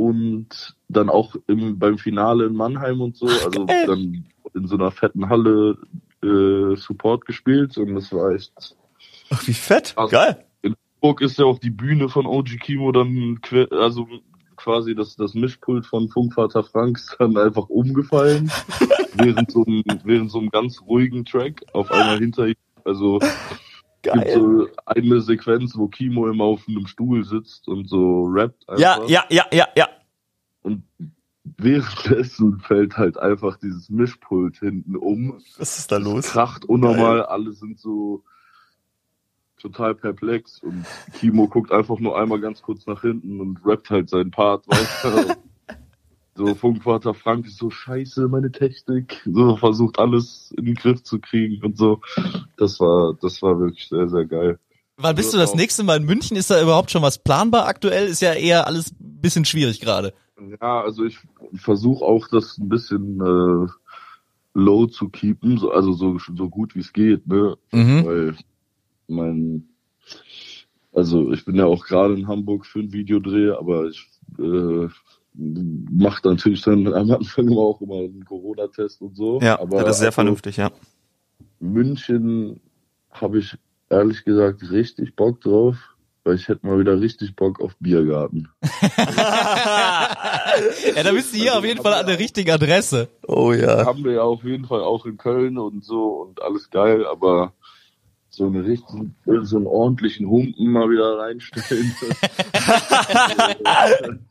[0.00, 3.26] und dann auch im, beim Finale in Mannheim und so.
[3.26, 3.86] also geil.
[3.86, 4.24] dann
[4.54, 5.76] in so einer fetten Halle
[6.22, 8.76] äh, Support gespielt und das war echt.
[9.28, 9.92] Ach, wie fett.
[9.96, 10.44] Also- Geil.
[11.02, 13.40] Hamburg ist ja auch die Bühne von OG Kimo dann
[13.70, 14.06] also
[14.56, 18.50] quasi das, das Mischpult von Funkvater Franks dann einfach umgefallen
[19.14, 22.54] während so einem, während so einem ganz ruhigen Track auf einmal hinter ihm.
[22.84, 23.18] Also
[24.02, 24.34] gibt Geil.
[24.34, 28.80] so eine Sequenz, wo Kimo immer auf einem Stuhl sitzt und so rappt einfach.
[28.80, 29.88] Ja, ja, ja, ja, ja.
[30.62, 30.82] Und
[31.44, 35.40] währenddessen fällt halt einfach dieses Mischpult hinten um.
[35.58, 36.26] Was ist da Es los?
[36.28, 38.24] kracht unnormal, alle sind so
[39.58, 44.08] total perplex und Kimo guckt einfach nur einmal ganz kurz nach hinten und rappt halt
[44.08, 45.36] seinen Part weiter.
[46.40, 51.18] so Funkvater Frank ist so scheiße, meine Technik, so versucht alles in den Griff zu
[51.18, 52.00] kriegen und so.
[52.56, 54.58] Das war, das war wirklich sehr, sehr geil.
[54.96, 56.36] Wann bist du das nächste Mal in München?
[56.36, 58.06] Ist da überhaupt schon was planbar aktuell?
[58.06, 60.12] Ist ja eher alles ein bisschen schwierig gerade.
[60.60, 61.18] Ja, also ich
[61.54, 63.68] versuche auch das ein bisschen äh,
[64.54, 67.56] low zu keepen, so, also so, so gut wie es geht, ne?
[67.72, 68.04] Mhm.
[68.04, 68.36] Weil
[69.08, 69.68] mein,
[70.92, 74.06] also ich bin ja auch gerade in Hamburg für ein Videodreh, aber ich
[74.38, 74.88] äh,
[75.40, 79.40] mache natürlich dann am Anfang immer auch immer einen Corona-Test und so.
[79.40, 80.70] Ja, aber das ist sehr also vernünftig, ja.
[81.58, 82.60] München
[83.10, 83.56] habe ich
[83.88, 85.76] ehrlich gesagt richtig Bock drauf,
[86.24, 88.48] weil ich hätte mal wieder richtig Bock auf Biergarten.
[90.94, 93.08] Ja, da bist du hier auf jeden Fall an der richtigen Adresse.
[93.26, 93.86] Oh ja.
[93.86, 97.52] haben wir ja auf jeden Fall auch in Köln und so und alles geil, aber
[98.28, 101.92] so einen richtigen, so einen ordentlichen Humpen mal wieder reinstellen.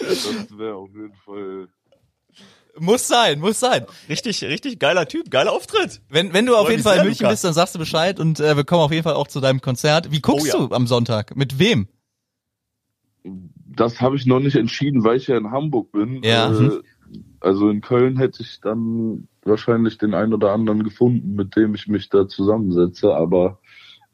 [0.00, 1.68] das wäre auf jeden Fall.
[2.78, 3.84] Muss sein, muss sein.
[4.08, 6.00] Richtig, richtig geiler Typ, geiler Auftritt.
[6.08, 8.38] Wenn, wenn du auf Freu jeden Fall in München bist, dann sagst du Bescheid und
[8.40, 10.12] äh, wir kommen auf jeden Fall auch zu deinem Konzert.
[10.12, 10.66] Wie guckst Oh ja.
[10.68, 11.36] du am Sonntag?
[11.36, 11.88] Mit wem?
[13.66, 16.22] Das habe ich noch nicht entschieden, weil ich ja in Hamburg bin.
[16.22, 16.52] Ja.
[16.52, 16.80] Äh,
[17.40, 21.88] also in Köln hätte ich dann wahrscheinlich den einen oder anderen gefunden, mit dem ich
[21.88, 23.58] mich da zusammensetze, aber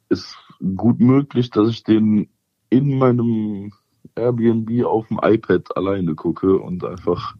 [0.08, 0.36] ist
[0.76, 2.28] gut möglich, dass ich den
[2.70, 3.72] in meinem
[4.16, 7.34] Airbnb auf dem iPad alleine gucke und einfach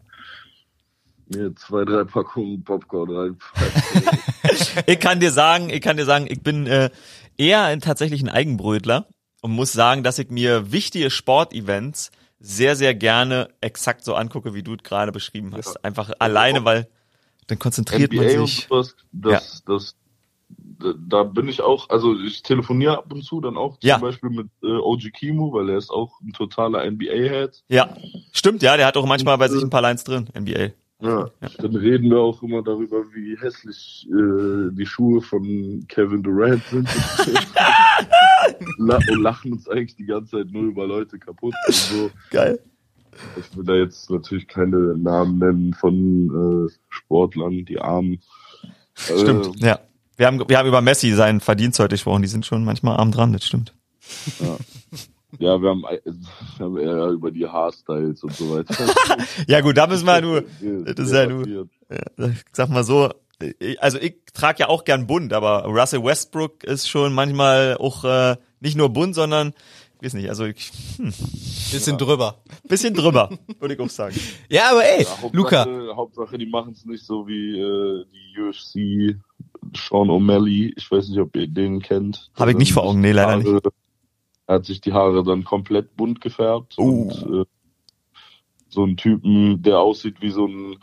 [1.29, 4.17] mir zwei, drei Packungen Popcorn reinpfeife.
[4.87, 6.89] Ich kann dir sagen, ich kann dir sagen, ich bin äh,
[7.37, 9.07] eher ein, tatsächlich ein Eigenbrötler
[9.41, 14.63] und muss sagen, dass ich mir wichtige Sportevents sehr, sehr gerne exakt so angucke, wie
[14.63, 15.83] du es gerade beschrieben hast.
[15.83, 16.87] Einfach alleine, weil
[17.47, 18.67] dann konzentriert man NBA und sich.
[18.69, 19.95] sowas, das, das,
[21.07, 23.97] da- bin ich auch, also ich telefoniere ab und zu dann auch zum Ja.
[23.97, 27.63] Beispiel mit äh, OG Kimu, weil er ist auch ein totaler NBA-Head.
[27.69, 27.95] Ja,
[28.31, 30.71] stimmt, ja, der hat auch manchmal bei sich ein paar Lines drin, NBA.
[30.99, 31.29] Ja.
[31.59, 36.89] Dann reden wir auch immer darüber, wie hässlich äh, die Schuhe von Kevin Durant sind.
[38.79, 41.53] und lachen uns eigentlich die ganze Zeit nur über Leute kaputt.
[41.67, 42.11] Und so.
[42.31, 42.59] Geil.
[43.39, 48.19] Ich will da jetzt natürlich keine Namen nennen von äh, Sportlern, die Armen.
[48.95, 49.79] Stimmt, ja.
[50.17, 52.21] Wir haben, wir haben über Messi seinen Verdienst heute gesprochen.
[52.23, 53.73] Die sind schon manchmal arm dran, das stimmt.
[55.39, 55.99] Ja, wir haben, äh,
[56.57, 58.75] wir haben eher über die Haarstyles und so weiter.
[59.47, 60.41] Ja gut, da müssen wir nur,
[60.85, 63.11] das ist ja nur, ja, ich sag mal so,
[63.59, 68.03] ich- also ich trage ja auch gern bunt, aber Russell Westbrook ist schon manchmal auch
[68.03, 69.53] äh, nicht nur bunt, sondern
[69.99, 70.71] ich weiß nicht, also ich,
[71.71, 72.37] Bisschen drüber.
[72.63, 73.29] bisschen drüber,
[73.59, 74.15] würde ich auch sagen.
[74.49, 75.67] Ja, aber ey, Hauptsache, Luca.
[75.95, 79.17] Hauptsache, die machen es nicht so wie äh, die UFC,
[79.75, 80.73] Sean O'Malley.
[80.75, 82.31] Ich weiß nicht, ob ihr den kennt.
[82.35, 83.47] Hab ich nicht vor Augen, nee, leider nicht.
[83.47, 83.71] Haare,
[84.47, 86.75] Er hat sich die Haare dann komplett bunt gefärbt.
[86.77, 87.11] Oh.
[87.11, 87.45] Und, äh,
[88.69, 90.77] so ein Typen, der aussieht wie so ein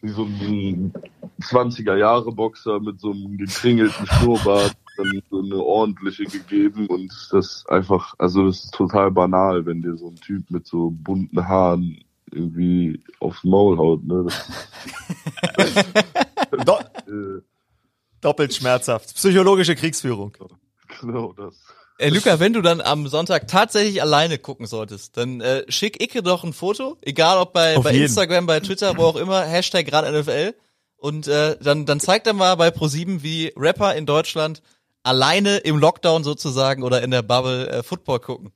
[0.00, 0.92] wie so ein
[1.40, 7.64] 20er Jahre Boxer mit so einem gekringelten Schnurrbart, dann so eine ordentliche gegeben und das
[7.68, 12.04] einfach, also das ist total banal, wenn dir so ein Typ mit so bunten Haaren
[12.30, 14.26] irgendwie aufs Maul haut, ne?
[15.56, 15.74] Das,
[16.64, 17.40] Do äh,
[18.20, 19.14] doppelt schmerzhaft.
[19.14, 20.32] Psychologische Kriegsführung.
[21.00, 21.54] genau das.
[22.00, 26.22] Ey, Luca, wenn du dann am Sonntag tatsächlich alleine gucken solltest, dann äh, schick Icke
[26.22, 28.04] doch ein Foto, egal ob bei, Auf bei jeden.
[28.04, 30.54] Instagram, bei Twitter, wo auch immer, Hashtag gerade NFL.
[30.96, 34.62] Und äh, dann, dann zeig dann mal bei ProSieben, wie Rapper in Deutschland
[35.02, 38.52] alleine im Lockdown sozusagen oder in der Bubble äh, Football gucken.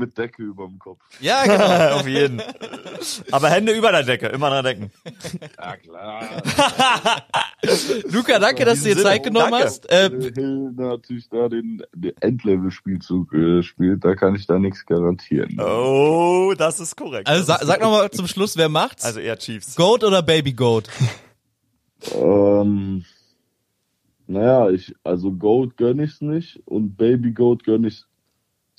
[0.00, 1.00] Mit Decke überm Kopf.
[1.20, 1.96] Ja, genau.
[2.00, 2.42] Auf jeden.
[3.30, 4.90] Aber Hände über der Decke, immer dran denken.
[5.58, 6.22] Ja klar.
[8.10, 9.66] Luca, danke, dass du dir Zeit genommen danke.
[9.66, 9.90] hast.
[9.90, 14.86] Äh, Äh, Hill natürlich da den, den Endlevel-Spielzug äh, spielt, da kann ich da nichts
[14.86, 15.60] garantieren.
[15.60, 17.28] Oh, das ist korrekt.
[17.28, 19.04] also sag, sag noch mal zum Schluss, wer macht's?
[19.04, 19.76] also eher Chiefs.
[19.76, 20.88] Goat oder Baby Goat?
[22.14, 23.04] Ähm,
[24.26, 28.04] naja, ich, also Goat gönn ich's nicht und Baby Goat gönn ich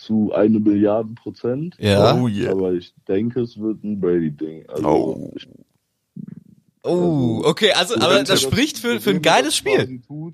[0.01, 1.75] zu eine Milliarden Prozent.
[1.79, 2.15] Ja.
[2.19, 2.51] Oh yeah.
[2.51, 4.67] Aber ich denke, es wird ein Brady-Ding.
[4.69, 5.31] Also, Oh.
[5.35, 5.47] ich
[6.83, 10.01] Oh, okay, also, aber das dass- spricht für, für ein geiles das Spiel.
[10.07, 10.33] Tut,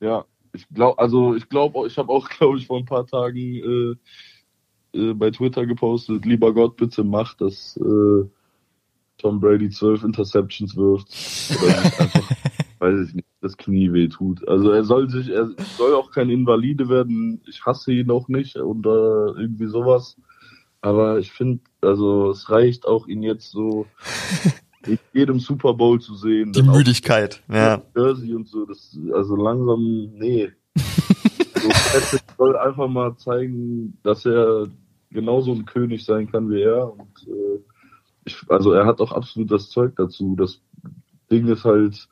[0.00, 3.96] ja, ich glaube, also ich glaube, ich habe auch, glaube ich, vor ein paar Tagen
[4.94, 8.24] äh, äh, bei Twitter gepostet, lieber Gott, bitte mach, dass äh,
[9.18, 11.08] Tom Brady zwölf Interceptions wirft.
[11.62, 12.30] Oder einfach,
[12.78, 14.46] weiß ich nicht, das Knie weh tut.
[14.48, 17.40] Also er soll sich, er soll auch kein Invalide werden.
[17.46, 20.16] Ich hasse ihn auch nicht oder irgendwie sowas.
[20.80, 23.86] Aber ich finde, also es reicht auch ihn jetzt so
[24.86, 26.52] in jedem Super Bowl zu sehen.
[26.52, 27.42] Die Müdigkeit.
[27.48, 27.82] Ja.
[27.96, 30.50] Jersey und so, das, also langsam, nee.
[30.76, 34.68] so, Patrick soll einfach mal zeigen, dass er
[35.10, 36.92] genauso ein König sein kann wie er.
[36.92, 37.60] Und äh,
[38.24, 40.36] ich, also er hat auch absolut das Zeug dazu.
[40.36, 40.60] Das
[41.30, 42.08] Ding ist halt,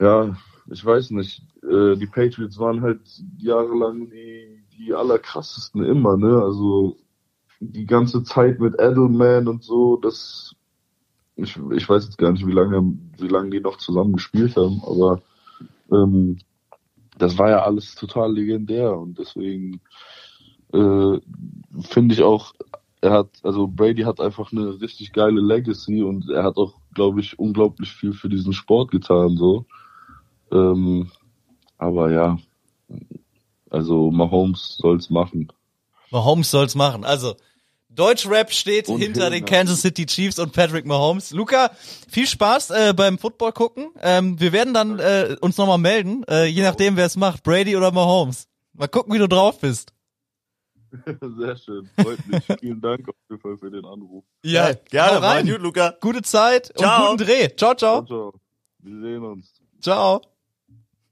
[0.00, 0.36] ja,
[0.70, 3.00] ich weiß nicht, äh, die Patriots waren halt
[3.38, 6.42] jahrelang die, die allerkrassesten immer, ne?
[6.42, 6.96] Also
[7.60, 10.54] die ganze Zeit mit Edelman und so, das
[11.36, 14.82] ich, ich weiß jetzt gar nicht, wie lange, wie lange die noch zusammen gespielt haben,
[14.86, 15.20] aber
[15.90, 16.38] ähm,
[17.18, 19.80] das war ja alles total legendär und deswegen
[20.72, 21.18] äh,
[21.80, 22.52] finde ich auch,
[23.00, 27.20] er hat, also Brady hat einfach eine richtig geile Legacy und er hat auch, glaube
[27.20, 29.66] ich, unglaublich viel für diesen Sport getan, so.
[30.54, 31.10] Ähm,
[31.78, 32.38] aber ja,
[33.70, 35.52] also Mahomes soll's machen.
[36.10, 37.04] Mahomes soll's machen.
[37.04, 37.34] Also,
[37.88, 39.44] Deutschrap steht Und hinter Hill, den?
[39.44, 41.30] Kansas City Chiefs und Patrick Mahomes.
[41.32, 41.70] Luca,
[42.08, 43.90] viel Spaß äh, beim Football gucken.
[44.02, 47.76] Ähm, wir werden dann äh, uns nochmal melden, äh, je nachdem, wer es macht, Brady
[47.76, 48.48] oder Mahomes.
[48.72, 49.92] Mal gucken, wie du drauf bist.
[51.38, 52.44] Sehr schön, freut mich.
[52.60, 54.24] Vielen Dank auf jeden Fall für den Anruf.
[54.44, 55.22] Ja, Hey, gerne.
[55.22, 55.46] rein.
[55.46, 55.94] gut, Luca.
[56.00, 57.10] Gute Zeit Ciao.
[57.12, 57.48] und guten Dreh.
[57.56, 58.04] Ciao, ciao.
[58.04, 58.34] Ciao, ciao.
[58.80, 59.52] Wir sehen uns.
[59.80, 60.20] Ciao.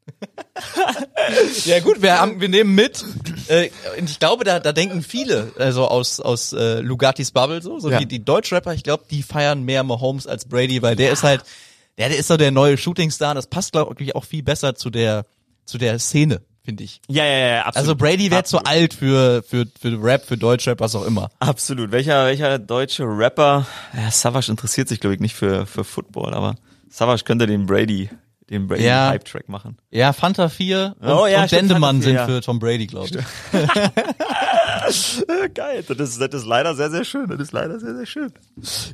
[1.64, 3.04] ja gut, wir haben, wir nehmen mit.
[3.48, 7.78] Äh, und ich glaube, da, da denken viele, also aus aus äh, Lugattis Bubble so,
[7.78, 7.98] so Ja.
[7.98, 8.74] die, die Deutschrapper.
[8.74, 11.42] Ich glaube, die feiern mehr Mahomes als Brady, weil der ist halt,
[11.98, 13.34] der, der ist so der neue Shootingstar.
[13.34, 15.24] Das passt glaube ich auch viel besser zu der
[15.64, 17.00] zu der Szene, finde ich.
[17.08, 17.76] Ja, ja, ja, absolut.
[17.76, 21.30] Also Brady wäre zu alt für für für Rap, für Deutschrap, was auch immer.
[21.38, 21.92] Absolut.
[21.92, 23.66] Welcher, welcher deutsche Rapper?
[23.96, 26.56] Ja, Savage interessiert sich, glaube ich, nicht für, für Football, aber
[26.90, 28.10] Savage könnte den Brady,
[28.52, 29.08] den Brady Ja.
[29.08, 29.78] Hype Track machen.
[29.90, 32.26] Ja, Fanta 4 und, Oh ja, und stimmt, Dendemann Fanta 4, sind ja.
[32.26, 33.16] für Tom Brady, glaube ich.
[35.54, 37.28] Geil, das ist, das ist leider sehr, sehr schön.
[37.28, 38.32] Das ist leider sehr, sehr schön.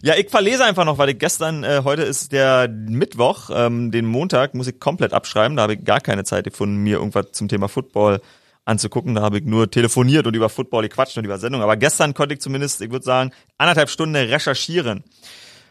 [0.03, 4.07] Ja, ich verlese einfach noch, weil ich gestern, äh, heute ist der Mittwoch, ähm, den
[4.07, 5.57] Montag muss ich komplett abschreiben.
[5.57, 8.21] Da habe ich gar keine Zeit gefunden, mir irgendwas zum Thema Football
[8.65, 9.15] anzugucken.
[9.15, 11.63] Da habe ich nur telefoniert und über Football gequatscht und über Sendung.
[11.63, 15.03] Aber gestern konnte ich zumindest, ich würde sagen, anderthalb Stunden recherchieren.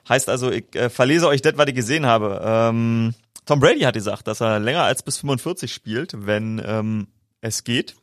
[0.10, 2.42] Heißt also, ich äh, verlese euch das, was ich gesehen habe.
[2.44, 3.14] Ähm,
[3.48, 7.08] Tom Brady hat gesagt, dass er länger als bis 45 spielt, wenn ähm,
[7.42, 7.96] es geht.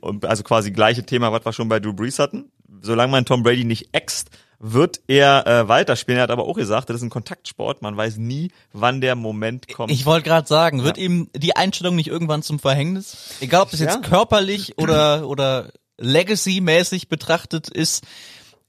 [0.00, 2.50] Und also quasi gleiche Thema, was wir schon bei Drew Brees hatten.
[2.80, 6.18] Solange man Tom Brady nicht äxt, wird er äh, weiterspielen.
[6.18, 7.82] Er hat aber auch gesagt, das ist ein Kontaktsport.
[7.82, 9.90] Man weiß nie, wann der Moment kommt.
[9.92, 13.34] Ich wollte gerade sagen, wird ihm die Einstellung nicht irgendwann zum Verhängnis?
[13.40, 14.00] Egal, ob das jetzt Ja.
[14.00, 18.04] körperlich oder oder Legacy-mäßig betrachtet ist.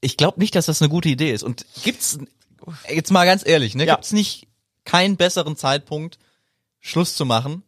[0.00, 1.42] Ich glaube nicht, dass das eine gute Idee ist.
[1.44, 2.18] Und gibt's
[2.88, 3.94] jetzt mal ganz ehrlich, ne, Ja.
[3.94, 4.48] gibt's nicht
[4.84, 6.18] keinen besseren Zeitpunkt,
[6.80, 7.62] Schluss zu machen,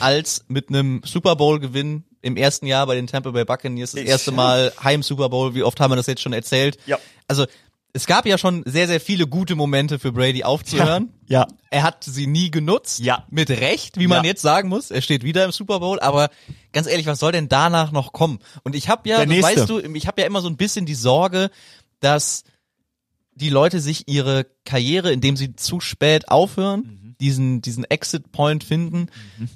[0.00, 3.92] als mit einem Super Bowl-Gewinn im ersten Jahr bei den Tampa Bay Buccaneers.
[3.92, 5.54] Das Ich- erste Mal Heim Super Bowl.
[5.54, 6.78] Wie oft haben wir das jetzt schon erzählt?
[6.86, 6.98] Ja.
[7.28, 7.44] Also
[7.92, 11.12] es gab ja schon sehr, sehr viele gute Momente für Brady aufzuhören.
[11.28, 11.46] ja.
[11.70, 12.98] Er hat sie nie genutzt.
[13.00, 13.24] Ja.
[13.30, 14.30] Mit Recht, wie man Ja.
[14.30, 14.90] jetzt sagen muss.
[14.90, 16.00] Er steht wieder im Super Bowl.
[16.00, 16.30] Aber
[16.72, 18.38] ganz ehrlich, was soll denn danach noch kommen?
[18.64, 21.50] Und ich habe ja, weißt du, ich habe ja immer so ein bisschen die Sorge,
[22.00, 22.42] dass
[23.34, 27.16] die Leute sich ihre Karriere, indem sie zu spät aufhören, Mhm.
[27.20, 29.08] diesen, diesen Exit-Point finden,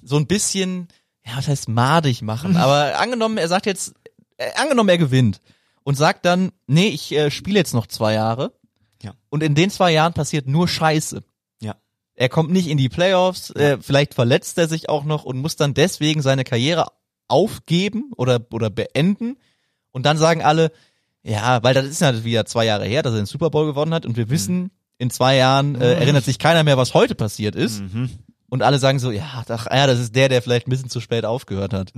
[0.03, 0.89] so ein bisschen,
[1.25, 2.57] ja, was heißt madig machen.
[2.57, 3.95] Aber angenommen, er sagt jetzt,
[4.37, 5.41] äh, angenommen, er gewinnt
[5.85, 8.53] und sagt dann, nee, ich äh, spiele jetzt noch zwei Jahre.
[9.03, 9.15] Ja.
[9.29, 11.23] Und in den zwei Jahren passiert nur Scheiße.
[11.61, 11.77] Ja.
[12.15, 15.57] Er kommt nicht in die Playoffs, äh, vielleicht verletzt er sich auch noch und muss
[15.57, 16.87] dann deswegen seine Karriere
[17.29, 19.37] aufgeben oder, oder beenden.
[19.93, 20.73] Und dann sagen alle,
[21.23, 23.95] ja, weil das ist ja wieder zwei Jahre her, dass er den Super Bowl gewonnen
[23.95, 27.55] hat und wir wissen, in zwei Jahren äh, erinnert sich keiner mehr, was heute passiert
[27.55, 27.81] ist.
[28.49, 31.01] Und alle sagen so, ja, ach, ja, das ist der, der vielleicht ein bisschen zu
[31.01, 31.93] spät aufgehört hat.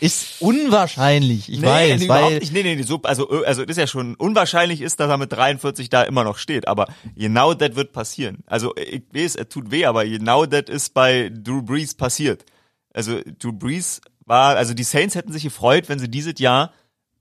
[0.00, 2.52] Ist unwahrscheinlich, ich weiß, nee, weil nicht.
[2.52, 5.18] Nee, nee, nee, so, also, äh, also, das ist ja schon unwahrscheinlich ist, dass er
[5.18, 8.38] mit 43 da immer noch steht, aber genau das wird passieren.
[8.46, 12.46] Also, ich weiß, er tut weh, aber genau das ist bei Drew Brees passiert.
[12.94, 16.72] Also, Drew Brees war, also die Saints hätten sich gefreut, wenn sie dieses Jahr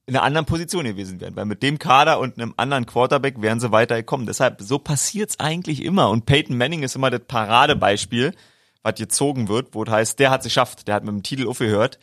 [0.08, 3.60] in einer anderen Position gewesen wären, weil mit dem Kader und einem anderen Quarterback wären
[3.60, 4.26] sie weitergekommen.
[4.26, 8.34] Deshalb, so passiert's eigentlich immer und Peyton Manning ist immer das Paradebeispiel,
[8.84, 12.00] was gezogen wird, wo es heißt, der hat's geschafft, der hat mit dem Titel aufgehört.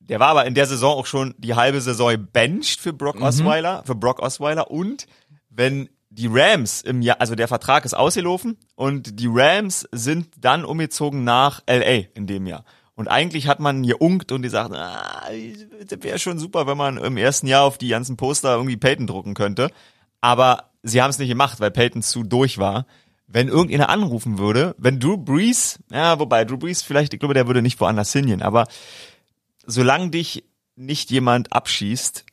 [0.00, 3.82] Der war aber in der Saison auch schon die halbe Saison benched für Brock Osweiler,
[3.84, 5.06] für Brock Osweiler und
[5.50, 10.64] wenn die Rams im Jahr, also der Vertrag ist ausgelaufen und die Rams sind dann
[10.64, 12.64] umgezogen nach LA in dem Jahr.
[12.98, 15.28] Und eigentlich hat man geunkt und die sagt, ah,
[16.00, 19.34] wäre schon super, wenn man im ersten Jahr auf die ganzen Poster irgendwie Peyton drucken
[19.34, 19.70] könnte.
[20.20, 22.86] Aber sie haben es nicht gemacht, weil Peyton zu durch war.
[23.28, 27.46] Wenn irgendjemand anrufen würde, wenn Drew Brees, ja, wobei Drew Brees vielleicht, ich glaube, der
[27.46, 28.66] würde nicht woanders hingehen, aber
[29.64, 30.42] solange dich
[30.74, 32.24] nicht jemand abschießt,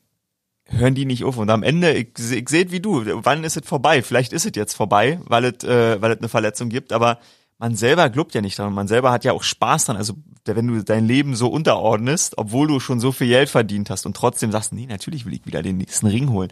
[0.65, 1.37] hören die nicht auf.
[1.37, 4.01] Und am Ende, ich, ich sehe wie du, wann ist es vorbei?
[4.01, 7.19] Vielleicht ist es jetzt vorbei, weil es, äh, weil es eine Verletzung gibt, aber
[7.57, 8.73] man selber glaubt ja nicht dran.
[8.73, 9.97] Man selber hat ja auch Spaß dran.
[9.97, 10.15] Also,
[10.45, 14.15] wenn du dein Leben so unterordnest, obwohl du schon so viel Geld verdient hast und
[14.15, 16.51] trotzdem sagst, nee, natürlich will ich wieder den nächsten Ring holen.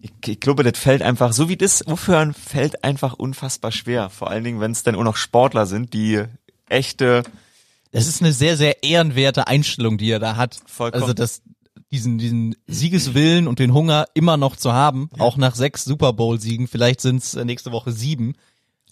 [0.00, 4.10] Ich, ich glaube, das fällt einfach, so wie das aufhören, fällt einfach unfassbar schwer.
[4.10, 6.22] Vor allen Dingen, wenn es dann auch noch Sportler sind, die
[6.68, 7.22] echte,
[7.92, 10.58] Das ist eine sehr, sehr ehrenwerte Einstellung, die er da hat.
[10.66, 11.02] Vollkommen.
[11.02, 11.42] Also das,
[11.90, 16.66] diesen, diesen Siegeswillen und den Hunger immer noch zu haben, auch nach sechs Super Bowl-Siegen,
[16.66, 18.34] vielleicht sind es nächste Woche sieben.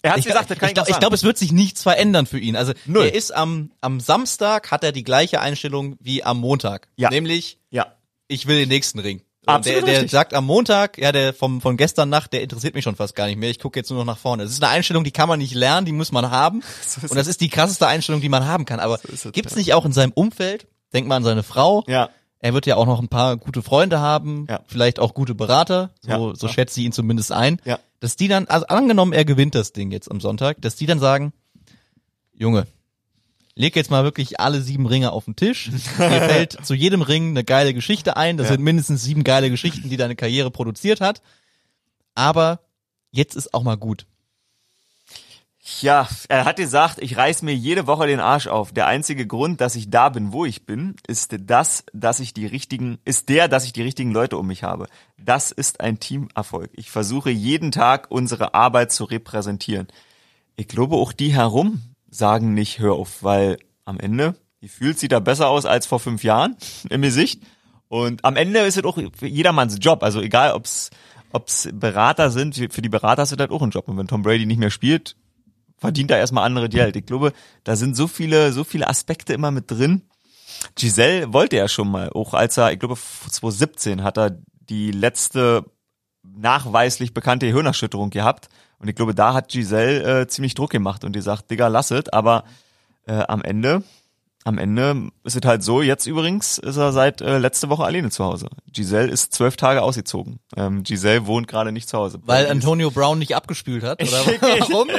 [0.01, 2.25] Er hat Ich, gesagt, das kann ich, ich, glaub- glaube, es wird sich nichts verändern
[2.25, 2.55] für ihn.
[2.55, 3.05] Also Null.
[3.05, 6.87] er ist am, am Samstag hat er die gleiche Einstellung wie am Montag.
[6.95, 7.09] Ja.
[7.09, 7.87] Nämlich, ja.
[8.27, 9.21] ich will den nächsten Ring.
[9.47, 12.83] Absolut der, der sagt am Montag, ja, der vom, von gestern Nacht, der interessiert mich
[12.83, 13.49] schon fast gar nicht mehr.
[13.49, 14.43] Ich gucke jetzt nur noch nach vorne.
[14.43, 16.61] Das ist eine Einstellung, die kann man nicht lernen, die muss man haben.
[16.87, 18.79] So Und das ist die krasseste Einstellung, die man haben kann.
[18.79, 20.67] Aber es, gibt's nicht auch in seinem Umfeld?
[20.93, 21.83] Denk mal an seine Frau.
[21.87, 22.09] Ja.
[22.39, 24.61] Er wird ja auch noch ein paar gute Freunde haben, Ja.
[24.67, 26.35] vielleicht auch gute Berater, so, Ja.
[26.35, 27.59] so schätzt sie ihn zumindest ein.
[27.65, 27.79] Ja.
[28.01, 30.99] Dass die dann, also angenommen, er gewinnt das Ding jetzt am Sonntag, dass die dann
[30.99, 31.31] sagen,
[32.33, 32.67] Junge,
[33.55, 35.69] leg jetzt mal wirklich alle sieben Ringe auf den Tisch.
[35.69, 38.37] Dir fällt zu jedem Ring eine geile Geschichte ein.
[38.37, 38.53] Das Ja.
[38.55, 41.21] sind mindestens sieben geile Geschichten, die deine Karriere produziert hat.
[42.15, 42.59] Aber
[43.11, 44.07] jetzt ist auch mal gut.
[45.63, 48.71] Ja, er hat gesagt, ich reiß mir jede Woche den Arsch auf.
[48.71, 52.47] Der einzige Grund, dass ich da bin, wo ich bin, ist das, dass ich die
[52.47, 54.87] richtigen, ist der, dass ich die richtigen Leute um mich habe.
[55.19, 56.71] Das ist ein Teamerfolg.
[56.73, 59.87] Ich versuche jeden Tag unsere Arbeit zu repräsentieren.
[60.55, 65.09] Ich glaube, auch die herum sagen nicht, hör auf, weil am Ende, die fühlt sie
[65.09, 66.57] da besser aus als vor fünf Jahren
[66.89, 67.43] im Gesicht.
[67.87, 70.01] Und am Ende ist es auch jedermanns Job.
[70.01, 70.89] Also egal, ob's,
[71.33, 73.87] ob's Berater sind, für die Berater ist es halt auch ein Job.
[73.87, 75.15] Und wenn Tom Brady nicht mehr spielt,
[75.81, 76.95] verdient er erstmal andere Geld.
[76.95, 77.33] Ich glaube,
[77.63, 80.03] da sind so viele, so viele Aspekte immer mit drin.
[80.75, 84.37] Giselle wollte ja schon mal, auch als er, ich glaube, 2017 hat er
[84.69, 85.65] die letzte
[86.23, 88.47] nachweislich bekannte Hirnerschütterung gehabt.
[88.77, 91.89] Und ich glaube, da hat Giselle äh, ziemlich Druck gemacht und die sagt, Digga, lass
[91.89, 92.09] es.
[92.09, 92.43] Aber
[93.07, 93.83] äh, am Ende
[94.43, 98.09] am Ende ist es halt so, jetzt übrigens ist er seit äh, letzte Woche alleine
[98.09, 98.47] zu Hause.
[98.71, 100.39] Giselle ist zwölf Tage ausgezogen.
[100.55, 102.19] Ähm, Giselle wohnt gerade nicht zu Hause.
[102.25, 104.11] Weil Antonio Brown nicht abgespült hat, oder
[104.41, 104.87] warum?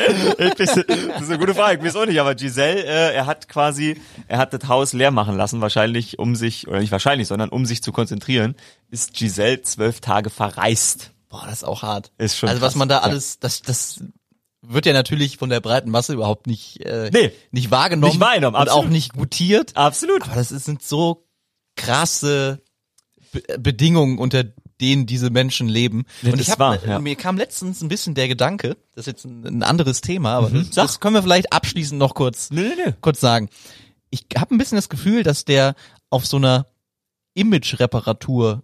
[0.59, 0.89] Das ist
[1.31, 4.53] eine gute Frage, ich weiß auch nicht, aber Giselle, äh, er hat quasi, er hat
[4.53, 7.91] das Haus leer machen lassen, wahrscheinlich um sich, oder nicht wahrscheinlich, sondern um sich zu
[7.93, 8.55] konzentrieren,
[8.91, 11.11] ist Giselle zwölf Tage verreist.
[11.29, 12.13] Boah, das ist auch hart.
[12.19, 12.79] Ist schon Also was krass.
[12.79, 14.05] man da alles, das, das
[14.63, 17.33] wird ja natürlich von der breiten Masse überhaupt nicht, äh, Nee.
[17.51, 18.85] nicht wahrgenommen Nicht wahrgenommen, und absolut.
[18.87, 19.77] auch nicht gutiert.
[19.77, 20.23] Absolut.
[20.23, 21.27] Aber das sind so
[21.77, 22.63] krasse
[23.33, 24.45] Be Bedingungen, unter
[24.81, 26.05] denen diese Menschen leben.
[26.23, 26.99] Ja, und ich hab, war, ja.
[26.99, 30.51] mir kam letztens ein bisschen der Gedanke, das ist jetzt ein, ein anderes Thema, aber
[30.51, 30.85] das, Sag.
[30.85, 32.95] das können wir vielleicht abschließend noch kurz, Nee, nee, nee.
[33.01, 33.49] kurz sagen.
[34.11, 35.75] Ich habe ein bisschen das Gefühl, dass der
[36.11, 36.67] auf so einer
[37.35, 38.63] Image-Reparatur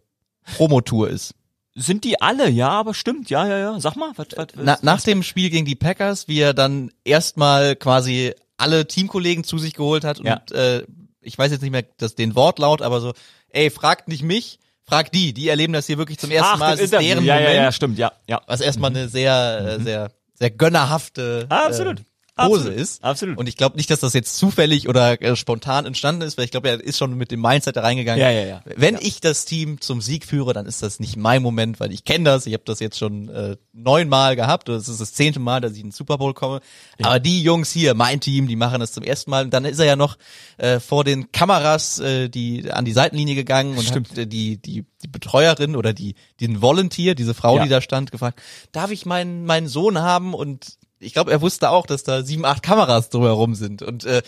[0.57, 1.35] Promotour ist.
[1.80, 2.50] Sind die alle?
[2.50, 3.30] Ja, aber stimmt.
[3.30, 3.80] Ja, ja, ja.
[3.80, 4.10] Sag mal.
[4.16, 8.86] Was, was, Na, nach dem Spiel gegen die Packers, wie er dann erstmal quasi alle
[8.86, 10.34] Teamkollegen zu sich geholt hat Ja.
[10.38, 10.82] und äh,
[11.20, 13.12] ich weiß jetzt nicht mehr das, den Wortlaut, aber so,
[13.50, 16.74] ey, fragt nicht mich, fragt die, die erleben das hier wirklich zum ersten Ach, Mal,
[16.74, 17.98] es ist deren ja, Moment, ja, ja, stimmt.
[17.98, 18.40] Ja, ja.
[18.46, 22.00] was erstmal eine sehr, äh, sehr, sehr gönnerhafte Ah, absolut.
[22.00, 22.05] Äh,
[22.39, 22.78] Pose Absolut.
[22.81, 23.05] ist.
[23.05, 23.39] Absolut.
[23.39, 26.51] Und ich glaube nicht, dass das jetzt zufällig oder äh, spontan entstanden ist, weil ich
[26.51, 28.20] glaube, er ist schon mit dem Mindset da reingegangen.
[28.23, 28.62] Ja, ja, ja.
[28.77, 32.05] Wenn ich das Team zum Sieg führe, dann ist das nicht mein Moment, weil ich
[32.05, 32.47] kenne das.
[32.47, 34.69] Ich habe das jetzt schon äh, neunmal gehabt.
[34.69, 36.60] oder Es ist das zehnte Mal, dass ich in den Super Bowl komme.
[37.02, 39.44] Aber die Jungs hier, mein Team, die machen das zum ersten Mal.
[39.44, 40.16] Und dann ist er ja noch
[40.56, 44.10] äh, vor den Kameras äh, die an die Seitenlinie gegangen und Stimmt.
[44.10, 47.62] hat äh, die die die Betreuerin oder die den Volunteer, diese Frau, Ja.
[47.65, 48.40] die da stand, gefragt:
[48.73, 50.35] Darf ich meinen meinen Sohn haben?
[50.35, 53.83] Und ich glaube, er wusste auch, dass da sieben, acht Kameras drumherum sind.
[53.83, 54.23] Und äh,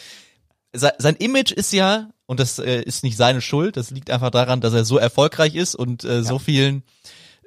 [0.72, 4.30] se- sein Image ist ja, und das äh, ist nicht seine Schuld, das liegt einfach
[4.30, 6.82] daran, dass er so erfolgreich ist und äh, so vielen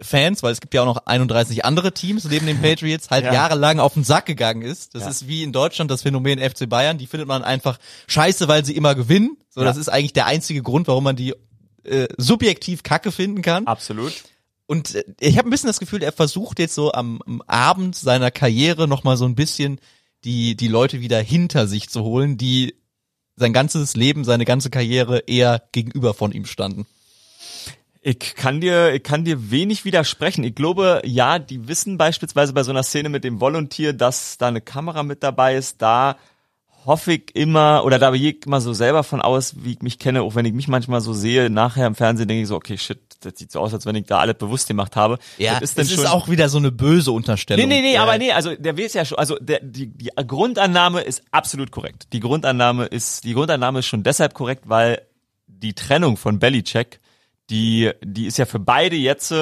[0.01, 3.33] Fans, weil es gibt ja auch noch 31 andere Teams neben den Patriots, halt Ja.
[3.33, 4.95] jahrelang auf den Sack gegangen ist.
[4.95, 5.09] Das Ja.
[5.09, 7.77] ist wie in Deutschland das Phänomen FC Bayern, die findet man einfach
[8.07, 9.37] scheiße, weil sie immer gewinnen.
[9.49, 9.65] So, Ja.
[9.67, 11.33] das ist eigentlich der einzige Grund, warum man die
[11.85, 13.67] äh, subjektiv kacke finden kann.
[13.67, 14.13] Absolut.
[14.73, 17.95] Und äh, ich habe ein bisschen das Gefühl, er versucht jetzt so am, am Abend
[17.95, 19.79] seiner Karriere nochmal so ein bisschen
[20.23, 22.73] die, die Leute wieder hinter sich zu holen, die
[23.35, 26.87] sein ganzes Leben, seine ganze Karriere eher gegenüber von ihm standen.
[28.01, 30.43] Ich kann dir, ich kann dir wenig widersprechen.
[30.43, 34.47] Ich glaube, ja, die wissen beispielsweise bei so einer Szene mit dem Volunteer, dass da
[34.47, 35.83] eine Kamera mit dabei ist.
[35.83, 36.17] Da
[36.85, 39.99] hoffe ich immer, oder da gehe ich immer so selber von aus, wie ich mich
[39.99, 42.77] kenne, auch wenn ich mich manchmal so sehe, nachher im Fernsehen denke ich so, okay,
[42.77, 45.17] shit, das sieht so aus, als wenn ich da alles bewusst gemacht habe.
[45.37, 47.67] Ja, das ist es schon, ist auch wieder so eine böse Unterstellung.
[47.67, 48.03] Nee, nee, nee, Ja.
[48.03, 52.07] aber nee, also der weiß ja schon, also der, die, die Grundannahme ist absolut korrekt.
[52.13, 55.01] Die Grundannahme ist, die Grundannahme ist schon deshalb korrekt, weil
[55.47, 56.99] die Trennung von Belichick,
[57.49, 59.33] die, die ist ja für beide jetzt,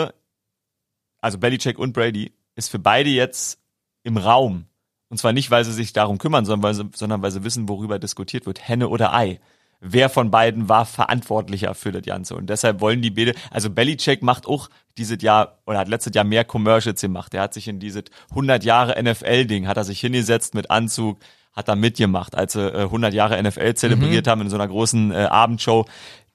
[1.22, 3.60] also Belichick und Brady, ist für beide jetzt
[4.04, 4.66] im Raum.
[5.10, 7.68] Und zwar nicht, weil sie sich darum kümmern, sondern weil sie, sondern weil sie wissen,
[7.68, 9.40] worüber diskutiert wird, Henne oder Ei.
[9.84, 12.36] Wer von beiden war verantwortlicher für das Ganze?
[12.36, 16.24] Und deshalb wollen die beide, also Belichick macht auch dieses Jahr, oder hat letztes Jahr
[16.24, 17.34] mehr Commercials gemacht.
[17.34, 21.20] Er hat sich in dieses 100 Jahre NFL-Ding, hat er sich hingesetzt mit Anzug,
[21.54, 25.12] hat da mitgemacht, als sie äh, 100 Jahre NFL zelebriert haben in so einer großen
[25.12, 25.86] äh, Abendshow.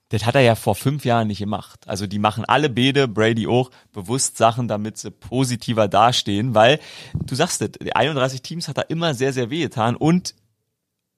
[0.09, 1.86] Das hat er ja vor fünf Jahren nicht gemacht.
[1.86, 6.81] Also die machen alle Bede, Brady auch, bewusst Sachen, damit sie positiver dastehen, weil
[7.14, 10.35] du sagst es, die 31 Teams hat er immer sehr, sehr wehgetan und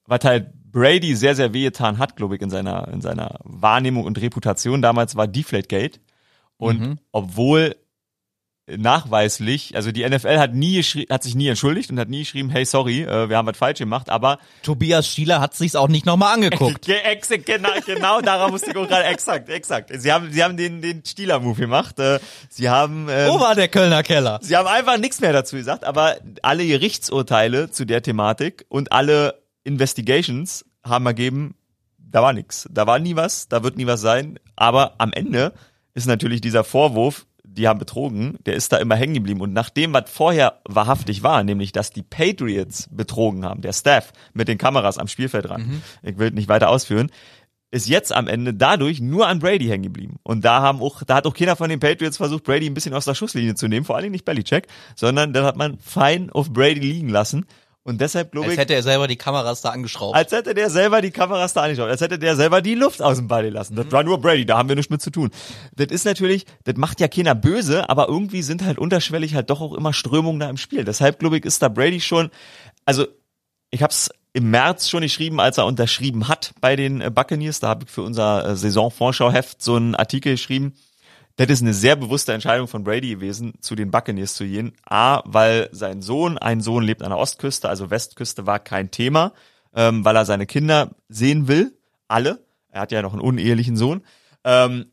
[0.06, 4.20] was halt Brady sehr, sehr wehgetan hat, glaube ich, in seiner, in seiner Wahrnehmung und
[4.20, 6.00] Reputation damals war Deflategate.
[6.56, 7.76] Und obwohl
[8.76, 12.64] nachweislich, also die NFL hat nie hat sich nie entschuldigt und hat nie geschrieben, hey,
[12.64, 16.34] sorry, äh, wir haben was falsch gemacht, aber Tobias Schieler hat sich's auch nicht nochmal
[16.34, 16.86] angeguckt.
[17.44, 19.90] Genau, genau daran musste ich auch gerade exakt, exakt.
[19.94, 21.98] Sie haben, sie haben den, den Stieler-Move gemacht.
[21.98, 22.18] Äh,
[22.48, 24.38] sie haben, ähm, Wo war der Kölner Keller?
[24.42, 29.40] Sie haben einfach nichts mehr dazu gesagt, aber alle Gerichtsurteile zu der Thematik und alle
[29.64, 31.54] Investigations haben ergeben,
[31.98, 32.68] da war nichts.
[32.70, 34.38] Da war nie was, da wird nie was sein.
[34.56, 35.52] Aber am Ende
[35.94, 39.40] ist natürlich dieser Vorwurf, die haben betrogen, der ist da immer hängen geblieben.
[39.40, 44.12] Und nach dem, was vorher wahrhaftig war, nämlich, dass die Patriots betrogen haben, der Staff
[44.32, 47.10] mit den Kameras am Spielfeld ran, ich will nicht weiter ausführen,
[47.70, 50.16] ist jetzt am Ende dadurch nur an Brady hängen geblieben.
[50.22, 52.94] Und da haben auch, da hat auch keiner von den Patriots versucht, Brady ein bisschen
[52.94, 56.30] aus der Schusslinie zu nehmen, vor allen Dingen nicht Belichick, sondern dann hat man fein
[56.30, 57.44] auf Brady liegen lassen.
[57.88, 60.14] Und deshalb glaube Als ich, hätte er selber die Kameras da angeschraubt.
[60.14, 63.16] als hätte der selber die Kameras da angeschaut, als hätte der selber die Luft aus
[63.16, 63.76] dem Ball lassen.
[63.76, 65.30] Das war nur Brady, da haben wir nichts mit zu tun.
[65.74, 69.62] Das ist natürlich, das macht ja keiner böse, aber irgendwie sind halt unterschwellig halt doch
[69.62, 70.84] auch immer Strömungen da im Spiel.
[70.84, 72.30] Deshalb glaube ich, ist da Brady schon,
[72.84, 73.06] also
[73.70, 77.60] ich habe es im März schon geschrieben, als er unterschrieben hat bei den äh, Buccaneers.
[77.60, 80.74] Da habe ich für unser äh, Saisonvorschauheft so einen Artikel geschrieben.
[81.38, 84.72] Das ist eine sehr bewusste Entscheidung von Brady gewesen, zu den Buccaneers zu gehen.
[84.84, 89.32] A, weil sein Sohn, ein Sohn lebt an der Ostküste, also Westküste war kein Thema,
[89.72, 91.78] ähm, weil er seine Kinder sehen will.
[92.08, 92.44] alle.
[92.70, 94.02] Er hat ja noch einen unehelichen Sohn.
[94.42, 94.86] Ähm,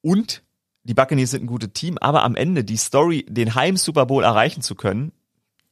[0.00, 0.42] und
[0.84, 4.24] die Buccaneers sind ein gutes Team, aber am Ende die Story, den Heim Super Bowl
[4.24, 5.12] erreichen zu können,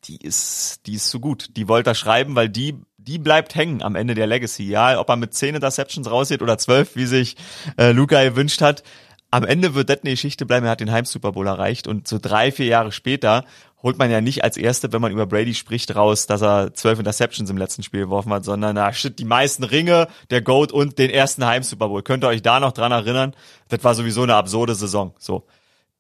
[0.05, 1.57] die ist, die ist so gut.
[1.57, 4.65] Die wollte er schreiben, weil die, die bleibt hängen am Ende der Legacy.
[4.65, 7.37] Ja, ob er mit 10 Interceptions rausgeht oder 12, wie sich
[7.79, 8.83] äh, Luca gewünscht hat.
[9.31, 10.65] Am Ende wird das eine Geschichte bleiben.
[10.65, 13.45] Er hat den Heim Super Bowl erreicht und so drei, vier Jahre später
[13.83, 16.99] holt man ja nicht als Erste, wenn man über Brady spricht, raus, dass er zwölf
[16.99, 20.99] Interceptions im letzten Spiel geworfen hat, sondern na shit, die meisten Ringe, der Goat und
[20.99, 22.03] den ersten Heim Super Bowl.
[22.03, 23.35] Könnt ihr euch da noch dran erinnern?
[23.69, 25.15] Das war sowieso eine absurde Saison.
[25.19, 25.47] So,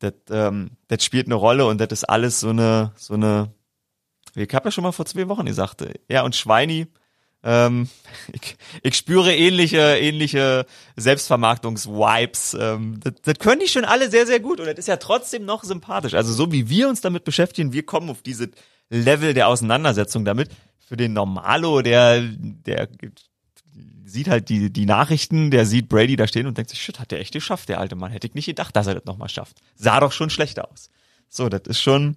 [0.01, 3.53] das, ähm, das spielt eine Rolle und das ist alles so eine, so eine.
[4.35, 6.89] Ich habe ja schon mal vor zwei Wochen gesagt, er und Schweini.
[7.43, 7.89] Ähm,
[8.32, 10.66] ich, ich spüre ähnliche, ähnliche
[10.97, 12.56] Selbstvermarktungs-Vibes.
[12.60, 15.44] Ähm, das, das können die schon alle sehr, sehr gut und das ist ja trotzdem
[15.44, 16.15] noch sympathisch.
[16.15, 18.51] Also so wie wir uns damit beschäftigen, wir kommen auf diese
[18.90, 20.51] Level der Auseinandersetzung damit.
[20.78, 22.89] Für den Normalo, der, der
[24.09, 27.10] sieht halt die, die Nachrichten, der sieht Brady da stehen und denkt sich, shit, hat
[27.10, 28.10] der echt geschafft, der alte Mann.
[28.10, 29.59] Hätte ich nicht gedacht, dass er das nochmal schafft.
[29.74, 30.90] Sah doch schon schlechter aus.
[31.28, 32.16] So, das ist schon,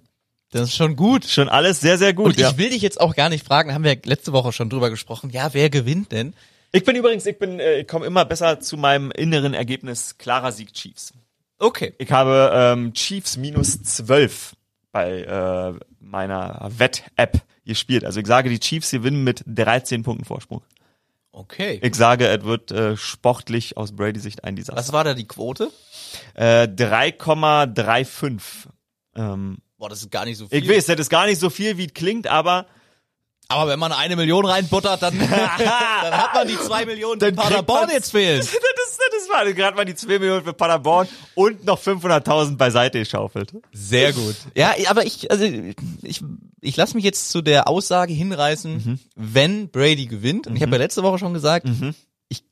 [0.52, 1.24] Das ist schon gut.
[1.24, 2.26] schon alles sehr, sehr gut.
[2.26, 2.50] Und ja.
[2.50, 5.30] ich will dich jetzt auch gar nicht fragen, haben wir letzte Woche schon drüber gesprochen.
[5.30, 6.34] Ja, wer gewinnt denn?
[6.72, 10.52] Ich bin übrigens, ich bin, äh, ich komme immer besser zu meinem inneren Ergebnis klarer
[10.52, 11.12] Sieg Chiefs.
[11.58, 11.94] Okay.
[11.98, 14.54] Ich habe ähm, Chiefs minus 12
[14.90, 18.04] bei äh, meiner Wett-App gespielt.
[18.04, 20.62] Also ich sage, die Chiefs gewinnen mit 13 Punkten Vorsprung.
[21.30, 21.80] Okay.
[21.82, 24.78] Ich sage, es wird äh, sportlich aus Brady Sicht ein Desaster.
[24.78, 25.70] Was war da die Quote?
[26.34, 28.68] Äh, 3,35.
[29.14, 30.62] Ähm, Boah, das ist gar nicht so viel.
[30.62, 32.66] ich weiß, das ist gar nicht so viel, wie es klingt, aber
[33.48, 37.90] Aber wenn man eine Million reinbuttert, dann, dann hat man die zwei Millionen, die Paderborn
[37.90, 38.38] jetzt fehlen.
[38.40, 43.00] das, ist, das war gerade mal die 2 Millionen für Paderborn und noch 500.000 beiseite
[43.00, 43.54] geschaufelt.
[43.72, 44.36] Sehr gut.
[44.54, 46.22] Ja, aber ich, also ich,
[46.60, 50.46] ich lasse mich jetzt zu der Aussage hinreißen, wenn Brady gewinnt.
[50.46, 51.66] Und ich habe ja letzte Woche schon gesagt,
[52.28, 52.44] ich,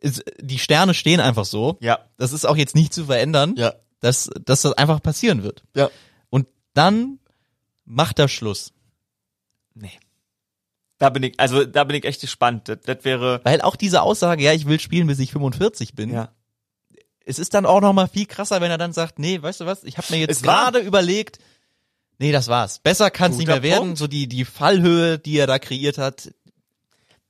[0.00, 1.76] es, die Sterne stehen einfach so.
[1.80, 1.98] Ja.
[2.18, 3.74] Das ist auch jetzt nicht zu verändern, Ja.
[3.98, 5.64] dass, dass das einfach passieren wird.
[5.74, 5.90] Ja.
[6.74, 7.18] Dann
[7.84, 8.72] macht er Schluss.
[9.74, 9.98] Nee.
[10.98, 12.68] Da bin ich, also da bin ich echt gespannt.
[12.68, 13.40] Das, das wäre.
[13.44, 16.10] Weil auch diese Aussage, ja, ich will spielen, bis ich 45 bin.
[16.10, 16.32] Ja.
[17.24, 19.66] Es ist dann auch noch mal viel krasser, wenn er dann sagt, nee, weißt du
[19.66, 21.38] was, ich habe mir jetzt gerade überlegt,
[22.18, 22.78] nee, das war's.
[22.80, 23.80] Besser kann es nicht Guter mehr werden.
[23.80, 23.98] Punkt.
[23.98, 26.32] So die, die Fallhöhe, die er da kreiert hat.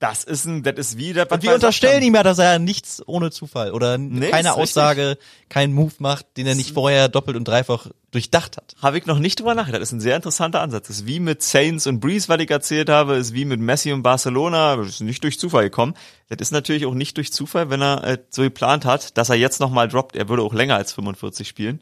[0.01, 2.61] Das ist ein, das ist wie das, was Und wir unterstellen ihm ja, dass er
[2.61, 4.62] nichts ohne Zufall oder Nee, keine ist richtig.
[4.62, 5.19] Aussage,
[5.49, 8.77] keinen Move macht, den er nicht vorher doppelt und dreifach durchdacht hat.
[8.81, 9.83] Habe ich noch nicht drüber nachgedacht.
[9.83, 10.87] Das ist ein sehr interessanter Ansatz.
[10.87, 13.93] Das ist wie mit Saints und Breeze, was ich erzählt habe, ist wie mit Messi
[13.93, 14.77] und Barcelona.
[14.77, 15.95] Das ist nicht durch Zufall gekommen.
[16.29, 19.37] Das ist natürlich auch nicht durch Zufall, wenn er äh, so geplant hat, dass er
[19.37, 20.15] jetzt nochmal droppt.
[20.15, 21.81] Er würde auch länger als 45 spielen.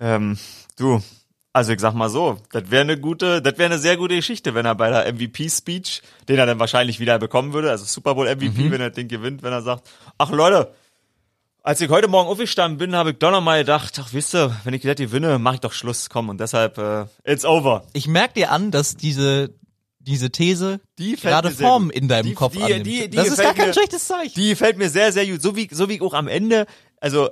[0.00, 0.36] Ähm,
[0.76, 1.00] du,
[1.56, 4.54] also ich sag mal so, das wäre eine gute, das wäre eine sehr gute Geschichte,
[4.54, 8.26] wenn er bei der MVP-Speech, den er dann wahrscheinlich wieder bekommen würde, also Super Bowl
[8.28, 9.88] MVP, wenn er den gewinnt, wenn er sagt,
[10.18, 10.74] ach Leute,
[11.62, 14.54] als ich heute Morgen aufgestanden bin, habe ich doch noch mal gedacht, ach wisst ihr,
[14.64, 17.84] wenn ich das gewinne, mache ich doch Schluss, komm, und deshalb, äh, it's over.
[17.94, 19.54] Ich merke dir an, dass diese,
[19.98, 22.86] diese These Die gerade Form in deinem Die- Kopf die- annimmt.
[22.86, 24.34] die- die das ist gar kein mir- schlechtes Zeichen.
[24.34, 26.66] Die fällt mir sehr, sehr gut, so wie, so wie auch am Ende,
[27.00, 27.30] also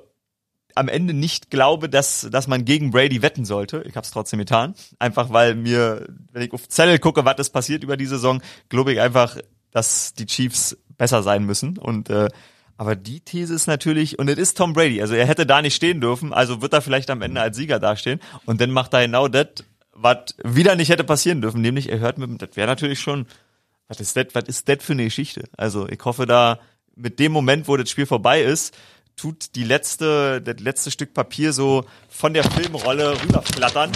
[0.74, 3.84] am Ende nicht glaube, dass, dass man gegen Brady wetten sollte.
[3.86, 4.74] Ich habe es trotzdem getan.
[4.98, 8.92] Einfach weil mir, wenn ich auf Zettel gucke, was ist passiert über die Saison, glaube
[8.92, 9.36] ich einfach,
[9.70, 11.78] dass die Chiefs besser sein müssen.
[11.78, 12.28] Und äh,
[12.76, 15.76] aber die These ist natürlich, und es ist Tom Brady, also er hätte da nicht
[15.76, 18.20] stehen dürfen, also wird er vielleicht am Ende als Sieger dastehen.
[18.46, 19.46] Und dann macht er genau das,
[19.92, 23.26] was wieder nicht hätte passieren dürfen, nämlich er hört mit, das wäre natürlich schon,
[23.86, 25.44] was ist das, was ist das für eine Geschichte?
[25.56, 26.58] Also ich hoffe da,
[26.96, 28.76] mit dem Moment, wo das Spiel vorbei ist,
[29.16, 33.92] tut die letzte, das letzte Stück Papier so von der Filmrolle rüberflattern.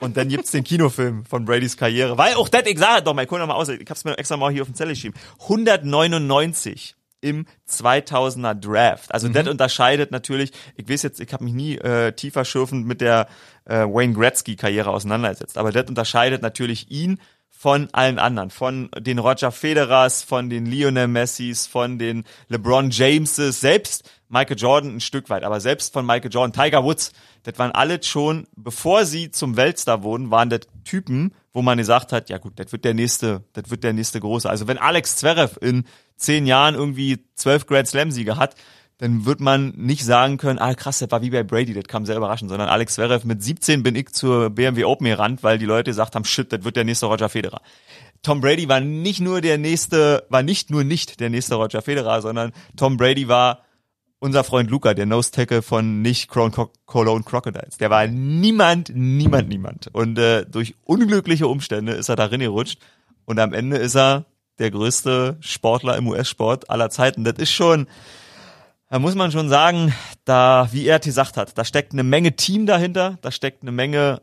[0.00, 2.18] Und dann gibt's den Kinofilm von Bradys Karriere.
[2.18, 4.18] Weil auch das, ich sage doch mal, ich hol noch mal aus, ich hab's mir
[4.18, 5.14] extra mal hier auf den Zettel geschrieben.
[5.42, 6.94] 199
[7.24, 9.12] im 2000er Draft.
[9.14, 13.00] Also das unterscheidet natürlich, ich weiß jetzt, ich habe mich nie äh, tiefer schürfend mit
[13.00, 13.28] der
[13.64, 17.18] äh, Wayne Gretzky Karriere auseinandergesetzt, aber das unterscheidet natürlich ihn
[17.56, 23.60] von allen anderen, von den Roger Federers, von den Lionel Messis, von den LeBron Jameses,
[23.60, 27.12] selbst Michael Jordan ein Stück weit, aber selbst von Michael Jordan, Tiger Woods,
[27.44, 32.12] das waren alle schon, bevor sie zum Weltstar wurden, waren das Typen, wo man gesagt
[32.12, 34.50] hat, ja gut, das wird der nächste, das wird der nächste große.
[34.50, 35.84] Also wenn Alex Zverev in
[36.16, 38.56] zehn Jahren irgendwie zwölf Grand Slam Siege hat,
[38.98, 42.06] dann wird man nicht sagen können, ah krass, das war wie bei Brady, das kam
[42.06, 45.66] sehr überraschend, sondern Alex Zverev mit 17 bin ich zur BMW Open gerannt, weil die
[45.66, 47.60] Leute gesagt haben, shit, das wird der nächste Roger Federer.
[48.22, 52.22] Tom Brady war nicht nur der nächste, war nicht nur nicht der nächste Roger Federer,
[52.22, 53.64] sondern Tom Brady war
[54.18, 57.76] unser Freund Luca, der Nose Tackle von nicht Cologne Crocodiles.
[57.76, 59.88] Der war niemand, niemand, niemand.
[59.92, 62.78] Und äh, durch unglückliche Umstände ist er darin gerutscht
[63.26, 64.24] und am Ende ist er
[64.58, 67.24] der größte Sportler im US-Sport aller Zeiten.
[67.24, 67.86] Das ist schon,
[68.94, 69.92] da muss man schon sagen,
[70.24, 74.22] da, wie er gesagt hat, da steckt eine Menge Team dahinter, da steckt eine Menge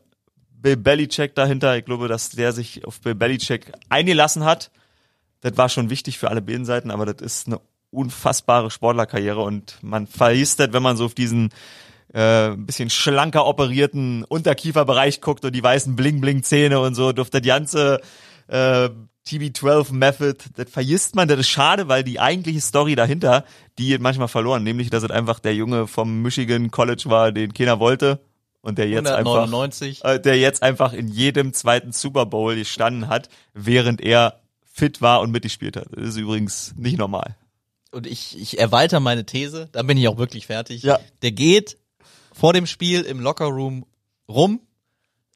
[0.49, 1.75] Bill Belichick dahinter.
[1.75, 4.71] Ich glaube, dass der sich auf Bill Belichick eingelassen hat.
[5.41, 9.77] Das war schon wichtig für alle beiden Seiten, aber das ist eine unfassbare Sportlerkarriere und
[9.81, 11.49] man vergisst das, wenn man so auf diesen
[12.13, 17.99] äh, bisschen schlanker operierten Unterkieferbereich guckt und die weißen Bling-Bling-Zähne und so, durch das ganze
[18.47, 18.87] äh,
[19.27, 23.45] TB12 Method, das vergisst man, das ist schade, weil die eigentliche Story dahinter,
[23.77, 27.53] die geht manchmal verloren, nämlich, dass es einfach der Junge vom Michigan College war, den
[27.53, 28.19] keiner wollte
[28.61, 30.03] und der jetzt 199.
[30.03, 35.01] einfach, äh, der jetzt einfach in jedem zweiten Super Bowl gestanden hat, während er fit
[35.01, 35.87] war und mitgespielt hat.
[35.91, 37.35] Das ist übrigens nicht normal.
[37.91, 40.83] Und ich, ich erweitere meine These, dann bin ich auch wirklich fertig.
[40.83, 40.99] Ja.
[41.21, 41.77] Der geht
[42.33, 43.85] vor dem Spiel im Lockerroom
[44.29, 44.61] rum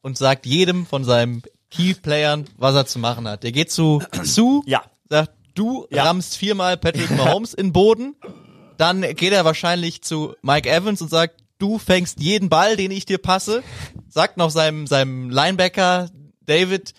[0.01, 3.43] und sagt jedem von seinen Key-Playern, was er zu machen hat.
[3.43, 4.83] Der geht zu Sue, Ja.
[5.09, 6.03] sagt, du Ja.
[6.03, 8.15] rammst viermal Patrick Mahomes in den Boden.
[8.77, 13.05] Dann geht er wahrscheinlich zu Mike Evans und sagt, du fängst jeden Ball, den ich
[13.05, 13.63] dir passe.
[14.09, 16.09] Sagt noch seinem, seinem Linebacker
[16.45, 16.93] David,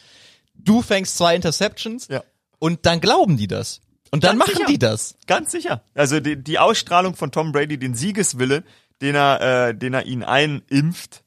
[0.55, 2.09] du fängst zwei Interceptions.
[2.09, 2.23] Ja.
[2.59, 3.81] Und dann glauben die das.
[4.11, 4.69] Und dann Ganz machen sicher.
[4.69, 5.17] die das.
[5.27, 5.83] Ganz sicher.
[5.95, 8.65] Also die, die Ausstrahlung von Tom Brady, den Siegeswille,
[9.03, 11.23] den er, äh, den er ihnen einimpft,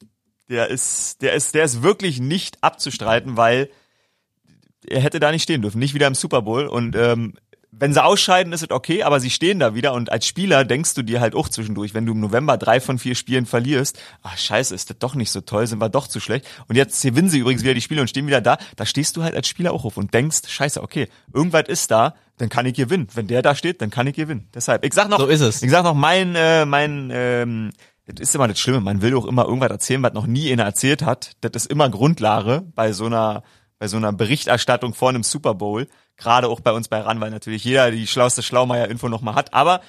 [0.50, 3.70] der ist, der ist, der ist wirklich nicht abzustreiten, weil
[4.86, 6.66] er hätte da nicht stehen dürfen, nicht wieder im Super Bowl.
[6.66, 7.34] Und ähm,
[7.72, 10.94] wenn sie ausscheiden, ist es okay, aber sie stehen da wieder und als Spieler denkst
[10.94, 14.36] du dir halt auch zwischendurch, wenn du im November drei von vier Spielen verlierst, ach
[14.36, 16.46] scheiße, ist das doch nicht so toll, sind wir doch zu schlecht.
[16.66, 19.22] Und jetzt gewinnen sie übrigens wieder die Spiele und stehen wieder da, da stehst du
[19.22, 22.74] halt als Spieler auch auf und denkst, scheiße, okay, irgendwas ist da, dann kann ich
[22.74, 23.06] gewinnen.
[23.14, 24.48] Wenn der da steht, dann kann ich gewinnen.
[24.52, 25.62] Deshalb, ich sag noch, So ist es.
[25.62, 27.70] ich sag noch, mein, äh, mein, ähm,
[28.12, 30.64] das ist immer das Schlimme, man will doch immer irgendwas erzählen, was noch nie einer
[30.64, 31.32] erzählt hat.
[31.40, 33.42] Das ist immer Grundlage bei so einer,
[33.78, 35.86] bei so einer Berichterstattung vor einem Super Bowl.
[36.16, 39.54] Gerade auch bei uns bei RAN, weil natürlich jeder die schlauste Schlaumeier-Info nochmal hat.
[39.54, 39.80] Aber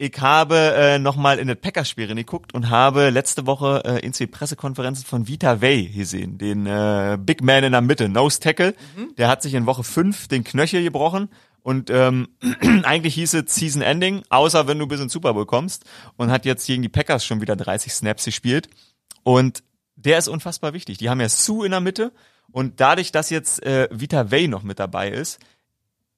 [0.00, 4.26] ich habe äh, nochmal in das Packers-Spiel geguckt und habe letzte Woche äh, in zwei
[4.26, 8.74] Pressekonferenzen von Vita Vey gesehen, den äh, Big Man in der Mitte, Nose Tackle.
[9.18, 11.28] Der hat sich in Woche fünf den Knöchel gebrochen
[11.68, 12.28] und ähm,
[12.84, 15.84] eigentlich hieß es Season Ending, außer wenn du bis ins Super Bowl kommst
[16.16, 18.70] und hat jetzt gegen die Packers schon wieder 30 Snaps gespielt
[19.22, 19.62] und
[19.94, 20.96] der ist unfassbar wichtig.
[20.96, 22.12] Die haben ja Sue in der Mitte
[22.50, 25.40] und dadurch, dass jetzt äh, Vita Vey noch mit dabei ist,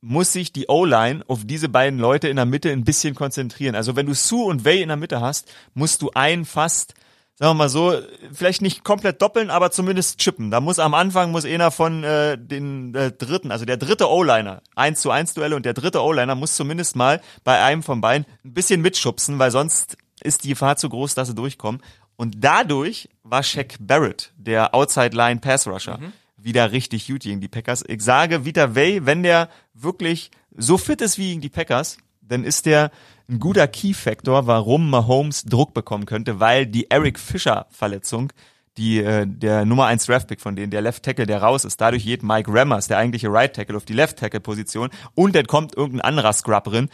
[0.01, 3.75] muss sich die O-Line auf diese beiden Leute in der Mitte ein bisschen konzentrieren.
[3.75, 6.95] Also wenn du Sue und Way in der Mitte hast, musst du einen fast,
[7.41, 7.99] sagen wir mal so,
[8.35, 10.51] vielleicht nicht komplett doppeln, aber zumindest chippen.
[10.51, 14.61] Da muss am Anfang muss einer von äh, den äh, dritten, also der dritte O-Liner,
[14.77, 18.27] 1 zu 1 Duelle und der dritte O-Liner muss zumindest mal bei einem von beiden
[18.45, 21.81] ein bisschen mitschubsen, weil sonst ist die Gefahr zu groß, dass sie durchkommen.
[22.17, 25.99] Und dadurch war Shaq Barrett, der Outside Line Pass Rusher,
[26.37, 27.83] wieder richtig gut gegen die Packers.
[27.89, 32.45] Ich sage, Vita Way, wenn der wirklich so fit ist wie gegen die Packers, dann
[32.45, 32.91] ist der
[33.31, 38.33] ein guter Key-Factor, warum Mahomes Druck bekommen könnte, weil die Eric Fischer-Verletzung,
[38.77, 42.05] die äh, der Nummer 1 Draftpick von denen, der Left Tackle, der raus ist, dadurch
[42.05, 46.03] geht Mike Rammers, der eigentliche Right Tackle, auf die Left Tackle-Position und dann kommt irgendein
[46.03, 46.89] anderer Scrub drin.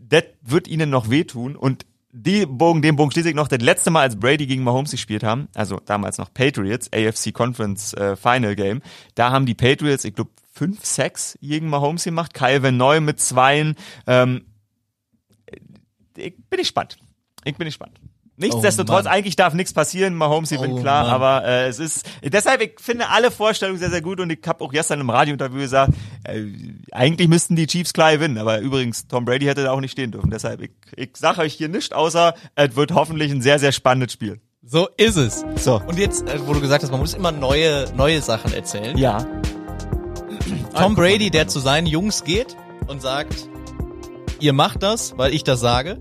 [0.00, 3.90] Das wird ihnen noch wehtun und die Bogen, den Bogen schließe ich noch, das letzte
[3.90, 8.54] Mal, als Brady gegen Mahomes gespielt haben, also damals noch Patriots, AFC Conference äh, Final
[8.54, 8.82] Game,
[9.16, 13.74] da haben die Patriots, ich glaube, fünf Sacks gegen Mahomes gemacht, Calvin Neu mit zweien.
[14.06, 14.44] Ähm,
[16.16, 16.96] ich bin gespannt.
[17.44, 18.00] Ich bin gespannt.
[18.36, 19.12] Nichtsdestotrotz, Mann.
[19.12, 21.12] eigentlich darf nichts passieren, Mahomes gewinnt Oh klar, Mann.
[21.12, 24.64] aber äh, es ist, deshalb, ich finde alle Vorstellungen sehr, sehr gut und ich habe
[24.64, 25.92] auch gestern im Radiointerview gesagt,
[26.24, 26.42] äh,
[26.90, 30.10] eigentlich müssten die Chiefs klar gewinnen, aber übrigens, Tom Brady hätte da auch nicht stehen
[30.10, 33.70] dürfen, deshalb, ich, ich sage euch hier nicht, außer es wird hoffentlich ein sehr, sehr
[33.70, 34.40] spannendes Spiel.
[34.62, 35.44] So ist es.
[35.56, 35.80] So.
[35.86, 38.98] Und jetzt, äh, wo du gesagt hast, man muss immer neue, neue Sachen erzählen.
[38.98, 39.24] Ja.
[40.74, 42.56] Tom Brady, der zu seinen Jungs geht
[42.88, 43.48] und sagt,
[44.44, 45.98] ihr macht das, weil ich das sage.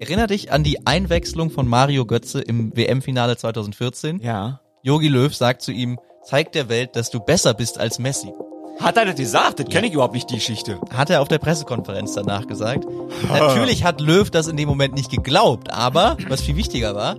[0.00, 4.18] Erinner dich an die Einwechslung von Mario Götze im WM-Finale 2014?
[4.20, 4.60] Ja.
[4.82, 8.32] Yogi Löw sagt zu ihm, zeig der Welt, dass du besser bist als Messi.
[8.80, 9.60] Hat er das gesagt?
[9.60, 10.80] Das kenne ich überhaupt nicht, die Geschichte.
[10.90, 12.86] Hat er auf der Pressekonferenz danach gesagt.
[13.28, 17.16] Natürlich hat Löw das in dem Moment nicht geglaubt, aber was viel wichtiger war,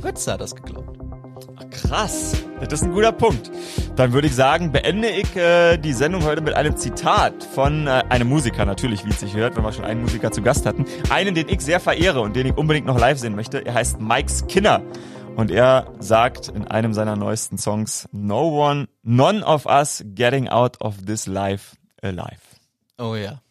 [0.00, 0.93] Götze hat das geglaubt.
[1.74, 3.50] Krass, das ist ein guter Punkt.
[3.96, 8.04] Dann würde ich sagen, beende ich äh, die Sendung heute mit einem Zitat von äh,
[8.08, 10.84] einem Musiker, natürlich, wie es sich hört, wenn wir schon einen Musiker zu Gast hatten.
[11.10, 13.66] Einen, den ich sehr verehre und den ich unbedingt noch live sehen möchte.
[13.66, 14.82] Er heißt Mike Skinner.
[15.36, 20.80] Und er sagt in einem seiner neuesten Songs, No one, none of us getting out
[20.80, 22.40] of this life alive.
[22.98, 23.42] Oh ja.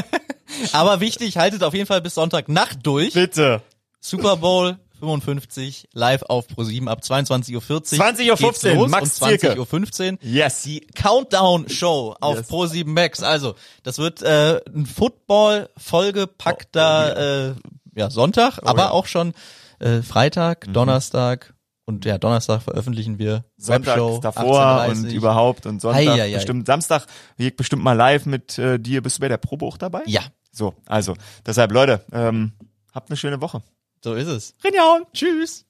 [0.74, 3.14] aber wichtig, haltet auf jeden Fall bis Sonntagnacht durch.
[3.14, 3.62] Bitte.
[4.00, 7.60] Super Bowl 55 live auf Pro7 ab 22.40 Uhr.
[7.62, 9.52] 20.15 Uhr, Max und Zierke.
[9.60, 10.18] 20.15 Uhr.
[10.22, 10.62] Yes.
[10.62, 12.50] Die Countdown-Show auf Yes.
[12.50, 13.22] Pro7 Max.
[13.22, 17.54] Also, das wird äh, ein Football-vollgepackter äh,
[17.96, 18.86] ja, Sonntag, aber Oh, ja.
[18.88, 18.92] Mhm.
[18.92, 19.34] auch schon
[19.80, 21.54] äh, Freitag, Donnerstag
[21.84, 26.22] und ja, Donnerstag veröffentlichen wir Sonntags Webshow davor 18.30 und überhaupt und Sonntag Ei, ei,
[26.22, 26.34] ei.
[26.34, 27.06] bestimmt Samstag
[27.38, 29.02] geht bestimmt mal live mit äh, dir.
[29.02, 30.02] Bist du bei der Probe auch dabei?
[30.06, 31.14] Ja, So, also
[31.44, 32.52] deshalb Leute, ähm,
[32.94, 33.62] habt eine schöne Woche.
[34.04, 34.54] So ist es.
[34.62, 35.64] Rinjaun, tschüss.